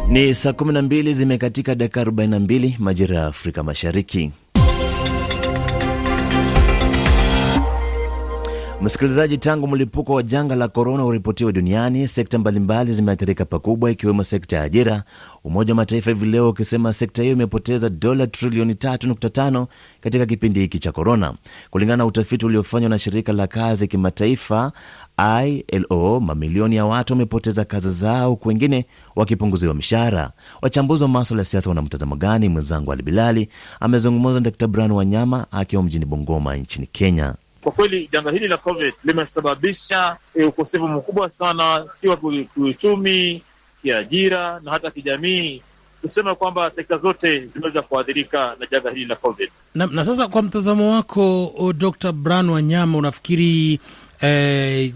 Ni 0.08 0.34
saa 0.34 0.50
12 0.52 1.14
zimekatika 1.14 1.74
dakika 1.74 2.04
42 2.04 2.74
majira 2.78 3.16
ya 3.18 3.26
Afrika 3.26 3.62
Mashariki. 3.62 4.32
Msikilizaji, 8.82 9.38
tangu 9.38 9.68
mlipuko 9.68 10.14
wa 10.14 10.22
janga 10.22 10.54
la 10.56 10.68
korona 10.68 11.04
uripotiwe 11.04 11.52
duniani, 11.52 12.08
sekta 12.08 12.38
mbalimbali 12.38 12.92
zimeathirika 12.92 13.44
pakubwa, 13.44 13.90
ikiwemo 13.90 14.24
sekta 14.24 14.56
ya 14.56 14.62
ajira. 14.62 15.02
Umoja 15.44 15.72
wa 15.72 15.76
Mataifa 15.76 16.10
hivi 16.10 16.26
leo 16.26 16.48
ukisema 16.50 16.92
sekta 16.92 17.22
hiyo 17.22 17.34
imepoteza 17.34 17.88
dola 17.88 18.26
trilioni 18.26 18.72
3.5 18.72 19.66
katika 20.00 20.26
kipindi 20.26 20.60
hiki 20.60 20.78
cha 20.78 20.92
korona, 20.92 21.34
kulingana 21.70 21.96
na 21.96 22.06
utafiti 22.06 22.46
uliofanywa 22.46 22.88
na 22.90 22.98
shirika 22.98 23.32
la 23.32 23.46
kazi 23.46 23.88
kimataifa 23.88 24.72
ILO. 25.46 26.20
Mamilioni 26.20 26.76
ya 26.76 26.84
watu 26.86 27.12
wamepoteza 27.12 27.64
kazi 27.64 27.90
zao, 27.92 28.30
huku 28.30 28.48
wengine 28.48 28.86
wakipunguziwa 29.16 29.74
mishahara. 29.74 30.30
Wachambuzi 30.62 31.02
wa 31.02 31.08
maswala 31.08 31.40
ya 31.40 31.44
siasa 31.44 31.70
wana 31.70 31.82
mtazamo 31.82 32.16
gani? 32.16 32.48
Mwenzangu 32.48 32.92
Ali 32.92 33.02
Bilali 33.02 33.48
amezungumza 33.80 34.34
na 34.34 34.40
Dr 34.40 34.66
Brian 34.66 34.90
Wanyama 34.90 35.46
akiwa 35.52 35.82
mjini 35.82 36.04
Bungoma 36.04 36.56
nchini 36.56 36.86
Kenya. 36.86 37.34
Kwa 37.64 37.72
kweli 37.72 38.08
janga 38.12 38.30
hili 38.30 38.48
la 38.48 38.56
COVID 38.56 38.94
limesababisha 39.04 40.16
e, 40.34 40.44
ukosefu 40.44 40.88
mkubwa 40.88 41.30
sana, 41.30 41.84
si 41.94 42.08
wa 42.08 42.16
kiuchumi, 42.54 43.42
kiajira 43.82 44.60
na 44.64 44.70
hata 44.70 44.90
kijamii. 44.90 45.62
Tuseme 46.02 46.34
kwamba 46.34 46.70
sekta 46.70 46.96
zote 46.96 47.46
zimeweza 47.46 47.82
kuathirika 47.82 48.56
na 48.60 48.66
janga 48.70 48.90
hili 48.90 49.04
la 49.04 49.16
COVID. 49.16 49.50
Na, 49.74 49.86
na 49.86 50.04
sasa 50.04 50.28
kwa 50.28 50.42
mtazamo 50.42 50.92
wako 50.92 51.52
Dr. 51.76 52.12
Brian 52.12 52.50
Wanyama, 52.50 52.98
unafikiri 52.98 53.80
eh, 54.20 54.92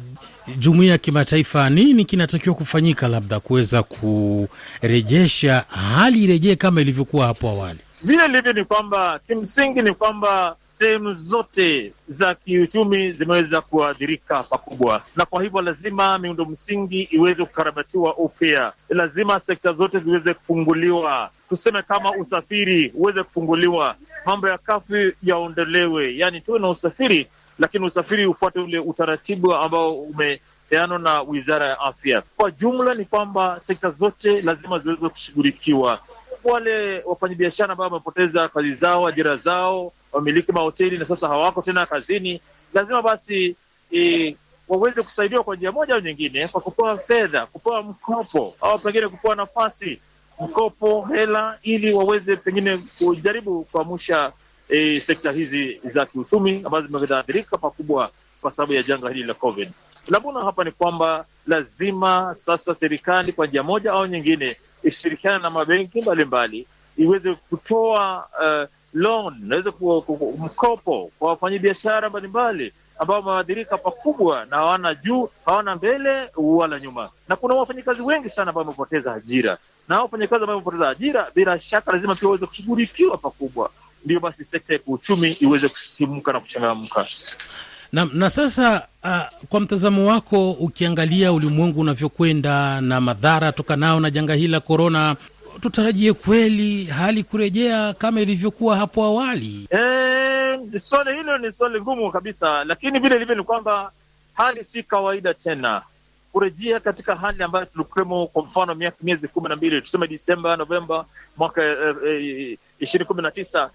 jumuiya 0.59 0.93
ya 0.93 0.99
kimataifa 0.99 1.71
nini 1.71 2.05
kinatakiwa 2.05 2.55
kufanyika 2.55 3.09
labda 3.09 3.41
kuweza 3.41 3.83
kurejesha 3.83 5.65
hali 5.69 6.25
irejee 6.25 6.57
kama 6.57 6.81
ilivyokuwa 6.81 7.27
hapo 7.27 7.49
awali? 7.49 7.79
Vile 8.03 8.25
ilivyo 8.25 8.53
ni 8.53 8.65
kwamba 8.65 9.21
kimsingi 9.27 9.83
ni 9.83 9.95
kwamba 9.95 10.57
sehemu 10.79 11.13
zote 11.13 11.93
za 12.09 12.35
kiuchumi 12.35 13.13
zimeweza 13.13 13.61
kuathirika 13.61 14.43
pakubwa, 14.43 15.03
na 15.17 15.25
kwa 15.27 15.43
hivyo 15.43 15.61
lazima 15.63 16.19
miundo 16.19 16.45
msingi 16.45 17.03
iweze 17.03 17.45
kukarabatiwa 17.45 18.17
upya. 18.17 18.73
Lazima 18.89 19.41
sekta 19.41 19.73
zote 19.73 19.99
ziweze 19.99 20.35
kufunguliwa, 20.35 21.31
tuseme 21.49 21.83
kama 21.83 22.13
usafiri 22.13 22.93
uweze 22.95 23.23
kufunguliwa, 23.23 23.97
mambo 24.27 24.49
ya 24.49 24.59
kafyu 24.59 25.13
yaondolewe, 25.23 26.17
yaani 26.17 26.41
tuwe 26.41 26.59
na 26.59 26.69
usafiri, 26.69 27.27
lakini 27.59 27.85
usafiri 27.87 28.27
ufuate 28.27 28.61
ule 28.61 28.79
utaratibu 28.79 29.55
ambao 29.55 29.95
umepeanwa 29.95 30.99
na 30.99 31.23
Wizara 31.23 31.69
ya 31.69 31.81
Afya. 31.81 32.23
Kwa 32.37 32.51
jumla 32.51 32.95
ni 32.95 33.05
kwamba 33.05 33.61
sekta 33.61 33.91
zote 33.91 34.43
lazima 34.43 34.79
ziweze 34.79 35.09
kushughulikiwa. 35.09 36.01
Wale 36.45 37.03
wafanyabiashara 37.07 37.73
ambao 37.73 37.87
wamepoteza 37.89 38.49
kazi 38.49 38.71
zao, 38.75 39.07
ajira 39.07 39.37
zao 39.37 39.93
wamiliki 40.13 40.53
mahoteli 40.53 40.99
na 40.99 41.05
sasa 41.05 41.29
hawako 41.29 41.63
tena 41.63 41.87
kazini, 41.87 42.41
lazima 42.75 43.03
basi 43.03 43.57
e, 43.93 44.37
waweze 44.69 45.03
kusaidiwa 45.03 45.45
kwa 45.45 45.57
njia 45.57 45.73
moja 45.73 45.95
au 45.95 46.01
nyingine, 46.01 46.49
kwa 46.49 46.61
kupewa 46.61 46.99
fedha, 46.99 47.47
kupewa 47.47 47.83
mkopo 47.83 48.55
au 48.61 48.79
pengine 48.79 49.09
kupewa 49.09 49.37
nafasi, 49.37 50.01
mkopo, 50.41 51.03
hela, 51.05 51.59
ili 51.63 51.93
waweze 51.93 52.37
pengine 52.37 52.79
kujaribu 52.99 53.65
kuamsha 53.65 54.33
e, 54.69 55.01
sekta 55.01 55.33
hizi 55.33 55.81
za 55.85 56.07
kiuchumi 56.07 56.63
ambazo 56.65 56.87
zimeathirika 56.99 57.59
pakubwa 57.59 58.11
kwa 58.41 58.51
sababu 58.51 58.73
ya 58.73 58.83
janga 58.83 59.09
hili 59.09 59.23
la 59.23 59.35
COVID. 59.35 59.69
La 60.11 60.21
hapa 60.45 60.65
ni 60.65 60.73
kwamba 60.73 61.25
lazima 61.47 62.35
sasa 62.35 62.75
serikali 62.75 63.33
kwa 63.33 63.47
njia 63.47 63.63
moja 63.63 63.93
au 63.93 64.07
nyingine 64.07 64.57
ishirikiana 64.83 65.39
na 65.39 65.51
mabenki 65.51 66.03
mbalimbali 66.03 66.67
iweze 66.97 67.35
kutoa 67.35 68.29
uh, 68.41 68.69
loan 68.99 69.35
inaweza 69.45 69.73
ku, 69.73 70.03
ku, 70.03 70.17
ku, 70.17 70.35
mkopo 70.39 71.11
kwa 71.19 71.29
wafanyabiashara 71.31 72.11
mbalimbali 72.11 72.73
ambao 72.99 73.21
wameathirika 73.23 73.79
pakubwa 73.79 74.45
na 74.45 74.57
hawana 74.57 74.95
juu 74.95 75.29
hawana 75.47 75.77
mbele 75.77 76.31
wala 76.37 76.81
nyuma, 76.81 77.11
na 77.29 77.37
kuna 77.37 77.55
wafanyakazi 77.55 78.03
wengi 78.03 78.29
sana 78.29 78.49
ambao 78.49 78.65
wamepoteza 78.65 79.15
ajira, 79.15 79.59
na 79.89 80.03
wafanyakazi 80.03 80.43
ambao 80.45 80.57
wamepoteza 80.57 80.89
ajira 80.91 81.31
bila 81.35 81.61
shaka 81.61 81.93
lazima 81.93 82.15
pia 82.15 82.29
waweze 82.29 82.47
kushughulikiwa 82.47 83.19
pakubwa, 83.19 83.71
ndio 84.05 84.21
basi 84.21 84.45
sekta 84.45 84.73
ya 84.73 84.79
kiuchumi 84.79 85.33
iweze 85.33 85.69
kusimuka 85.69 86.33
na 86.33 86.41
kuchangamka. 86.41 87.07
Na, 87.93 88.09
na 88.13 88.31
sasa 88.31 88.87
uh, 89.05 89.47
kwa 89.49 89.61
mtazamo 89.61 90.07
wako 90.07 90.51
ukiangalia 90.51 91.33
ulimwengu 91.33 91.81
unavyokwenda 91.81 92.81
na 92.81 93.01
madhara 93.01 93.53
tokanao 93.53 94.01
na 94.01 94.11
janga 94.11 94.35
hili 94.35 94.49
la 94.49 94.61
korona, 94.61 95.17
tutarajie 95.61 96.13
kweli 96.13 96.85
hali 96.85 97.25
kurejea 97.25 97.93
kama 97.95 98.21
ilivyokuwa 98.21 98.77
hapo 98.77 99.05
awali? 99.05 99.69
E, 99.71 100.79
swali 100.79 101.17
hilo 101.17 101.39
ni 101.39 101.53
swali 101.53 101.81
ngumu 101.81 102.13
kabisa, 102.13 102.65
lakini 102.65 102.99
vile 102.99 103.17
ilivyo 103.17 103.35
ni 103.35 103.43
kwamba 103.43 103.93
hali 104.35 104.65
si 104.65 104.83
kawaida 104.83 105.35
tena 105.35 105.83
kurejea 106.39 106.81
katika 106.81 107.17
hali 107.17 107.43
ambayo 107.43 107.65
tulikuwemo, 107.65 108.27
kwa 108.27 108.43
mfano 108.43 108.75
miaka 108.75 108.97
miezi 109.03 109.29
kumi 109.29 109.49
na 109.49 109.57
mbili 109.57 109.81
tuseme 109.83 110.07
Disemba, 110.07 110.57
Novemba 110.57 111.05
mwaka 111.37 111.63
ishirini 112.81 113.07
kumi 113.09 113.23
na 113.23 113.31
tisa 113.31 113.71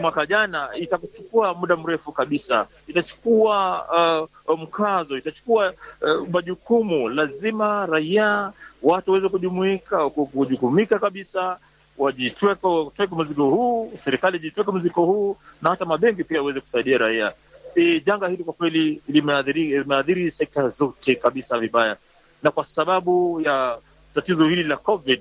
mwaka 0.00 0.26
jana, 0.26 0.68
itachukua 0.76 1.54
muda 1.54 1.76
mrefu 1.76 2.12
kabisa, 2.12 2.66
itachukua 2.88 4.28
uh, 4.48 4.60
mkazo, 4.60 5.18
itachukua 5.18 5.72
uh, 6.02 6.28
majukumu. 6.28 7.08
Lazima 7.08 7.86
raia 7.86 8.52
watu 8.82 9.10
waweze 9.10 9.28
kujumuika, 9.28 10.10
kujukumika 10.10 10.98
kabisa, 10.98 11.58
wajitweke 11.98 13.14
mzigo 13.18 13.50
huu, 13.50 13.92
serikali 13.96 14.36
ijitweke 14.36 14.72
mzigo 14.72 15.04
huu, 15.04 15.36
na 15.62 15.70
hata 15.70 15.84
mabenki 15.84 16.24
pia 16.24 16.38
aweze 16.38 16.60
kusaidia 16.60 16.98
raia. 16.98 17.32
E, 17.74 18.00
janga 18.00 18.28
hili 18.28 18.44
kwa 18.44 18.52
kweli 18.52 19.00
limeadhiri 19.08 20.30
sekta 20.30 20.68
zote 20.68 21.14
kabisa 21.14 21.58
vibaya, 21.58 21.96
na 22.46 22.50
kwa 22.52 22.64
sababu 22.64 23.40
ya 23.40 23.78
tatizo 24.14 24.48
hili 24.48 24.62
la 24.62 24.76
COVID 24.76 25.20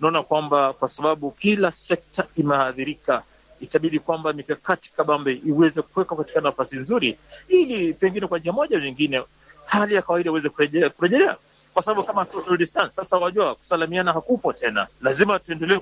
naona 0.00 0.22
kwamba 0.22 0.72
kwa 0.72 0.88
sababu 0.88 1.30
kila 1.30 1.72
sekta 1.72 2.26
imeathirika, 2.36 3.22
itabidi 3.60 3.98
kwamba 3.98 4.32
mikakati 4.32 4.92
kabambe 4.92 5.32
iweze 5.46 5.82
kuwekwa 5.82 6.16
katika 6.16 6.40
nafasi 6.40 6.76
nzuri, 6.76 7.18
ili 7.48 7.92
pengine 7.94 8.26
kwa 8.26 8.38
njia 8.38 8.52
moja 8.52 8.80
nyingine 8.80 9.22
hali 9.66 9.94
ya 9.94 10.02
kawaida 10.02 10.30
iweze 10.30 10.48
kurejelea, 10.48 11.36
kwa 11.74 11.82
sababu 11.82 12.04
kama 12.06 12.26
social 12.26 12.56
distance 12.56 12.92
sasa, 12.94 13.18
wajua 13.18 13.54
kusalimiana 13.54 14.12
hakupo 14.12 14.52
tena, 14.52 14.86
lazima 15.02 15.38
tuendelee 15.38 15.78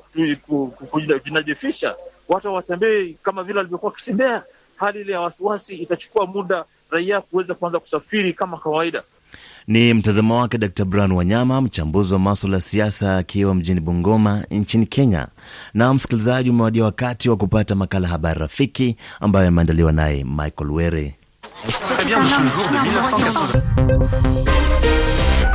kujinajifisha, 1.20 1.96
watu 2.28 2.54
watembee 2.54 3.14
kama 3.22 3.42
vile 3.42 3.58
walivyokuwa 3.58 3.92
wakitembea. 3.92 4.42
Hali 4.76 5.00
ile 5.00 5.12
ya 5.12 5.20
wasiwasi 5.20 5.76
itachukua 5.76 6.26
muda 6.26 6.64
raia 6.90 7.20
kuweza 7.20 7.54
kuanza 7.54 7.78
kusafiri 7.80 8.32
kama 8.32 8.58
kawaida. 8.58 9.02
Ni 9.68 9.94
mtazamo 9.94 10.40
wake 10.40 10.58
Dr 10.58 10.84
Brian 10.84 11.12
Wanyama, 11.12 11.60
mchambuzi 11.60 12.12
wa 12.14 12.18
maswala 12.20 12.56
ya 12.56 12.60
siasa, 12.60 13.16
akiwa 13.16 13.54
mjini 13.54 13.80
Bungoma 13.80 14.44
nchini 14.50 14.86
Kenya. 14.86 15.28
Na 15.74 15.94
msikilizaji, 15.94 16.50
umewadia 16.50 16.84
wakati 16.84 17.28
wa 17.30 17.36
kupata 17.36 17.74
makala 17.74 18.08
Habari 18.08 18.40
Rafiki 18.40 18.96
ambayo 19.20 19.44
yameandaliwa 19.44 19.92
naye 19.92 20.24
Michael 20.24 20.70
Were. 20.70 21.14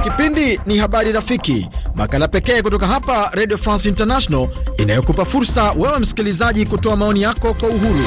Kipindi 0.04 0.60
ni 0.66 0.78
Habari 0.78 1.12
Rafiki, 1.12 1.70
makala 1.96 2.28
pekee 2.28 2.62
kutoka 2.62 2.88
hapa 2.88 3.30
Radio 3.34 3.58
France 3.58 3.90
International 3.90 4.48
inayokupa 4.78 5.26
fursa 5.26 5.72
wewe 5.72 6.00
msikilizaji 6.00 6.66
kutoa 6.66 6.96
maoni 6.96 7.22
yako 7.22 7.54
kwa 7.54 7.70
uhuru. 7.70 8.06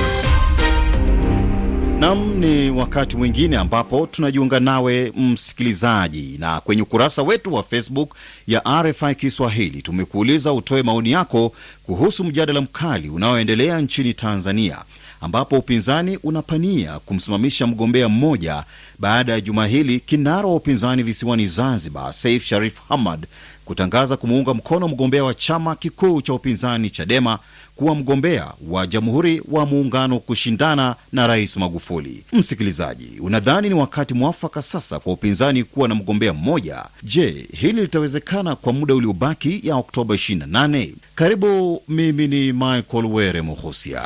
Nam, 1.99 2.35
ni 2.41 2.71
wakati 2.71 3.17
mwingine 3.17 3.57
ambapo 3.57 4.07
tunajiunga 4.07 4.61
nawe 4.61 5.13
msikilizaji, 5.17 6.37
na 6.39 6.61
kwenye 6.61 6.83
ukurasa 6.83 7.23
wetu 7.23 7.55
wa 7.55 7.63
Facebook 7.63 8.15
ya 8.47 8.63
RFI 8.83 9.15
Kiswahili 9.15 9.83
tumekuuliza 9.83 10.53
utoe 10.53 10.83
maoni 10.83 11.11
yako 11.11 11.53
kuhusu 11.83 12.25
mjadala 12.25 12.61
mkali 12.61 13.09
unaoendelea 13.09 13.81
nchini 13.81 14.15
Tanzania, 14.15 14.79
ambapo 15.25 15.59
upinzani 15.59 16.17
unapania 16.23 16.99
kumsimamisha 16.99 17.67
mgombea 17.67 18.09
mmoja 18.09 18.65
baada 18.99 19.33
ya 19.33 19.41
juma 19.41 19.67
hili 19.67 20.01
kinara 20.01 20.47
wa 20.49 20.55
upinzani 20.55 21.03
visiwani 21.03 21.47
Zanzibar, 21.47 22.13
Saif 22.13 22.45
Sharif 22.47 22.79
Hamad 22.89 23.27
kutangaza 23.65 24.17
kumuunga 24.17 24.55
mkono 24.55 24.89
mgombea 24.89 25.25
wa 25.25 25.35
chama 25.35 25.77
kikuu 25.77 26.23
cha 26.23 26.33
upinzani 26.35 26.91
Chadema 26.91 27.39
kuwa 27.77 27.95
mgombea 27.95 28.53
wa 28.69 28.87
Jamhuri 28.87 29.43
wa 29.51 29.67
Muungano 29.67 30.19
kushindana 30.19 30.97
na 31.13 31.27
Rais 31.27 31.57
Magufuli. 31.57 32.25
Msikilizaji, 32.33 33.21
unadhani 33.21 33.69
ni 33.69 33.75
wakati 33.75 34.15
mwafaka 34.15 34.63
sasa 34.63 34.99
kwa 34.99 35.13
upinzani 35.13 35.65
kuwa 35.65 35.89
na 35.89 35.95
mgombea 35.95 36.33
mmoja? 36.33 36.85
Je, 37.03 37.47
hili 37.53 37.81
litawezekana 37.83 38.57
kwa 38.57 38.73
muda 38.73 38.95
uliobaki 38.95 39.61
ya 39.63 39.77
Oktoba 39.77 40.15
28? 40.15 40.95
Karibu, 41.15 41.83
mimi 41.89 42.29
ni 42.29 42.53
Michael 42.53 43.05
Were 43.07 43.43
Muhusia. 43.43 44.03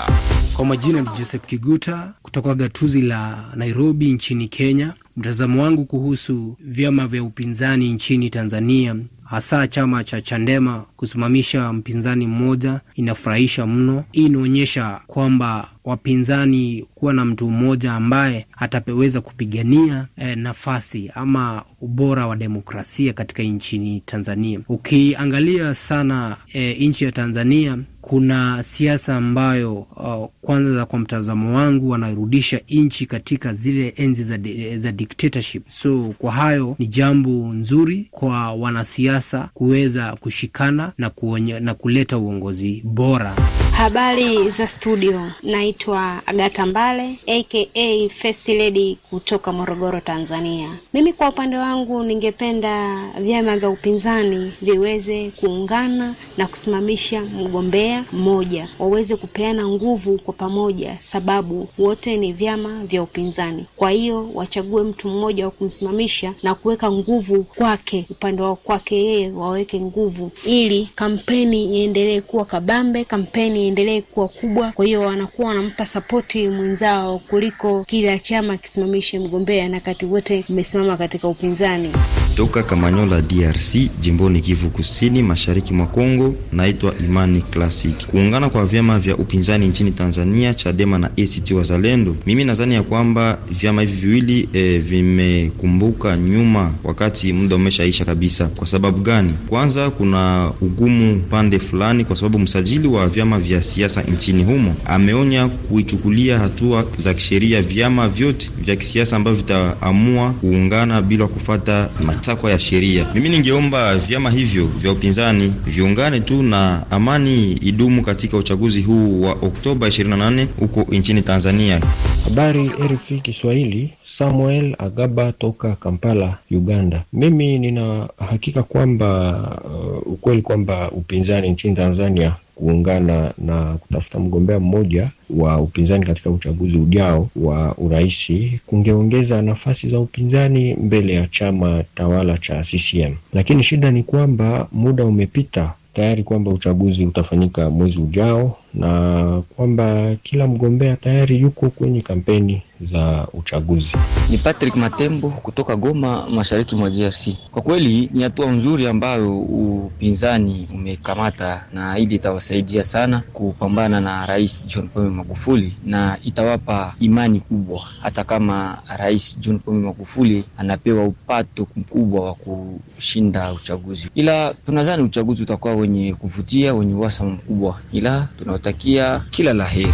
Kwa 0.58 0.66
majina 0.66 1.00
ni 1.00 1.08
Joseph 1.18 1.46
Kiguta 1.46 2.14
kutoka 2.22 2.54
gatuzi 2.54 3.02
la 3.02 3.44
Nairobi 3.56 4.12
nchini 4.12 4.48
Kenya. 4.48 4.94
Mtazamo 5.16 5.62
wangu 5.62 5.84
kuhusu 5.84 6.56
vyama 6.60 7.06
vya 7.06 7.22
upinzani 7.22 7.92
nchini 7.92 8.30
Tanzania 8.30 8.96
hasa 9.24 9.68
chama 9.68 10.04
cha 10.04 10.20
Chandema 10.20 10.84
kusimamisha 10.96 11.72
mpinzani 11.72 12.26
mmoja 12.26 12.80
inafurahisha 12.94 13.66
mno. 13.66 14.04
Hii 14.12 14.26
inaonyesha 14.26 15.00
kwamba 15.06 15.68
wapinzani 15.88 16.86
kuwa 16.94 17.12
na 17.12 17.24
mtu 17.24 17.50
mmoja 17.50 17.92
ambaye 17.92 18.46
ataweza 18.56 19.20
kupigania 19.20 20.06
eh, 20.16 20.36
nafasi 20.38 21.10
ama 21.14 21.62
ubora 21.80 22.26
wa 22.26 22.36
demokrasia 22.36 23.12
katika 23.12 23.42
nchini 23.42 24.02
Tanzania. 24.06 24.60
Ukiangalia 24.68 25.74
sana 25.74 26.36
eh, 26.52 26.80
nchi 26.80 27.04
ya 27.04 27.12
Tanzania 27.12 27.78
kuna 28.00 28.62
siasa 28.62 29.16
ambayo 29.16 29.74
uh, 29.74 30.28
kwanza 30.42 30.86
kwa 30.86 30.98
mtazamo 30.98 31.56
wangu 31.56 31.88
wanarudisha 31.90 32.60
nchi 32.68 33.06
katika 33.06 33.52
zile 33.52 33.92
enzi 33.96 34.24
za, 34.24 34.38
za 34.76 34.92
dictatorship. 34.92 35.68
So 35.68 36.14
kwa 36.18 36.32
hayo 36.32 36.76
ni 36.78 36.86
jambo 36.86 37.30
nzuri 37.54 38.08
kwa 38.10 38.52
wanasiasa 38.52 39.48
kuweza 39.54 40.16
kushikana 40.20 40.92
na, 40.98 41.10
kuonye, 41.10 41.60
na 41.60 41.74
kuleta 41.74 42.18
uongozi 42.18 42.82
bora. 42.84 43.36
Habari 43.78 44.50
za 44.50 44.66
studio, 44.66 45.30
naitwa 45.42 46.22
Agata 46.26 46.66
Mbale 46.66 47.18
aka 47.26 48.08
First 48.08 48.48
Lady 48.48 48.98
kutoka 49.10 49.52
Morogoro, 49.52 50.00
Tanzania. 50.00 50.68
Mimi 50.94 51.12
kwa 51.12 51.28
upande 51.28 51.56
wangu 51.56 52.02
ningependa 52.02 52.98
vyama 53.20 53.56
vya 53.56 53.70
upinzani 53.70 54.52
viweze 54.62 55.30
kuungana 55.30 56.14
na 56.36 56.46
kusimamisha 56.46 57.20
mgombea 57.22 58.04
mmoja, 58.12 58.68
waweze 58.78 59.16
kupeana 59.16 59.68
nguvu 59.68 60.18
kwa 60.18 60.34
pamoja, 60.34 60.96
sababu 60.98 61.68
wote 61.78 62.16
ni 62.16 62.32
vyama 62.32 62.84
vya 62.84 63.02
upinzani. 63.02 63.66
Kwa 63.76 63.90
hiyo 63.90 64.30
wachague 64.34 64.82
mtu 64.82 65.08
mmoja 65.08 65.44
wa 65.44 65.50
kumsimamisha 65.50 66.34
na 66.42 66.54
kuweka 66.54 66.92
nguvu 66.92 67.42
kwake, 67.44 68.06
upande 68.10 68.42
wa 68.42 68.56
kwake 68.56 68.96
yeye 69.04 69.30
waweke 69.30 69.80
nguvu, 69.80 70.30
ili 70.46 70.88
kampeni 70.94 71.64
iendelee 71.80 72.20
kuwa 72.20 72.44
kabambe, 72.44 73.04
kampeni 73.04 73.67
iendelee 73.68 74.00
kuwa 74.00 74.28
kubwa. 74.28 74.72
Kwa 74.72 74.84
hiyo 74.84 75.00
wanakuwa 75.00 75.48
wanampa 75.48 75.86
sapoti 75.86 76.48
mwenzao 76.48 77.18
kuliko 77.18 77.84
kila 77.84 78.18
chama 78.18 78.56
kisimamishe 78.56 79.18
mgombea, 79.18 79.68
na 79.68 79.80
kati 79.80 80.06
wote 80.06 80.44
mmesimama 80.48 80.96
katika 80.96 81.28
upinzani. 81.28 81.88
Toka 82.36 82.62
Kamanyola, 82.62 83.22
DRC, 83.22 83.76
jimboni 84.00 84.40
Kivu 84.40 84.70
Kusini, 84.70 85.22
mashariki 85.22 85.74
mwa 85.74 85.86
Kongo. 85.86 86.34
Naitwa 86.52 86.98
Imani 86.98 87.40
Classic. 87.42 88.06
Kuungana 88.06 88.50
kwa 88.50 88.66
vyama 88.66 88.98
vya 88.98 89.16
upinzani 89.16 89.66
nchini 89.68 89.90
Tanzania, 89.90 90.54
Chadema 90.54 90.98
na 90.98 91.06
ACT 91.06 91.50
Wazalendo, 91.50 92.16
mimi 92.26 92.44
nadhani 92.44 92.74
ya 92.74 92.82
kwamba 92.82 93.38
vyama 93.50 93.80
hivi 93.82 93.92
viwili 94.06 94.48
e, 94.52 94.78
vimekumbuka 94.78 96.16
nyuma 96.16 96.74
wakati 96.84 97.32
muda 97.32 97.56
umeshaisha 97.56 98.04
kabisa. 98.04 98.46
Kwa 98.46 98.66
sababu 98.66 98.98
gani? 99.00 99.34
Kwanza, 99.48 99.90
kuna 99.90 100.52
ugumu 100.60 101.20
pande 101.30 101.58
fulani, 101.58 102.04
kwa 102.04 102.16
sababu 102.16 102.38
msajili 102.38 102.88
wa 102.88 103.08
vyama 103.08 103.38
vya 103.38 103.57
siasa 103.62 104.02
nchini 104.02 104.44
humo 104.44 104.74
ameonya 104.84 105.48
kuichukulia 105.48 106.38
hatua 106.38 106.86
za 106.98 107.14
kisheria 107.14 107.62
vyama 107.62 108.08
vyote 108.08 108.50
vya 108.58 108.76
kisiasa 108.76 109.16
ambavyo 109.16 109.40
vitaamua 109.42 110.30
kuungana 110.30 111.02
bila 111.02 111.26
kufata 111.26 111.90
matakwa 112.04 112.50
ya 112.50 112.58
sheria. 112.58 113.06
Mimi 113.14 113.28
ningeomba 113.28 113.96
vyama 113.96 114.30
hivyo 114.30 114.66
vya 114.66 114.92
upinzani 114.92 115.54
viungane 115.66 116.20
tu 116.20 116.42
na 116.42 116.90
amani 116.90 117.52
idumu 117.52 118.02
katika 118.02 118.36
uchaguzi 118.36 118.82
huu 118.82 119.20
wa 119.22 119.32
Oktoba 119.32 119.86
28 119.88 120.46
huko 120.60 120.86
nchini 120.94 121.22
Tanzania. 121.22 121.80
Habari 122.24 122.70
RFI 122.94 123.20
Kiswahili, 123.20 123.92
Samuel 124.04 124.74
Agaba 124.78 125.32
toka 125.32 125.76
Kampala, 125.76 126.38
Uganda. 126.50 127.04
Mimi 127.12 127.58
nina 127.58 128.08
hakika 128.30 128.62
kwamba 128.62 129.32
uh, 129.64 130.12
ukweli 130.12 130.42
kwamba 130.42 130.90
upinzani 130.90 131.50
nchini 131.50 131.74
Tanzania 131.76 132.36
kuungana 132.58 133.32
na 133.38 133.76
kutafuta 133.76 134.18
mgombea 134.18 134.60
mmoja 134.60 135.10
wa 135.30 135.60
upinzani 135.60 136.06
katika 136.06 136.30
uchaguzi 136.30 136.76
ujao 136.78 137.28
wa 137.36 137.74
urais 137.78 138.32
kungeongeza 138.66 139.42
nafasi 139.42 139.88
za 139.88 140.00
upinzani 140.00 140.74
mbele 140.74 141.14
ya 141.14 141.26
chama 141.26 141.84
tawala 141.94 142.38
cha 142.38 142.62
CCM. 142.62 143.14
Lakini 143.32 143.62
shida 143.62 143.90
ni 143.90 144.02
kwamba 144.02 144.68
muda 144.72 145.04
umepita 145.04 145.74
tayari 145.94 146.22
kwamba 146.22 146.50
uchaguzi 146.50 147.06
utafanyika 147.06 147.70
mwezi 147.70 147.98
ujao 147.98 148.58
na 148.78 149.42
kwamba 149.56 150.16
kila 150.22 150.46
mgombea 150.46 150.96
tayari 150.96 151.40
yuko 151.40 151.70
kwenye 151.70 152.00
kampeni 152.00 152.62
za 152.80 153.26
uchaguzi. 153.32 153.92
Ni 154.30 154.38
Patrick 154.38 154.76
Matembo 154.76 155.30
kutoka 155.30 155.76
Goma, 155.76 156.30
mashariki 156.30 156.74
mwa 156.76 156.90
DRC. 156.90 157.28
Kwa 157.52 157.62
kweli 157.62 158.10
ni 158.12 158.22
hatua 158.22 158.50
nzuri 158.50 158.86
ambayo 158.86 159.40
upinzani 159.40 160.68
umekamata, 160.74 161.64
na 161.72 161.94
hili 161.94 162.14
itawasaidia 162.14 162.84
sana 162.84 163.22
kupambana 163.32 164.00
na 164.00 164.26
Rais 164.26 164.66
John 164.66 164.88
Pombe 164.88 165.10
Magufuli 165.10 165.72
na 165.86 166.18
itawapa 166.24 166.94
imani 167.00 167.40
kubwa, 167.40 167.80
hata 168.00 168.24
kama 168.24 168.78
Rais 168.98 169.38
John 169.40 169.58
Pombe 169.58 169.86
Magufuli 169.86 170.44
anapewa 170.58 171.04
upato 171.04 171.66
mkubwa 171.76 172.24
wa 172.24 172.34
kushinda 172.34 173.52
uchaguzi, 173.52 174.10
ila 174.14 174.54
tunadhani 174.66 175.02
uchaguzi 175.02 175.42
utakuwa 175.42 175.74
wenye 175.74 176.14
kuvutia, 176.14 176.74
wenye 176.74 176.94
uhasama 176.94 177.30
mkubwa, 177.30 177.78
ila 177.92 178.28
tunawatakia 178.72 179.20
kila 179.30 179.52
la 179.52 179.64
heri. 179.64 179.92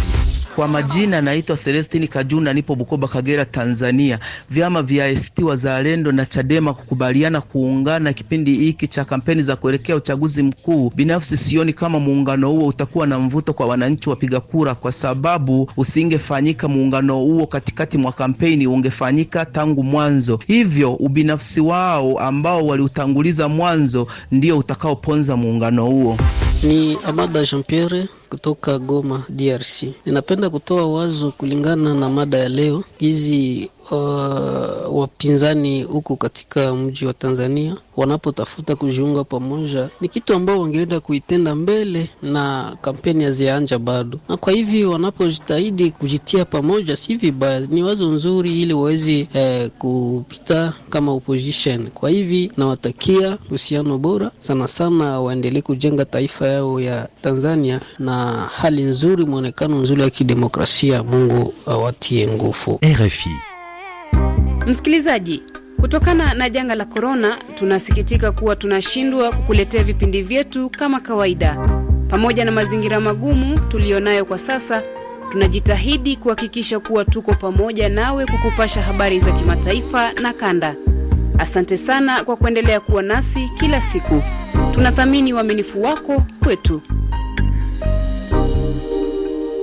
Kwa 0.55 0.67
majina 0.67 1.21
naitwa 1.21 1.57
Celestini 1.57 2.07
Kajuna, 2.07 2.53
nipo 2.53 2.75
Bukoba, 2.75 3.07
Kagera, 3.07 3.45
Tanzania. 3.45 4.19
Vyama 4.49 4.81
vya 4.83 5.05
ACT 5.05 5.39
Wazalendo 5.39 6.11
na 6.11 6.25
Chadema 6.25 6.73
kukubaliana 6.73 7.41
kuungana 7.41 8.13
kipindi 8.13 8.53
hiki 8.53 8.87
cha 8.87 9.05
kampeni 9.05 9.43
za 9.43 9.55
kuelekea 9.55 9.95
uchaguzi 9.95 10.43
mkuu, 10.43 10.91
binafsi 10.95 11.37
sioni 11.37 11.73
kama 11.73 11.99
muungano 11.99 12.49
huo 12.51 12.67
utakuwa 12.67 13.07
na 13.07 13.19
mvuto 13.19 13.53
kwa 13.53 13.67
wananchi 13.67 14.09
wapiga 14.09 14.39
kura, 14.39 14.75
kwa 14.75 14.91
sababu 14.91 15.71
usingefanyika 15.77 16.67
muungano 16.67 17.15
huo 17.19 17.47
katikati 17.47 17.97
mwa 17.97 18.11
kampeni, 18.11 18.67
ungefanyika 18.67 19.45
tangu 19.45 19.83
mwanzo. 19.83 20.39
Hivyo 20.47 20.93
ubinafsi 20.93 21.61
wao 21.61 22.19
ambao 22.19 22.67
waliutanguliza 22.67 23.49
mwanzo 23.49 24.07
ndio 24.31 24.57
utakaoponza 24.57 25.35
muungano 25.37 25.85
huo. 25.85 26.17
Ni 26.63 26.97
Amada 27.05 27.43
Jean 27.43 27.63
Pierre 27.63 28.07
kutoka 28.29 28.79
Goma, 28.79 29.23
DRC. 29.29 29.83
Ninapenda 30.05 30.49
kutoa 30.49 30.85
wazo 30.93 31.31
kulingana 31.31 31.93
na 31.93 32.09
mada 32.09 32.37
ya 32.37 32.49
leo. 32.49 32.83
Hizi 32.97 33.69
uh, 33.91 34.97
wapinzani 34.99 35.83
huko 35.83 36.15
katika 36.15 36.75
mji 36.75 37.05
wa 37.05 37.13
Tanzania 37.13 37.75
wanapotafuta 37.97 38.75
kujiunga 38.75 39.23
pamoja, 39.23 39.89
ni 40.01 40.07
kitu 40.09 40.33
ambao 40.33 40.61
wangeenda 40.61 40.99
kuitenda 40.99 41.55
mbele 41.55 42.09
na 42.23 42.75
kampeni 42.81 43.23
hazijaanja 43.23 43.79
bado, 43.79 44.19
na 44.29 44.37
kwa 44.37 44.53
hivyo 44.53 44.91
wanapojitahidi 44.91 45.91
kujitia 45.91 46.45
pamoja, 46.45 46.95
si 46.95 47.15
vibaya, 47.15 47.59
ni 47.59 47.83
wazo 47.83 48.11
nzuri 48.11 48.61
ili 48.61 48.73
waweze 48.73 49.27
eh, 49.33 49.69
kupita 49.79 50.73
kama 50.89 51.11
opposition. 51.11 51.87
Kwa 51.87 52.09
hivi 52.09 52.51
nawatakia 52.57 53.37
uhusiano 53.47 53.97
bora 53.97 54.31
sana 54.39 54.67
sana, 54.67 55.19
waendelee 55.21 55.61
kujenga 55.61 56.05
taifa 56.05 56.47
yao 56.47 56.79
ya 56.79 57.07
Tanzania 57.21 57.81
na 57.99 58.31
hali 58.55 58.83
nzuri, 58.83 59.25
mwonekano 59.25 59.75
nzuri 59.81 60.01
wa 60.01 60.09
kidemokrasia. 60.09 61.03
Mungu 61.03 61.53
awatie 61.65 62.27
nguvu. 62.27 62.79
RFI. 62.85 63.54
Msikilizaji, 64.67 65.43
kutokana 65.81 66.33
na 66.33 66.49
janga 66.49 66.75
la 66.75 66.85
korona, 66.85 67.37
tunasikitika 67.55 68.31
kuwa 68.31 68.55
tunashindwa 68.55 69.31
kukuletea 69.31 69.83
vipindi 69.83 70.21
vyetu 70.21 70.69
kama 70.69 70.99
kawaida. 70.99 71.57
Pamoja 72.09 72.45
na 72.45 72.51
mazingira 72.51 72.99
magumu 72.99 73.59
tuliyonayo 73.59 74.25
kwa 74.25 74.37
sasa, 74.37 74.83
tunajitahidi 75.31 76.15
kuhakikisha 76.15 76.79
kuwa 76.79 77.05
tuko 77.05 77.33
pamoja 77.33 77.89
nawe 77.89 78.25
kukupasha 78.25 78.81
habari 78.81 79.19
za 79.19 79.31
kimataifa 79.31 80.13
na 80.13 80.33
kanda. 80.33 80.75
Asante 81.39 81.77
sana 81.77 82.23
kwa 82.23 82.35
kuendelea 82.35 82.79
kuwa 82.79 83.01
nasi 83.03 83.49
kila 83.59 83.81
siku. 83.81 84.23
Tunathamini 84.73 85.33
uaminifu 85.33 85.83
wako 85.83 86.23
kwetu. 86.43 86.81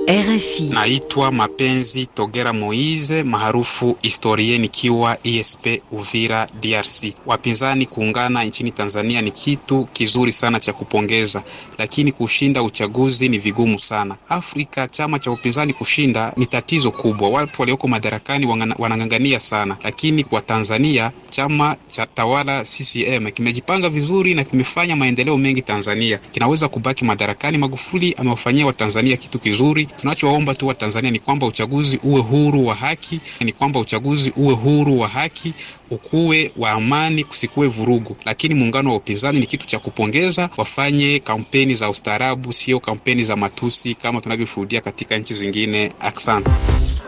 RFI. 0.07 0.63
Naitwa 0.63 1.31
Mapenzi 1.31 2.05
Togera 2.05 2.53
Moize 2.53 3.23
maarufu 3.23 3.97
historie, 4.01 4.57
nikiwa 4.57 5.17
ESP 5.23 5.67
Uvira, 5.91 6.47
DRC. 6.61 7.13
Wapinzani 7.25 7.85
kuungana 7.85 8.43
nchini 8.43 8.71
Tanzania 8.71 9.21
ni 9.21 9.31
kitu 9.31 9.85
kizuri 9.93 10.31
sana 10.31 10.59
cha 10.59 10.73
kupongeza, 10.73 11.43
lakini 11.77 12.11
kushinda 12.11 12.63
uchaguzi 12.63 13.29
ni 13.29 13.37
vigumu 13.37 13.79
sana. 13.79 14.15
Afrika 14.29 14.87
chama 14.87 15.19
cha 15.19 15.31
upinzani 15.31 15.73
kushinda 15.73 16.33
ni 16.37 16.45
tatizo 16.45 16.91
kubwa, 16.91 17.29
watu 17.29 17.61
walioko 17.61 17.87
madarakani 17.87 18.45
wanang'ang'ania 18.79 19.39
sana, 19.39 19.77
lakini 19.83 20.23
kwa 20.23 20.41
Tanzania 20.41 21.11
chama 21.29 21.75
cha 21.87 22.05
tawala 22.05 22.63
CCM 22.63 23.31
kimejipanga 23.31 23.89
vizuri 23.89 24.33
na 24.33 24.43
kimefanya 24.43 24.95
maendeleo 24.95 25.37
mengi 25.37 25.61
Tanzania, 25.61 26.17
kinaweza 26.17 26.67
kubaki 26.67 27.05
madarakani. 27.05 27.57
Magufuli 27.57 28.13
amewafanyia 28.17 28.65
Watanzania 28.65 29.17
kitu 29.17 29.39
kizuri. 29.39 29.87
Tunachowaomba 29.97 30.53
tu 30.55 30.67
Watanzania 30.67 31.11
ni 31.11 31.19
kwamba 31.19 31.47
uchaguzi 31.47 31.99
uwe 32.03 32.21
huru 32.21 32.67
wa 32.67 32.75
haki, 32.75 33.19
ni 33.41 33.51
kwamba 33.53 33.79
uchaguzi 33.79 34.33
uwe 34.37 34.53
huru 34.53 34.99
wa 34.99 35.07
haki, 35.07 35.53
ukuwe 35.93 36.51
wa 36.57 36.71
amani, 36.71 37.23
kusikuwe 37.23 37.67
vurugu. 37.67 38.15
Lakini 38.25 38.55
muungano 38.55 38.89
wa 38.89 38.95
upinzani 38.95 39.39
ni 39.39 39.45
kitu 39.45 39.67
cha 39.67 39.79
kupongeza, 39.79 40.49
wafanye 40.57 41.19
kampeni 41.19 41.75
za 41.75 41.89
ustaarabu, 41.89 42.53
sio 42.53 42.79
kampeni 42.79 43.23
za 43.23 43.35
matusi 43.35 43.95
kama 43.95 44.21
tunavyoshuhudia 44.21 44.81
katika 44.81 45.17
nchi 45.17 45.33
zingine. 45.33 45.91
Aksan. 45.99 46.43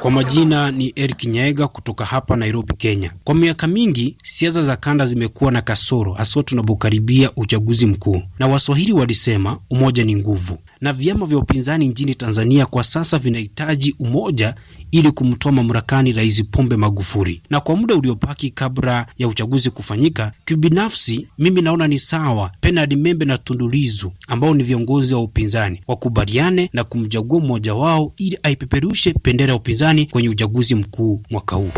Kwa 0.01 0.11
majina 0.11 0.71
ni 0.71 0.93
Eric 0.95 1.23
Nyaega 1.23 1.67
kutoka 1.67 2.05
hapa 2.05 2.35
Nairobi, 2.35 2.73
Kenya. 2.77 3.11
Kwa 3.23 3.35
miaka 3.35 3.67
mingi 3.67 4.17
siasa 4.23 4.63
za 4.63 4.75
kanda 4.75 5.05
zimekuwa 5.05 5.51
na 5.51 5.61
kasoro, 5.61 6.13
haswa 6.13 6.43
tunapokaribia 6.43 7.31
uchaguzi 7.35 7.85
mkuu, 7.85 8.21
na 8.39 8.47
Waswahili 8.47 8.93
walisema 8.93 9.59
umoja 9.69 10.03
ni 10.05 10.15
nguvu, 10.15 10.57
na 10.81 10.93
vyama 10.93 11.25
vya 11.25 11.37
upinzani 11.37 11.87
nchini 11.87 12.15
Tanzania 12.15 12.65
kwa 12.65 12.83
sasa 12.83 13.17
vinahitaji 13.17 13.95
umoja 13.99 14.55
ili 14.91 15.11
kumtoa 15.11 15.51
mamlakani 15.51 16.11
Rais 16.11 16.43
Pombe 16.51 16.77
Magufuli. 16.77 17.41
Na 17.49 17.59
kwa 17.59 17.75
muda 17.75 17.95
uliobaki 17.95 18.49
kabla 18.49 19.07
ya 19.17 19.27
uchaguzi 19.27 19.69
kufanyika, 19.69 20.31
kibinafsi 20.45 21.27
mimi 21.39 21.61
naona 21.61 21.87
ni 21.87 21.99
sawa 21.99 22.51
Bernard 22.61 22.93
Membe 22.97 23.25
na 23.25 23.37
Tundu 23.37 23.69
Lissu 23.69 24.11
ambao 24.27 24.53
ni 24.53 24.63
viongozi 24.63 25.13
wa 25.13 25.21
upinzani 25.21 25.81
wakubaliane 25.87 26.69
na 26.73 26.83
kumchagua 26.83 27.39
mmoja 27.39 27.75
wao 27.75 28.13
ili 28.17 28.39
aipeperushe 28.43 29.13
bendera 29.23 29.49
ya 29.53 29.55
upinzani 29.59 30.05
kwenye 30.05 30.29
uchaguzi 30.29 30.75
mkuu 30.75 31.21
mwaka 31.29 31.55
huu. 31.55 31.71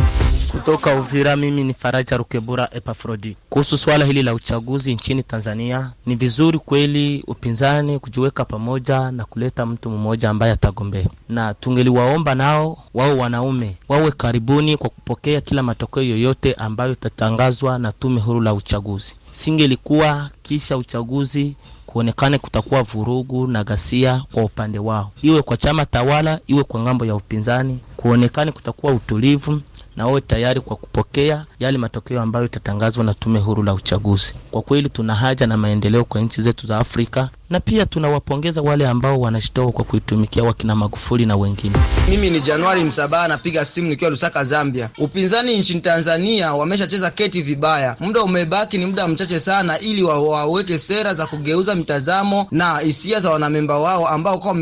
Kutoka 0.52 0.96
Uvira, 0.96 1.36
mimi 1.36 1.64
ni 1.64 1.74
Faraja 1.74 2.18
Rukebura 2.18 2.70
Epafrodi. 2.72 3.38
Kuhusu 3.50 3.78
swala 3.78 4.06
hili 4.06 4.24
la 4.24 4.34
uchaguzi 4.34 4.94
nchini 4.96 5.24
Tanzania, 5.24 5.92
ni 6.06 6.16
vizuri 6.16 6.60
kweli 6.60 7.24
upinzani 7.28 8.00
kujiweka 8.00 8.46
pamoja 8.46 9.12
na 9.12 9.26
kuleta 9.26 9.66
mtu 9.66 9.90
mmoja 9.90 10.30
ambaye 10.30 10.52
atagombea, 10.52 11.06
na 11.30 11.54
tungeliwaomba 11.54 12.36
nao 12.36 12.78
wao 12.94 13.18
wanaume 13.18 13.76
wawe 13.90 14.12
karibuni 14.12 14.78
kwa 14.78 14.90
kupokea 14.90 15.42
kila 15.42 15.64
matokeo 15.64 16.04
yoyote 16.04 16.54
ambayo 16.54 16.92
itatangazwa 16.92 17.80
na 17.80 17.92
tume 17.92 18.22
huru 18.22 18.42
la 18.42 18.54
uchaguzi. 18.54 19.16
Singelikuwa 19.32 20.30
kisha 20.44 20.78
uchaguzi 20.78 21.56
kuonekane 21.86 22.38
kutakuwa 22.38 22.84
vurugu 22.84 23.48
na 23.48 23.64
ghasia 23.64 24.24
kwa 24.32 24.44
upande 24.44 24.80
wao, 24.80 25.12
iwe 25.22 25.42
kwa 25.42 25.58
chama 25.58 25.86
tawala, 25.86 26.40
iwe 26.48 26.64
kwa 26.64 26.80
ng'ambo 26.82 27.06
ya 27.06 27.16
upinzani, 27.16 27.80
kuonekane 27.98 28.52
kutakuwa 28.52 28.94
utulivu 28.94 29.62
na 29.98 30.06
wawe 30.08 30.22
tayari 30.22 30.62
kwa 30.62 30.76
kupokea 30.76 31.46
yale 31.60 31.78
matokeo 31.78 32.22
ambayo 32.22 32.46
itatangazwa 32.46 33.04
na 33.04 33.14
tume 33.14 33.40
huru 33.40 33.64
la 33.64 33.74
uchaguzi. 33.74 34.34
Kwa 34.52 34.62
kweli 34.62 34.90
tuna 34.90 35.16
haja 35.16 35.48
na 35.48 35.58
maendeleo 35.58 36.04
kwa 36.06 36.22
nchi 36.22 36.42
zetu 36.42 36.68
za 36.68 36.78
Afrika, 36.78 37.30
na 37.50 37.60
pia 37.60 37.86
tunawapongeza 37.86 38.62
wale 38.62 38.88
ambao 38.88 39.20
wanashitoa 39.22 39.72
kwa 39.72 39.84
kuitumikia 39.86 40.44
wakina 40.44 40.76
Magufuli 40.76 41.26
na 41.26 41.36
wengine. 41.36 41.76
Mimi 42.10 42.30
ni 42.30 42.40
Januari 42.42 42.84
Msabaha, 42.84 43.28
napiga 43.28 43.66
simu 43.66 43.88
nikiwa 43.90 44.10
Lusaka, 44.10 44.44
Zambia. 44.44 44.90
Upinzani 44.98 45.58
nchini 45.60 45.82
Tanzania 45.82 46.54
wameshacheza 46.54 47.12
keti 47.12 47.42
vibaya, 47.42 47.96
muda 48.00 48.22
umebaki 48.22 48.78
ni 48.78 48.86
muda 48.86 49.08
mchache 49.08 49.40
sana, 49.40 49.80
ili 49.80 50.04
wa, 50.04 50.20
waweke 50.20 50.80
sera 50.80 51.14
za 51.14 51.28
kugeuza 51.28 51.76
mitazamo 51.76 52.48
na 52.52 52.78
hisia 52.80 53.20
za 53.20 53.30
wanamemba 53.32 53.78
wao 53.80 54.08
ambao 54.08 54.38
kwa 54.40 54.56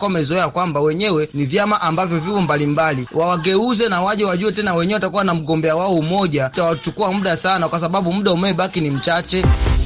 wamezoea 0.00 0.48
kwamba 0.48 0.80
wenyewe 0.80 1.28
ni 1.34 1.44
vyama 1.44 1.80
ambavyo 1.80 2.18
vipo 2.20 2.40
mbalimbali, 2.40 3.08
wawageuze 3.12 3.88
na 3.88 4.02
waje 4.02 4.24
wajue 4.24 4.52
tena 4.52 4.74
wenyewe 4.74 4.94
watakuwa 4.94 5.24
na 5.24 5.34
mgombea 5.34 5.76
wao 5.76 5.94
umoja. 5.94 6.50
Itawachukua 6.52 7.12
muda 7.12 7.36
sana, 7.36 7.68
kwa 7.68 7.80
sababu 7.80 8.12
muda 8.12 8.32
umebaki 8.32 8.80
ni 8.80 8.90
mchache. 8.90 9.44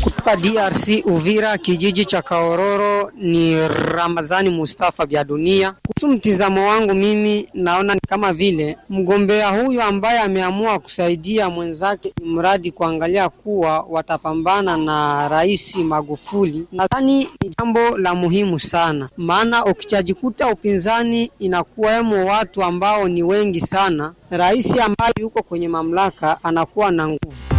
Kutoka 0.08 0.36
DRC 0.36 1.06
Uvira, 1.06 1.58
kijiji 1.58 2.04
cha 2.04 2.22
Kaororo, 2.22 3.12
ni 3.16 3.68
Ramazani 3.68 4.50
Mustafa 4.50 5.06
vya 5.06 5.24
dunia. 5.24 5.74
Kuhusu 5.86 6.08
mtizamo 6.16 6.68
wangu, 6.68 6.94
mimi 6.94 7.48
naona 7.54 7.94
ni 7.94 8.00
kama 8.08 8.32
vile 8.32 8.76
mgombea 8.90 9.48
huyu 9.48 9.82
ambaye 9.82 10.18
ameamua 10.20 10.78
kusaidia 10.78 11.50
mwenzake, 11.50 12.12
mradi 12.24 12.70
kuangalia 12.70 13.28
kuwa 13.28 13.80
watapambana 13.88 14.76
na 14.76 15.28
Rais 15.28 15.76
Magufuli, 15.76 16.66
nadhani 16.72 17.28
ni 17.42 17.50
jambo 17.58 17.98
la 17.98 18.14
muhimu 18.14 18.60
sana, 18.60 19.08
maana 19.16 19.64
ukijajikuta 19.64 20.48
upinzani 20.48 21.30
inakuwemo 21.38 22.26
watu 22.26 22.62
ambao 22.62 23.08
ni 23.08 23.22
wengi 23.22 23.60
sana, 23.60 24.12
rais 24.30 24.80
ambaye 24.80 25.12
yuko 25.20 25.42
kwenye 25.42 25.68
mamlaka 25.68 26.44
anakuwa 26.44 26.90
na 26.90 27.06
nguvu 27.08 27.57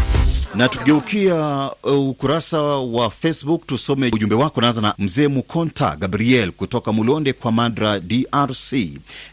na 0.56 0.68
tukigeukia 0.70 1.70
uh, 1.84 2.10
ukurasa 2.10 2.62
wa 2.62 3.10
Facebook 3.10 3.68
tusome 3.68 4.08
ujumbe 4.14 4.36
wako. 4.36 4.62
Naanza 4.62 4.82
na 4.82 4.94
mzee 5.00 5.28
Mukonta 5.28 5.96
Gabriel 5.96 6.52
kutoka 6.52 6.92
Mulonde 6.94 7.34
kwa 7.34 7.52
Madra, 7.52 8.00
DRC. 8.00 8.74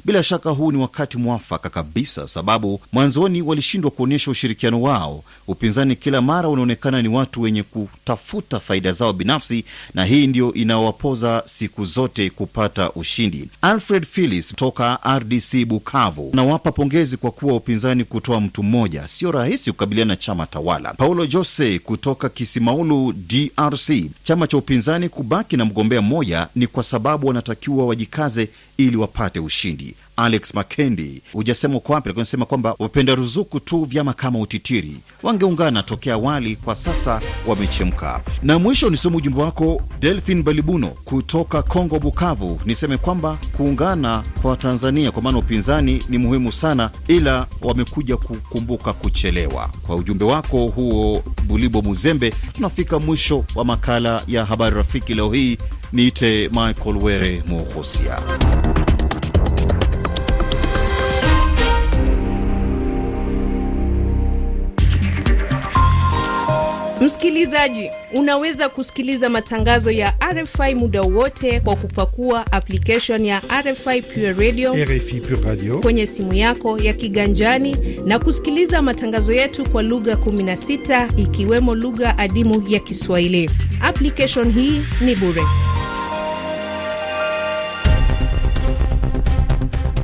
Bila 0.05 0.23
shaka 0.23 0.51
huu 0.51 0.73
ni 0.73 0.79
wakati 0.79 1.17
mwafaka 1.19 1.69
kabisa, 1.71 2.29
sababu 2.29 2.81
mwanzoni 2.93 3.43
walishindwa 3.43 3.91
kuonyesha 3.91 4.31
ushirikiano 4.31 4.83
wao. 4.83 5.25
Upinzani 5.49 5.97
kila 5.97 6.21
mara 6.23 6.49
unaonekana 6.49 7.03
ni 7.03 7.09
watu 7.09 7.41
wenye 7.43 7.63
kutafuta 7.63 8.61
faida 8.61 8.93
zao 8.93 9.13
binafsi, 9.13 9.65
na 9.95 10.05
hii 10.05 10.27
ndio 10.27 10.55
inawapoza 10.55 11.43
siku 11.47 11.85
zote 11.85 12.31
kupata 12.31 12.91
ushindi. 12.93 13.49
Alfred 13.63 14.05
Philis 14.07 14.55
toka 14.57 14.99
RDC 15.19 15.65
Bukavu 15.67 16.31
nawapa 16.35 16.73
pongezi 16.73 17.17
kwa 17.17 17.31
kuwa 17.31 17.57
upinzani 17.57 18.05
kutoa 18.05 18.41
mtu 18.41 18.63
mmoja 18.63 19.09
sio 19.09 19.33
rahisi 19.33 19.73
kukabiliana 19.73 20.07
na 20.13 20.17
chama 20.17 20.47
tawala. 20.47 20.95
Paulo 21.07 21.27
Jose 21.27 21.79
kutoka 21.79 22.29
Kisimaulu, 22.29 23.13
DRC. 23.13 23.91
Chama 24.23 24.47
cha 24.47 24.57
upinzani 24.57 25.09
kubaki 25.09 25.57
na 25.57 25.65
mgombea 25.65 26.03
mmoja 26.03 26.49
ni 26.55 26.67
kwa 26.67 26.83
sababu 26.83 27.27
wanatakiwa 27.27 27.87
wajikaze 27.87 28.49
ili 28.77 28.97
wapate 28.97 29.41
ushindi. 29.41 29.95
Alex 30.17 30.55
Makendi, 30.55 31.23
hujasema 31.33 31.77
uko 31.77 31.93
wapi, 31.93 32.09
lakini 32.09 32.21
unasema 32.21 32.47
kwamba 32.47 32.75
wapenda 32.79 33.15
ruzuku 33.15 33.61
tu 33.61 33.85
vyama 33.85 34.13
kama 34.13 34.39
utitiri 34.39 34.97
wangeungana 35.23 35.83
tokea 35.83 36.15
awali, 36.15 36.57
kwa 36.57 36.75
sasa 36.75 37.21
wamechemka. 37.47 38.21
Na 38.43 38.59
mwisho 38.59 38.91
nisome 38.91 39.17
ujumbe 39.17 39.41
wako 39.43 39.83
Delphin 40.01 40.43
Balibuno 40.43 40.89
kutoka 40.89 41.63
Kongo 41.63 41.99
Bukavu. 41.99 42.61
Niseme 42.67 42.97
kwamba 42.97 43.39
kuungana 43.57 44.25
kwa 44.43 44.57
Tanzania 44.57 45.11
kwa 45.11 45.23
maana 45.23 45.39
upinzani 45.39 46.03
ni 46.09 46.19
muhimu 46.19 46.53
sana, 46.53 46.91
ila 47.09 47.47
wamekuja 47.63 48.17
kukumbuka 48.17 48.93
kuchelewa. 48.93 49.71
Kwa 49.87 49.97
ujumbe 49.97 50.25
wako 50.25 50.67
huo 50.67 51.23
Bulibo 51.47 51.83
Muzembe, 51.83 52.31
tunafika 52.55 52.99
mwisho 52.99 53.45
wa 53.55 53.65
makala 53.65 54.23
ya 54.29 54.45
habari 54.45 54.77
rafiki 54.77 55.15
leo 55.15 55.33
hii. 55.33 55.59
Niite 55.93 56.49
Michael 56.49 56.97
Were 57.03 57.43
Muhosia. 57.49 58.19
Msikilizaji, 67.01 67.91
unaweza 68.15 68.69
kusikiliza 68.69 69.29
matangazo 69.29 69.91
ya 69.91 70.15
RFI 70.33 70.75
muda 70.75 71.03
wote 71.03 71.61
kwa 71.61 71.77
kupakua 71.77 72.53
application 72.53 73.25
ya 73.25 73.43
RFI 73.63 74.03
Pure 74.03 74.33
Radio, 74.33 74.75
RFI 74.75 75.21
Pure 75.21 75.41
Radio 75.49 75.79
kwenye 75.79 76.07
simu 76.07 76.35
yako 76.35 76.79
ya 76.79 76.93
kiganjani 76.93 77.77
na 78.07 78.19
kusikiliza 78.19 78.83
matangazo 78.83 79.33
yetu 79.33 79.65
kwa 79.71 79.83
lugha 79.83 80.13
16 80.15 81.21
ikiwemo 81.23 81.75
lugha 81.75 82.19
adimu 82.19 82.65
ya 82.69 82.81
Kiswahili. 82.81 83.51
Application 83.83 84.53
hii 84.53 84.81
ni 85.01 85.15
bure. 85.17 85.43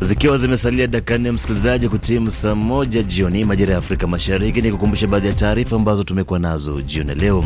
Zikiwa 0.03 0.37
zimesalia 0.39 0.87
dakika 0.87 1.19
nne, 1.19 1.33
msikilizaji, 1.33 1.89
kutimu 1.89 2.31
saa 2.31 2.55
moja 2.55 3.03
jioni 3.03 3.45
majira 3.45 3.73
ya 3.73 3.79
Afrika 3.79 4.07
Mashariki, 4.07 4.63
ni 4.63 4.73
kukumbusha 4.73 5.07
baadhi 5.07 5.27
ya 5.27 5.33
taarifa 5.33 5.77
ambazo 5.77 6.03
tumekuwa 6.03 6.39
nazo 6.39 6.83
jioni 6.83 7.15
leo. 7.15 7.45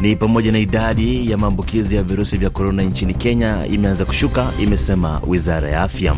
Ni 0.00 0.16
pamoja 0.16 0.52
na 0.52 0.58
idadi 0.58 1.30
ya 1.30 1.38
maambukizi 1.38 1.96
ya 1.96 2.02
virusi 2.02 2.36
vya 2.38 2.50
korona 2.50 2.82
nchini 2.82 3.14
Kenya 3.14 3.66
imeanza 3.66 4.04
kushuka, 4.04 4.50
imesema 4.62 5.20
wizara 5.26 5.68
ya 5.68 5.82
afya. 5.82 6.16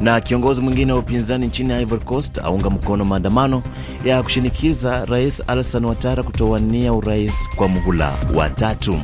Na 0.00 0.20
kiongozi 0.20 0.60
mwingine 0.60 0.92
wa 0.92 0.98
upinzani 0.98 1.46
nchini 1.46 1.82
Ivory 1.82 2.04
Coast 2.04 2.38
aunga 2.38 2.70
mkono 2.70 3.04
maandamano 3.04 3.62
ya 4.04 4.22
kushinikiza 4.22 5.04
Rais 5.04 5.42
Alassane 5.46 5.86
Ouattara 5.86 6.22
kutowania 6.22 6.92
urais 6.92 7.48
kwa 7.56 7.68
muhula 7.68 8.12
wa 8.34 8.50
tatu 8.50 9.00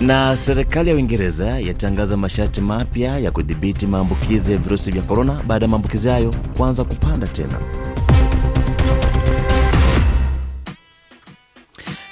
na 0.00 0.36
serikali 0.36 0.90
ya 0.90 0.96
Uingereza 0.96 1.46
yatangaza 1.60 2.16
masharti 2.16 2.60
mapya 2.60 3.18
ya 3.18 3.30
kudhibiti 3.30 3.86
maambukizi 3.86 4.52
ya 4.52 4.58
virusi 4.58 4.90
vya 4.90 5.02
korona 5.02 5.42
baada 5.46 5.64
ya 5.64 5.68
maambukizi 5.68 6.08
hayo 6.08 6.34
kuanza 6.56 6.84
kupanda 6.84 7.26
tena. 7.26 7.58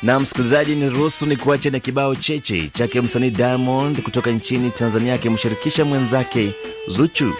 Na 0.02 0.20
msikilizaji, 0.20 0.74
ni 0.74 0.90
ruhusu 0.90 1.26
ni 1.26 1.36
kuacha 1.36 1.70
na 1.70 1.78
kibao 1.80 2.14
cheche 2.14 2.70
chake 2.72 3.00
msanii 3.00 3.30
Diamond 3.30 4.02
kutoka 4.02 4.30
nchini 4.30 4.70
Tanzania 4.70 5.14
akimshirikisha 5.14 5.84
mwenzake 5.84 6.52
Zuchu. 6.88 7.34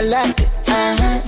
Chocolate 0.00 0.48
uh-huh. 0.66 1.20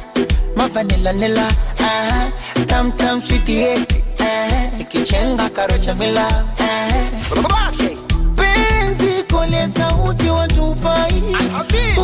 mavanila 0.57 1.13
nila 1.13 1.47
uh-huh. 1.79 2.67
tam 2.67 2.93
tam 2.93 3.21
sweetie 3.21 3.77
uh-huh. 3.77 4.81
ikichenga 4.81 5.49
karocha 5.51 5.95
mila 5.95 6.27
uh-huh. 6.59 7.03
Penzi 8.37 9.25
kole 9.31 9.69
sauti 9.69 10.29
watupai 10.29 11.23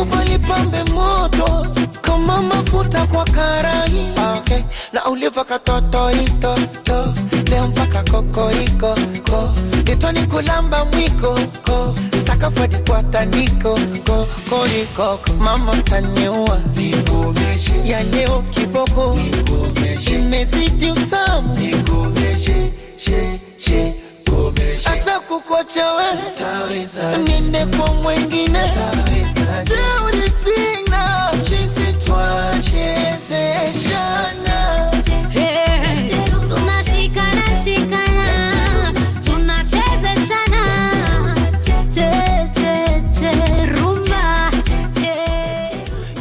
ubalipambe 0.01 0.83
moto 0.93 1.67
kama 2.01 2.41
mafuta 2.41 3.05
kwa 3.07 3.25
karai 3.25 4.11
okay. 4.37 4.61
na 4.93 5.05
uliva 5.05 5.43
katotoitoto 5.43 7.13
leo 7.49 7.67
mpaka 7.67 8.03
kokoriko 8.11 8.95
ko 9.29 9.49
getoni 9.83 10.23
kulamba 10.27 10.85
mwiko 10.85 11.39
ko 11.65 11.95
sakafadi 12.27 12.75
kwa 12.87 13.03
tandiko 13.03 13.79
ko 14.07 14.27
korikoko 14.49 15.33
mama 15.39 15.75
taniua 15.83 16.59
ya 17.85 18.03
leo 18.03 18.43
kiboko. 18.51 19.17
Imezidi 20.11 20.91
utamu 20.91 21.55
asa 24.85 25.19
kukocha 25.19 25.93
we 25.93 26.03
niende 27.23 27.65
kwa 27.65 27.93
mwengine. 27.93 28.59
Teuri 29.63 30.29
sina. 30.43 31.31
Chisi 31.41 31.93
twachezeshana 32.05 34.78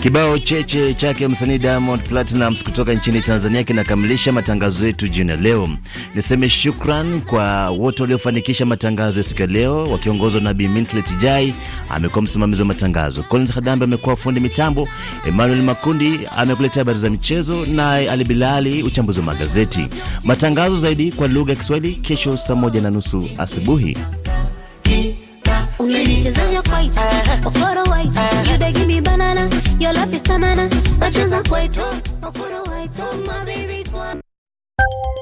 Kibao 0.08 0.38
cheche 0.38 0.94
chake 0.94 1.28
msanii 1.28 1.58
Diamond 1.58 2.02
Platnumz 2.08 2.62
kutoka 2.62 2.92
nchini 2.94 3.20
Tanzania 3.22 3.64
kinakamilisha 3.64 4.32
matangazo 4.32 4.86
yetu 4.86 5.08
jioni 5.08 5.30
ya 5.30 5.36
leo. 5.36 5.68
Niseme 6.14 6.48
shukran 6.48 7.20
kwa 7.20 7.70
wote 7.70 8.02
waliofanikisha 8.02 8.66
matangazo 8.66 9.20
ya 9.20 9.24
siku 9.24 9.40
ya 9.40 9.46
leo, 9.46 9.84
wakiongozwa 9.84 10.40
na 10.40 10.54
Bi 10.54 10.68
Jai 11.20 11.54
amekuwa 11.90 12.22
msimamizi 12.22 12.62
wa 12.62 12.68
matangazo, 12.68 13.22
Collins 13.22 13.52
Hadambe 13.52 13.84
amekuwa 13.84 14.16
fundi 14.16 14.40
mitambo, 14.40 14.88
Emmanuel 15.26 15.62
Makundi 15.62 16.20
amekuletea 16.36 16.80
habari 16.80 16.98
za 16.98 17.10
michezo, 17.10 17.66
naye 17.66 18.10
Ali 18.10 18.24
Bilali 18.24 18.82
uchambuzi 18.82 19.20
wa 19.20 19.26
magazeti. 19.26 19.86
Matangazo 20.24 20.78
zaidi 20.78 21.12
kwa 21.12 21.28
lugha 21.28 21.52
ya 21.52 21.56
Kiswahili 21.58 21.94
kesho 21.94 22.36
saa 22.36 22.54
moja 22.54 22.80
na 22.80 22.90
nusu 22.90 23.28
asubuhi. 23.38 23.96
Banana, 29.48 29.80
your 29.80 29.92
love 29.92 30.14
is 30.14 30.22
tanana, 30.22 30.68
nacheza 30.98 31.42
kwaito, 31.42 31.82
okoro 32.22 32.62
waito, 32.64 33.12
my 33.26 33.44
baby 33.44 33.84
twana. 33.84 34.20